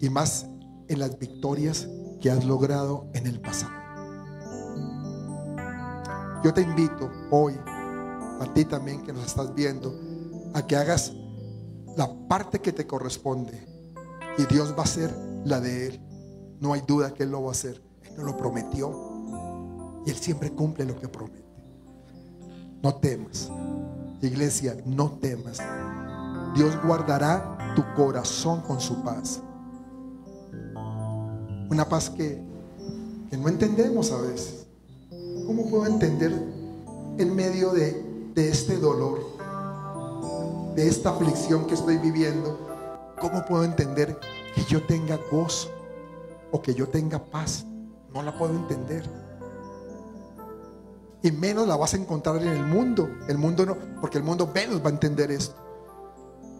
y 0.00 0.08
más 0.10 0.46
en 0.88 0.98
las 0.98 1.18
victorias 1.18 1.88
que 2.20 2.30
has 2.30 2.44
logrado 2.44 3.06
en 3.14 3.26
el 3.26 3.40
pasado. 3.40 3.72
Yo 6.44 6.54
te 6.54 6.62
invito 6.62 7.10
hoy, 7.30 7.54
a 7.56 8.52
ti 8.54 8.64
también 8.64 9.02
que 9.02 9.12
nos 9.12 9.26
estás 9.26 9.54
viendo, 9.54 9.94
a 10.54 10.66
que 10.66 10.76
hagas 10.76 11.12
la 11.96 12.08
parte 12.28 12.60
que 12.60 12.72
te 12.72 12.86
corresponde 12.86 13.66
y 14.38 14.46
Dios 14.46 14.72
va 14.72 14.82
a 14.82 14.84
hacer 14.84 15.12
la 15.44 15.60
de 15.60 15.88
Él. 15.88 16.00
No 16.60 16.72
hay 16.72 16.82
duda 16.86 17.12
que 17.12 17.24
Él 17.24 17.30
lo 17.30 17.42
va 17.42 17.48
a 17.48 17.52
hacer. 17.52 17.82
Él 18.04 18.16
nos 18.16 18.24
lo 18.24 18.36
prometió 18.36 18.90
y 20.06 20.10
Él 20.10 20.16
siempre 20.16 20.52
cumple 20.52 20.84
lo 20.84 20.98
que 20.98 21.08
promete. 21.08 21.44
No 22.82 22.94
temas. 22.94 23.50
Iglesia, 24.26 24.76
no 24.84 25.12
temas. 25.12 25.58
Dios 26.54 26.76
guardará 26.82 27.74
tu 27.76 27.84
corazón 27.94 28.60
con 28.62 28.80
su 28.80 29.02
paz. 29.02 29.40
Una 31.70 31.88
paz 31.88 32.10
que, 32.10 32.42
que 33.30 33.36
no 33.36 33.48
entendemos 33.48 34.10
a 34.10 34.20
veces. 34.20 34.66
¿Cómo 35.46 35.68
puedo 35.70 35.86
entender 35.86 36.32
en 37.18 37.34
medio 37.34 37.70
de, 37.70 38.30
de 38.34 38.48
este 38.48 38.76
dolor, 38.76 39.20
de 40.74 40.88
esta 40.88 41.10
aflicción 41.10 41.66
que 41.66 41.74
estoy 41.74 41.98
viviendo? 41.98 42.58
¿Cómo 43.20 43.44
puedo 43.44 43.64
entender 43.64 44.18
que 44.54 44.64
yo 44.64 44.84
tenga 44.84 45.18
gozo 45.30 45.70
o 46.50 46.60
que 46.60 46.74
yo 46.74 46.88
tenga 46.88 47.18
paz? 47.18 47.64
No 48.12 48.22
la 48.22 48.36
puedo 48.36 48.54
entender 48.54 49.27
y 51.22 51.32
menos 51.32 51.66
la 51.66 51.76
vas 51.76 51.94
a 51.94 51.96
encontrar 51.96 52.36
en 52.42 52.48
el 52.48 52.64
mundo. 52.64 53.08
El 53.28 53.38
mundo 53.38 53.66
no, 53.66 53.76
porque 54.00 54.18
el 54.18 54.24
mundo 54.24 54.50
menos 54.54 54.82
va 54.82 54.88
a 54.88 54.92
entender 54.92 55.30
esto. 55.30 55.56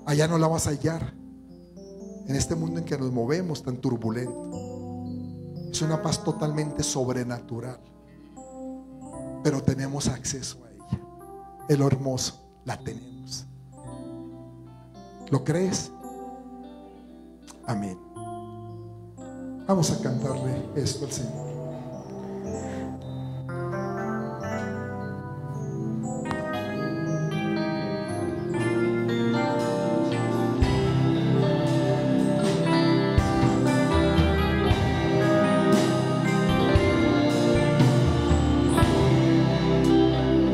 Allá 0.06 0.26
no 0.26 0.38
la 0.38 0.48
vas 0.48 0.66
a 0.66 0.70
hallar. 0.70 1.14
En 2.26 2.34
este 2.34 2.54
mundo 2.54 2.80
en 2.80 2.84
que 2.84 2.98
nos 2.98 3.12
movemos 3.12 3.62
tan 3.62 3.78
turbulento. 3.78 4.50
Es 5.70 5.80
una 5.82 6.02
paz 6.02 6.22
totalmente 6.24 6.82
sobrenatural. 6.82 7.78
Pero 9.42 9.62
tenemos 9.62 10.08
acceso 10.08 10.64
a 10.64 10.70
ella. 10.70 11.00
El 11.68 11.82
hermoso, 11.82 12.50
la 12.64 12.78
tenemos. 12.78 13.46
¿Lo 15.30 15.44
crees? 15.44 15.90
Amén. 17.66 17.98
Vamos 19.66 19.90
a 19.90 20.00
cantarle 20.02 20.70
esto 20.74 21.04
al 21.04 21.12
Señor. 21.12 21.47